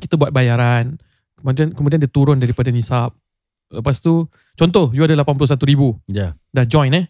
kita 0.00 0.16
buat 0.16 0.32
bayaran, 0.32 0.96
kemudian 1.36 1.72
kemudian 1.72 2.00
dia 2.00 2.08
turun 2.08 2.40
daripada 2.40 2.72
nisab. 2.72 3.12
Lepas 3.68 4.00
tu 4.00 4.28
contoh 4.52 4.92
you 4.92 5.04
ada 5.04 5.16
81,000 5.16 6.00
Ya. 6.08 6.32
dah 6.48 6.64
join 6.64 6.92
eh. 6.92 7.08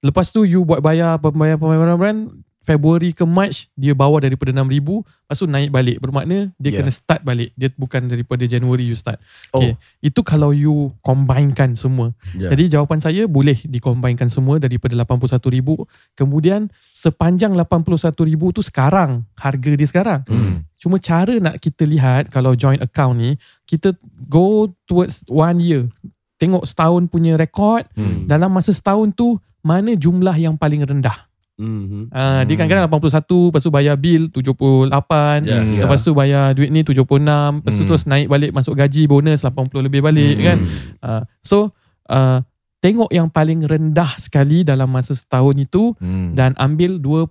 Lepas 0.00 0.32
tu 0.32 0.44
you 0.44 0.64
buat 0.64 0.80
bayar 0.80 1.16
pembayaran 1.16 1.56
pembayaran 1.56 2.32
Februari 2.62 3.10
ke 3.10 3.26
March 3.26 3.66
dia 3.74 3.90
bawa 3.90 4.22
daripada 4.22 4.54
6000 4.54 5.02
lepas 5.02 5.36
tu 5.36 5.46
naik 5.46 5.68
balik 5.68 5.96
bermakna 5.98 6.54
dia 6.56 6.70
Yeah. 6.70 6.78
kena 6.80 6.92
start 6.94 7.20
balik 7.20 7.50
dia 7.52 7.68
bukan 7.74 8.06
daripada 8.06 8.46
Januari 8.46 8.86
you 8.86 8.94
start 8.94 9.18
Oh. 9.50 9.58
okay. 9.58 9.74
itu 9.98 10.22
kalau 10.22 10.54
you 10.54 10.94
combinekan 11.02 11.74
semua 11.74 12.14
Ya. 12.32 12.54
jadi 12.54 12.78
jawapan 12.78 13.02
saya 13.02 13.26
boleh 13.26 13.58
dikombainkan 13.66 14.30
semua 14.30 14.62
daripada 14.62 14.94
81,000 14.94 15.84
kemudian 16.14 16.70
sepanjang 16.94 17.52
81,000 17.52 18.14
tu 18.54 18.62
sekarang 18.62 19.26
harga 19.34 19.70
dia 19.74 19.88
sekarang 19.88 20.20
Hmm. 20.24 20.62
cuma 20.78 20.96
cara 20.96 21.34
nak 21.38 21.58
kita 21.58 21.82
lihat 21.82 22.30
kalau 22.30 22.54
joint 22.54 22.78
account 22.78 23.18
ni 23.18 23.34
kita 23.66 23.90
go 24.28 24.70
towards 24.86 25.26
one 25.26 25.58
year 25.58 25.90
tengok 26.38 26.62
setahun 26.62 27.06
punya 27.06 27.34
rekod 27.34 27.86
Hmm. 27.94 28.30
dalam 28.30 28.50
masa 28.50 28.70
setahun 28.70 29.10
tu 29.12 29.34
mana 29.62 29.94
jumlah 29.94 30.34
yang 30.34 30.54
paling 30.54 30.82
rendah 30.82 31.26
Mhm. 31.62 32.02
Uh, 32.08 32.42
Dia 32.42 32.54
kadang-kadang 32.56 32.90
81 32.90 33.22
Lepas 33.48 33.62
tu 33.62 33.70
bayar 33.70 33.94
bil 33.94 34.26
78 34.26 34.90
Ya, 35.42 35.62
ya. 35.62 35.82
Lepas 35.82 36.00
tu 36.00 36.10
bayar 36.12 36.52
duit 36.52 36.68
ni 36.68 36.82
76 36.82 36.98
Lepas 37.56 37.72
tu 37.72 37.78
Hmm. 37.78 37.88
terus 37.88 38.02
naik 38.04 38.26
balik 38.26 38.50
Masuk 38.50 38.74
gaji 38.74 39.06
bonus 39.06 39.40
80 39.40 39.54
lebih 39.80 40.00
balik 40.00 40.34
Hmm. 40.34 40.44
kan 40.44 40.58
uh, 41.00 41.22
So 41.40 41.70
uh, 42.06 42.42
Tengok 42.78 43.08
yang 43.08 43.28
paling 43.28 43.62
rendah 43.62 44.18
sekali 44.18 44.60
Dalam 44.62 44.88
masa 44.88 45.14
setahun 45.14 45.54
itu 45.56 45.94
Hmm. 45.96 46.34
Dan 46.34 46.52
ambil 46.56 46.98
2.5% 46.98 47.30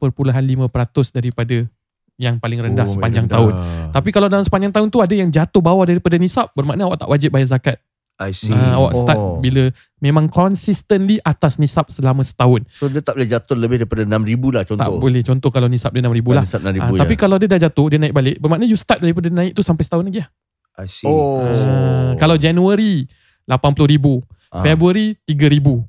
daripada 1.11 1.67
Yang 2.15 2.35
paling 2.37 2.59
rendah 2.61 2.85
Oh, 2.85 2.93
sepanjang 2.93 3.25
rendah. 3.25 3.35
tahun 3.35 3.53
Tapi 3.91 4.09
kalau 4.09 4.27
dalam 4.27 4.41
sepanjang 4.41 4.71
tahun 4.71 4.87
tu 4.87 4.99
Ada 4.99 5.13
yang 5.13 5.27
jatuh 5.27 5.59
bawah 5.59 5.83
daripada 5.83 6.15
nisab 6.15 6.49
Bermakna 6.53 6.85
awak 6.85 6.99
tak 6.99 7.09
wajib 7.09 7.29
bayar 7.29 7.49
zakat 7.49 7.77
I 8.21 8.31
see. 8.31 8.49
uh, 8.49 8.77
Awak 8.77 8.91
start 8.95 9.17
Oh. 9.17 9.37
bila 9.37 9.73
Memang 9.97 10.25
consistently 10.27 11.17
atas 11.19 11.57
nisab 11.57 11.89
selama 11.89 12.21
setahun 12.21 12.69
So 12.69 12.85
dia 12.85 13.01
tak 13.01 13.17
boleh 13.17 13.25
jatuh 13.27 13.57
lebih 13.57 13.81
daripada 13.81 14.01
6,000 14.03 14.13
lah 14.51 14.63
contoh. 14.63 14.77
Tak 14.79 14.91
boleh 14.95 15.21
Contoh 15.21 15.49
kalau 15.49 15.65
nisab 15.65 15.89
dia 15.89 16.01
6,000 16.01 16.21
lah 16.31 16.43
Nisab 16.43 16.61
6,000 16.61 16.77
Ah, 16.77 16.87
ya. 16.87 16.99
tapi 16.99 17.13
kalau 17.15 17.35
dia 17.35 17.47
dah 17.47 17.59
jatuh 17.59 17.85
dia 17.87 17.97
naik 17.97 18.13
balik 18.13 18.35
bermakna 18.37 18.63
you 18.63 18.77
start 18.77 18.97
daripada 18.99 19.27
naik 19.27 19.51
tu 19.51 19.61
sampai 19.61 19.81
setahun 19.81 20.05
lagi 20.05 20.21
lah. 20.21 20.29
I 20.73 20.87
see. 20.87 21.03
Oh. 21.03 21.41
Ah, 21.43 22.13
kalau 22.15 22.37
Januari 22.37 23.09
80,000, 23.45 24.21
Ah. 24.49 24.61
Februari 24.61 25.15
3,000. 25.23 25.79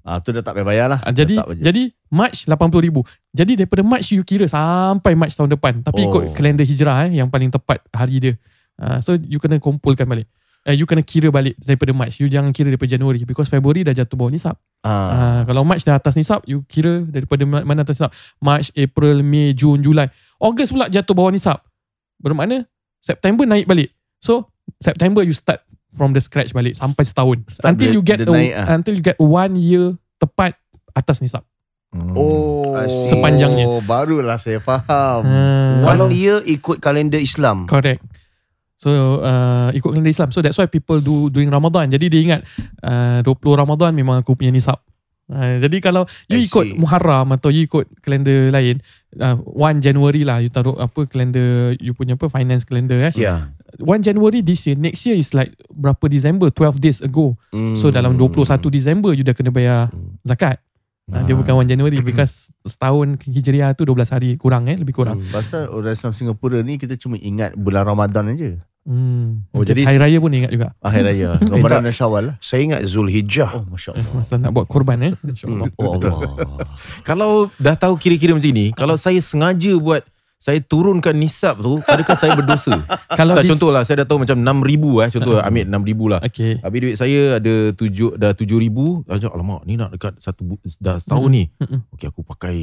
Ah 0.00 0.18
tu 0.18 0.30
dah 0.30 0.40
tak 0.40 0.54
payah 0.54 0.66
bayar 0.66 0.86
lah. 0.88 1.00
Ah, 1.00 1.12
jadi 1.12 1.36
jadi 1.54 1.92
March 2.08 2.44
80,000. 2.44 3.04
Jadi 3.30 3.52
daripada 3.54 3.82
March 3.82 4.10
you 4.10 4.22
kira 4.22 4.44
sampai 4.44 5.12
March 5.12 5.32
tahun 5.32 5.52
depan. 5.52 5.84
Tapi 5.84 6.00
Oh. 6.00 6.06
ikut 6.08 6.22
kalender 6.32 6.64
hijrah 6.64 7.06
eh 7.06 7.16
yang 7.16 7.28
paling 7.28 7.48
tepat 7.48 7.84
hari 7.90 8.18
dia. 8.18 8.34
Ah, 8.74 8.98
so 8.98 9.14
you 9.14 9.36
kena 9.36 9.58
kumpulkan 9.58 10.04
balik. 10.04 10.24
Eh, 10.70 10.78
you 10.78 10.86
kena 10.86 11.02
kira 11.02 11.26
balik 11.28 11.58
daripada 11.58 11.90
March. 11.90 12.16
You 12.16 12.26
jangan 12.26 12.50
kira 12.50 12.70
daripada 12.70 12.86
Januari 12.88 13.18
because 13.20 13.46
Februari 13.46 13.82
dah 13.82 13.90
jatuh 13.92 14.14
bawah 14.14 14.30
nisab. 14.30 14.54
ah. 14.80 14.86
Ah, 14.86 15.40
kalau 15.42 15.66
March 15.66 15.82
dah 15.82 15.96
atas 15.96 16.14
nisab, 16.14 16.40
you 16.44 16.62
kira 16.64 17.02
daripada 17.02 17.42
ma- 17.42 17.64
mana 17.64 17.82
atas 17.82 17.98
nisab. 17.98 18.14
March, 18.38 18.70
April, 18.72 19.20
Mei, 19.20 19.50
Jun, 19.50 19.80
Julai. 19.80 20.06
Ogos 20.38 20.70
pula 20.70 20.86
jatuh 20.86 21.10
bawah 21.10 21.28
nisab. 21.28 21.58
Bermakna 22.16 22.70
September 22.96 23.42
naik 23.44 23.66
balik. 23.66 23.90
So 24.18 24.46
September 24.78 25.20
you 25.20 25.32
start 25.32 25.58
from 25.90 26.12
the 26.12 26.20
scratch 26.20 26.52
balik 26.52 26.72
sampai 26.72 27.02
setahun. 27.02 27.42
Start 27.50 27.66
until 27.68 27.88
dia- 27.88 27.96
you 27.96 28.02
get 28.04 28.18
a, 28.20 28.30
naik 28.30 28.52
ah. 28.54 28.66
until 28.70 28.94
you 28.94 29.02
get 29.02 29.18
one 29.18 29.58
year 29.58 29.98
tepat 30.16 30.54
atas 30.92 31.18
nisab. 31.18 31.42
Hmm. 31.90 32.14
Oh. 32.14 32.78
Sepanjangnya. 32.86 33.66
Barulah 33.82 34.38
saya 34.38 34.62
faham. 34.62 35.26
Hmm, 35.26 35.82
One 35.82 36.14
year 36.14 36.38
ikut 36.40 36.78
kalender 36.78 37.18
Islam. 37.18 37.66
Correct. 37.66 37.98
So 38.80 39.20
uh, 39.20 39.68
ikut 39.76 39.92
kalender 39.92 40.08
Islam. 40.08 40.32
So 40.32 40.40
that's 40.40 40.56
why 40.56 40.64
people 40.64 41.04
do 41.04 41.28
during 41.28 41.52
Ramadan. 41.52 41.92
Jadi 41.92 42.08
dia 42.08 42.20
ingat 42.24 42.40
uh, 42.80 43.20
20 43.20 43.36
Ramadan 43.52 43.92
memang 43.92 44.24
aku 44.24 44.32
punya 44.32 44.48
nisab. 44.48 44.80
Uh, 45.30 45.60
jadi 45.62 45.78
kalau 45.84 46.08
you 46.26 46.40
I 46.40 46.48
ikut 46.48 46.64
see. 46.64 46.74
Muharram 46.80 47.28
atau 47.36 47.52
you 47.52 47.68
ikut 47.68 47.86
kalender 48.02 48.50
lain, 48.50 48.80
uh, 49.20 49.36
1 49.36 49.84
January 49.84 50.24
lah 50.26 50.42
you 50.42 50.50
taruh 50.50 50.74
apa 50.80 51.06
kalender 51.06 51.76
you 51.78 51.92
punya 51.92 52.16
apa 52.16 52.32
finance 52.32 52.64
calendar 52.64 53.12
eh. 53.12 53.14
Ya. 53.14 53.52
1 53.78 53.86
January 54.02 54.42
this 54.42 54.66
year, 54.66 54.74
next 54.74 55.06
year 55.06 55.14
is 55.14 55.30
like 55.36 55.54
berapa 55.70 56.02
December, 56.10 56.50
12 56.50 56.82
days 56.82 56.98
ago. 57.04 57.38
Hmm. 57.54 57.78
So 57.78 57.94
dalam 57.94 58.18
21 58.18 58.48
December 58.72 59.14
you 59.14 59.22
dah 59.22 59.36
kena 59.36 59.52
bayar 59.52 59.92
zakat. 60.26 60.58
Uh, 61.10 61.22
dia 61.26 61.34
bukan 61.34 61.66
1 61.66 61.70
January 61.70 61.98
because 62.02 62.48
setahun 62.62 63.18
Hijriah 63.26 63.74
tu 63.74 63.82
12 63.82 64.14
hari 64.14 64.30
kurang 64.40 64.66
eh, 64.66 64.78
lebih 64.78 64.94
kurang. 64.94 65.22
Hmm. 65.22 65.30
Pasal 65.30 65.68
orang 65.70 65.94
Islam 65.94 66.14
Singapura 66.16 66.58
ni 66.64 66.80
kita 66.80 66.98
cuma 66.98 67.20
ingat 67.20 67.54
bulan 67.54 67.86
Ramadan 67.86 68.34
aja. 68.34 68.50
Hmm. 68.82 69.44
Oh, 69.50 69.60
jadi- 69.60 69.84
hari 69.84 69.98
raya 69.98 70.16
pun 70.16 70.30
ingat 70.30 70.50
juga. 70.50 70.72
Akhir 70.78 71.04
raya. 71.04 71.36
Ramadan 71.52 71.84
dan 71.84 71.92
Syawal 71.92 72.22
lah. 72.24 72.34
Saya 72.38 72.60
ingat 72.64 72.80
Zulhijjah. 72.82 73.50
Oh, 73.52 73.64
Masya 73.68 73.92
Eh, 73.92 74.00
Allah. 74.00 74.14
masa 74.16 74.34
nak 74.36 74.50
buat 74.50 74.66
korban 74.66 74.98
eh. 75.00 75.12
InsyaAllah. 75.20 75.68
Oh 75.76 75.94
Allah. 75.94 76.16
Kalau 77.08 77.30
dah 77.56 77.74
tahu 77.74 77.94
kira-kira 77.94 78.32
macam 78.32 78.48
ni, 78.48 78.72
kalau 78.72 78.96
saya 78.96 79.20
sengaja 79.20 79.76
buat 79.76 80.02
saya 80.36 80.56
turunkan 80.58 81.12
nisab 81.12 81.60
tu, 81.60 81.84
adakah 81.84 82.16
saya 82.16 82.32
berdosa? 82.32 82.72
Kalau 83.12 83.36
tak 83.36 83.44
dis- 83.44 83.52
contoh 83.52 83.68
lah, 83.68 83.84
saya 83.84 84.00
dah 84.00 84.08
tahu 84.08 84.24
macam 84.24 84.40
6,000 84.40 84.72
eh. 84.98 85.08
Contoh 85.12 85.36
Ah. 85.36 85.44
ambil 85.44 85.64
6,000 85.68 86.04
lah. 86.08 86.20
Okay. 86.24 86.56
Habis 86.58 86.78
duit 86.80 86.96
saya 86.96 87.20
ada 87.36 87.54
tujuh, 87.70 88.16
dah 88.16 88.32
7,000. 88.32 89.04
Ajak, 89.06 89.28
alamak 89.28 89.60
ni 89.62 89.76
nak 89.76 89.92
dekat 89.92 90.16
satu, 90.16 90.56
dah 90.80 90.96
setahun 90.96 91.28
Mm-mm. 91.28 91.36
ni. 91.36 91.44
Mm-mm. 91.60 91.80
Okey 91.92 92.08
aku 92.08 92.24
pakai 92.24 92.56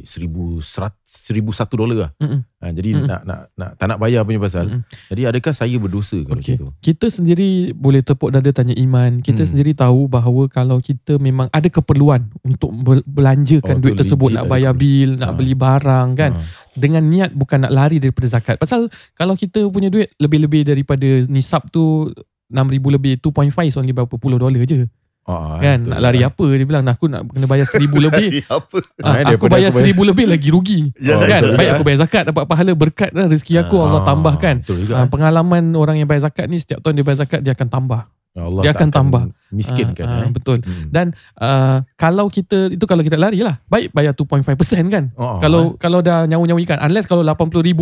1,100, 0.00 0.64
1,001 1.04 1.76
dolar 1.76 1.96
lah. 1.98 2.10
Mm-mm. 2.16 2.40
Ha, 2.60 2.68
jadi 2.70 2.92
Mm-mm. 2.92 3.08
nak, 3.08 3.20
nak, 3.24 3.40
nak, 3.56 3.70
tak 3.74 3.86
nak 3.88 3.96
bayar 3.96 4.20
punya 4.20 4.36
pasal. 4.36 4.68
Mm-mm. 4.68 4.84
Jadi 5.08 5.22
adakah 5.24 5.52
saya 5.56 5.80
berdosa 5.80 6.20
kalau 6.20 6.44
Okay. 6.44 6.60
gitu? 6.60 6.76
Kita 6.78 7.08
sendiri 7.08 7.72
boleh 7.72 8.04
tepuk 8.04 8.28
dada 8.28 8.52
tanya 8.52 8.76
iman. 8.76 9.24
Kita 9.24 9.42
Hmm. 9.42 9.48
sendiri 9.48 9.72
tahu 9.72 10.06
bahawa 10.06 10.44
kalau 10.46 10.76
kita 10.76 11.16
memang 11.16 11.48
ada 11.48 11.64
keperluan 11.66 12.28
untuk 12.42 12.68
bel- 12.74 13.00
belanjakan 13.02 13.76
Oh, 13.76 13.82
duit 13.82 13.96
tersebut, 13.96 14.28
nak 14.30 14.44
bayar 14.44 14.76
bil, 14.76 15.16
nak 15.16 15.32
Ah. 15.32 15.36
beli 15.40 15.56
barang 15.56 16.08
kan. 16.12 16.30
Ha. 16.36 16.40
Dengan 16.70 17.00
niat 17.02 17.32
bukan 17.32 17.64
nak 17.64 17.72
lari 17.72 17.96
daripada 17.96 18.28
zakat. 18.28 18.60
Pasal 18.60 18.86
kalau 19.14 19.32
kita 19.34 19.64
punya 19.66 19.88
duit 19.88 20.12
lebih-lebih 20.16 20.68
daripada 20.68 21.08
nisab 21.26 21.64
tu 21.66 22.12
6,000 22.52 22.92
lebih, 22.92 23.16
2.5 23.16 23.64
is 23.64 23.72
only 23.74 23.96
berapa 23.96 24.12
puluh 24.12 24.36
dolar 24.36 24.60
je. 24.60 24.84
Ha, 25.30 25.58
kan? 25.58 25.78
Nak 25.86 26.00
lari 26.00 26.20
apa? 26.20 26.44
Dia 26.50 26.64
bilang 26.64 26.82
aku 26.84 27.06
nak 27.06 27.22
kena 27.26 27.46
bayar 27.46 27.64
1,000 27.64 27.86
lebih. 28.06 28.28
Apa? 28.44 28.76
Ah, 28.98 29.14
Eh, 29.16 29.24
aku 29.30 29.46
bayar 29.46 29.70
aku 29.70 29.70
bayar- 29.70 29.72
seribu 29.72 30.02
lebih 30.02 30.26
lagi 30.26 30.48
rugi. 30.48 30.80
Ya, 30.96 31.16
kan? 31.16 31.42
betul 31.44 31.56
Baik 31.56 31.68
aku 31.70 31.82
bayar 31.82 31.98
zakat 32.00 32.22
dapat 32.26 32.44
pahala 32.44 32.72
berkat 32.72 33.10
dan 33.10 33.26
rezeki 33.26 33.54
aku 33.60 33.76
Allah 33.78 34.00
Ah, 34.00 34.06
tambahkan. 34.06 34.54
Betul 34.60 34.76
juga. 34.82 34.94
Ah, 34.96 35.06
pengalaman 35.06 35.72
orang 35.72 35.96
yang 35.96 36.06
bayar 36.06 36.26
zakat 36.26 36.46
ni 36.46 36.56
setiap 36.56 36.80
tahun 36.80 36.94
dia 36.94 37.04
bayar 37.04 37.18
zakat 37.20 37.40
dia 37.40 37.52
akan 37.52 37.68
tambah. 37.68 38.02
Allah 38.32 38.62
dia 38.62 38.70
tak 38.70 38.78
akan 38.78 38.88
tambah. 38.90 39.22
Miskin 39.50 39.86
Ah, 39.86 39.92
kan. 39.92 40.06
ah, 40.06 40.18
eh? 40.20 40.30
betul. 40.30 40.58
Hmm. 40.60 40.86
Dan 40.88 41.06
uh, 41.36 41.82
kalau 41.94 42.26
kita 42.26 42.68
itu 42.68 42.84
kalau 42.84 43.00
kita 43.00 43.14
lari 43.14 43.40
lah. 43.40 43.58
Baik 43.64 43.90
bayar 43.90 44.14
2.5% 44.14 44.54
kan. 44.86 45.04
Oh, 45.14 45.38
kalau 45.38 45.74
kalau 45.76 45.98
dah 45.98 46.24
nyawa-nyawa 46.24 46.58
ikan 46.64 46.78
unless 46.80 47.04
kalau 47.04 47.22
80,000 47.22 47.74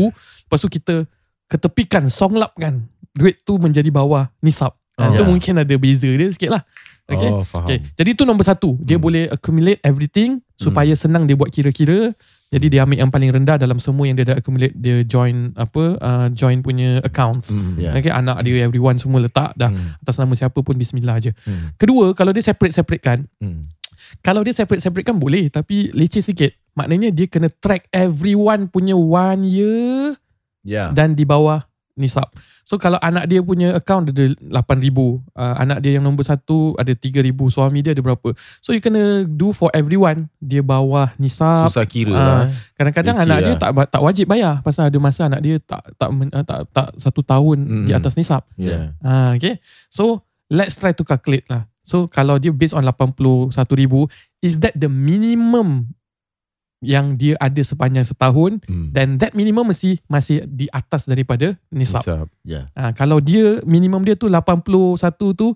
lepas 0.42 0.58
tu 0.58 0.68
kita 0.68 1.04
ketepikan 1.46 2.08
songlap 2.08 2.52
kan 2.54 2.84
duit 3.10 3.40
tu 3.42 3.56
menjadi 3.56 3.88
bawah 3.88 4.32
nisab. 4.38 4.72
Ah, 4.94 5.10
Itu 5.10 5.22
Ya. 5.22 5.28
mungkin 5.28 5.54
ada 5.58 5.74
beza 5.74 6.08
dia 6.08 6.28
sikit 6.28 6.50
lah. 6.50 6.62
Okay. 7.08 7.30
Oh, 7.32 7.40
faham. 7.40 7.64
okay. 7.64 7.80
Jadi 7.96 8.10
itu 8.12 8.22
nombor 8.28 8.44
satu. 8.44 8.76
Dia 8.84 9.00
Hmm. 9.00 9.04
boleh 9.08 9.24
accumulate 9.32 9.80
everything 9.80 10.44
supaya 10.60 10.92
senang 10.92 11.24
dia 11.24 11.32
buat 11.34 11.48
kira-kira. 11.48 12.12
Jadi 12.48 12.66
dia 12.68 12.84
ambil 12.84 13.00
yang 13.00 13.12
paling 13.12 13.28
rendah 13.28 13.56
dalam 13.56 13.76
semua 13.76 14.04
yang 14.04 14.16
dia 14.16 14.28
dah 14.28 14.36
accumulate. 14.36 14.72
Dia 14.72 15.04
join 15.04 15.52
apa, 15.52 15.96
uh, 15.96 16.26
join 16.32 16.60
punya 16.60 17.00
accounts. 17.00 17.52
Hmm. 17.52 17.76
Ya. 17.76 17.92
Okay, 17.92 18.08
anak 18.08 18.40
dia 18.40 18.64
everyone 18.64 18.96
semua 18.96 19.20
letak 19.20 19.52
dah 19.52 19.68
Hmm. 19.68 19.96
atas 20.00 20.16
nama 20.16 20.32
siapa 20.32 20.60
pun 20.60 20.76
bismillah 20.76 21.16
je. 21.18 21.32
Hmm. 21.44 21.72
Kedua, 21.76 22.12
kalau 22.12 22.32
dia 22.32 22.40
separate-separate 22.40 23.04
kan, 23.04 23.24
Hmm. 23.40 23.68
kalau 24.20 24.40
dia 24.40 24.52
separate-separate 24.52 25.04
kan 25.04 25.16
boleh 25.16 25.48
tapi 25.48 25.92
leceh 25.92 26.20
sikit. 26.20 26.52
Maknanya 26.72 27.12
dia 27.12 27.24
kena 27.24 27.52
track 27.52 27.88
everyone 27.90 28.68
punya 28.68 28.96
one 28.96 29.44
year 29.44 30.16
Ya. 30.64 30.88
dan 30.92 31.12
di 31.12 31.24
bawah 31.24 31.67
nisab. 31.98 32.30
So 32.62 32.78
kalau 32.78 32.96
anak 32.98 33.26
dia 33.26 33.42
punya 33.42 33.74
account 33.74 34.08
ada 34.08 34.30
8,000, 34.38 34.38
uh, 35.34 35.54
anak 35.58 35.82
dia 35.82 35.98
yang 35.98 36.04
nombor 36.04 36.22
satu 36.22 36.72
ada 36.76 36.94
3,000, 36.94 37.18
suami 37.48 37.82
dia 37.82 37.90
ada 37.90 38.00
berapa. 38.00 38.30
So 38.60 38.70
you 38.70 38.78
kena 38.78 39.26
do 39.26 39.50
for 39.50 39.68
everyone. 39.74 40.30
Dia 40.38 40.62
bawah 40.62 41.10
nisab. 41.18 41.66
Susah 41.66 41.82
kira 41.84 42.14
Ah, 42.14 42.22
lah. 42.22 42.40
eh. 42.46 42.54
Kadang-kadang 42.74 43.16
Leceh 43.16 43.26
anak 43.26 43.38
dia 43.42 43.52
lah. 43.52 43.60
tak 43.60 43.70
tak 43.90 44.02
wajib 44.02 44.26
bayar 44.26 44.54
pasal 44.62 44.86
ada 44.86 44.98
masa 44.98 45.26
anak 45.26 45.40
dia 45.42 45.58
tak 45.58 45.82
tak 45.94 46.08
uh, 46.08 46.44
tak, 46.46 46.60
tak 46.70 46.88
satu 46.96 47.20
tahun 47.20 47.58
Mm. 47.58 47.84
di 47.84 47.92
atas 47.92 48.14
nisab. 48.14 48.46
Ya. 48.54 48.94
Ah, 49.00 49.34
okay. 49.34 49.58
So 49.90 50.22
let's 50.46 50.78
try 50.78 50.94
to 50.94 51.02
calculate 51.02 51.44
lah. 51.50 51.66
So 51.82 52.04
kalau 52.06 52.36
dia 52.36 52.52
based 52.52 52.72
on 52.72 52.84
81,000, 52.84 53.50
is 54.38 54.60
that 54.60 54.76
the 54.76 54.86
minimum 54.86 55.96
yang 56.80 57.12
dia 57.12 57.34
ada 57.36 57.58
sepanjang 57.58 58.02
setahun 58.02 58.62
Hmm. 58.64 58.90
dan 58.90 59.18
that 59.18 59.32
minimum 59.32 59.66
mesti 59.66 59.98
masih 60.06 60.46
di 60.46 60.70
atas 60.70 61.04
daripada 61.04 61.58
nisab. 61.68 62.00
Nisab. 62.00 62.26
Ya. 62.42 62.70
Ha, 62.72 62.90
kalau 62.92 63.18
dia 63.18 63.58
minimum 63.62 64.00
dia 64.00 64.14
tu 64.14 64.26
81 64.26 64.94
tu 65.32 65.52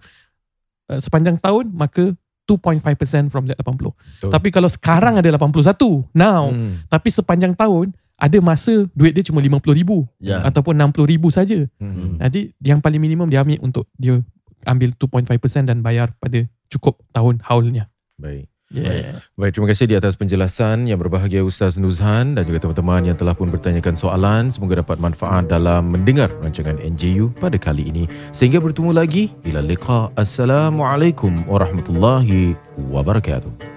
uh, 0.89 0.99
sepanjang 0.99 1.39
tahun 1.39 1.71
maka 1.71 2.11
2.5% 2.45 3.31
from 3.31 3.47
that 3.47 3.57
80. 3.57 3.95
Betul. 3.95 4.31
Tapi 4.31 4.49
kalau 4.51 4.67
sekarang 4.67 5.15
ada 5.15 5.31
81 5.31 6.11
now 6.13 6.51
Hmm. 6.51 6.83
tapi 6.87 7.09
sepanjang 7.09 7.55
tahun 7.55 7.95
ada 8.19 8.39
masa 8.39 8.87
duit 8.93 9.11
dia 9.13 9.23
cuma 9.23 9.39
50,000 9.39 10.07
Ya. 10.19 10.43
ataupun 10.43 10.75
60,000 10.77 11.27
saja. 11.29 11.59
Hmm. 11.79 12.19
Jadi 12.19 12.51
yang 12.61 12.79
paling 12.79 12.99
minimum 12.99 13.27
dia 13.27 13.43
ambil 13.43 13.59
untuk 13.61 13.87
dia 13.95 14.19
ambil 14.63 14.95
2.5% 14.95 15.67
dan 15.67 15.83
bayar 15.83 16.15
pada 16.19 16.43
cukup 16.67 16.99
tahun 17.11 17.43
haulnya. 17.43 17.91
Baik. 18.15 18.47
Yeah. 18.73 19.21
Baik, 19.37 19.53
terima 19.57 19.69
kasih 19.69 19.87
di 19.89 19.97
atas 20.01 20.17
penjelasan 20.17 20.89
yang 20.89 20.97
berbahagia 20.97 21.45
Ustaz 21.45 21.77
Nuzhan 21.77 22.33
dan 22.33 22.49
juga 22.49 22.65
teman-teman 22.65 23.13
yang 23.13 23.17
telah 23.17 23.37
pun 23.37 23.53
bertanyakan 23.53 23.95
soalan. 23.95 24.49
Semoga 24.49 24.81
dapat 24.81 24.97
manfaat 24.97 25.53
dalam 25.53 25.93
mendengar 25.93 26.33
rancangan 26.41 26.81
NJU 26.81 27.37
pada 27.37 27.61
kali 27.61 27.93
ini. 27.93 28.05
Sehingga 28.33 28.59
bertemu 28.59 28.97
lagi. 28.97 29.29
Ila 29.45 29.61
liqa. 29.61 30.09
Assalamualaikum 30.17 31.45
warahmatullahi 31.45 32.57
wabarakatuh. 32.89 33.72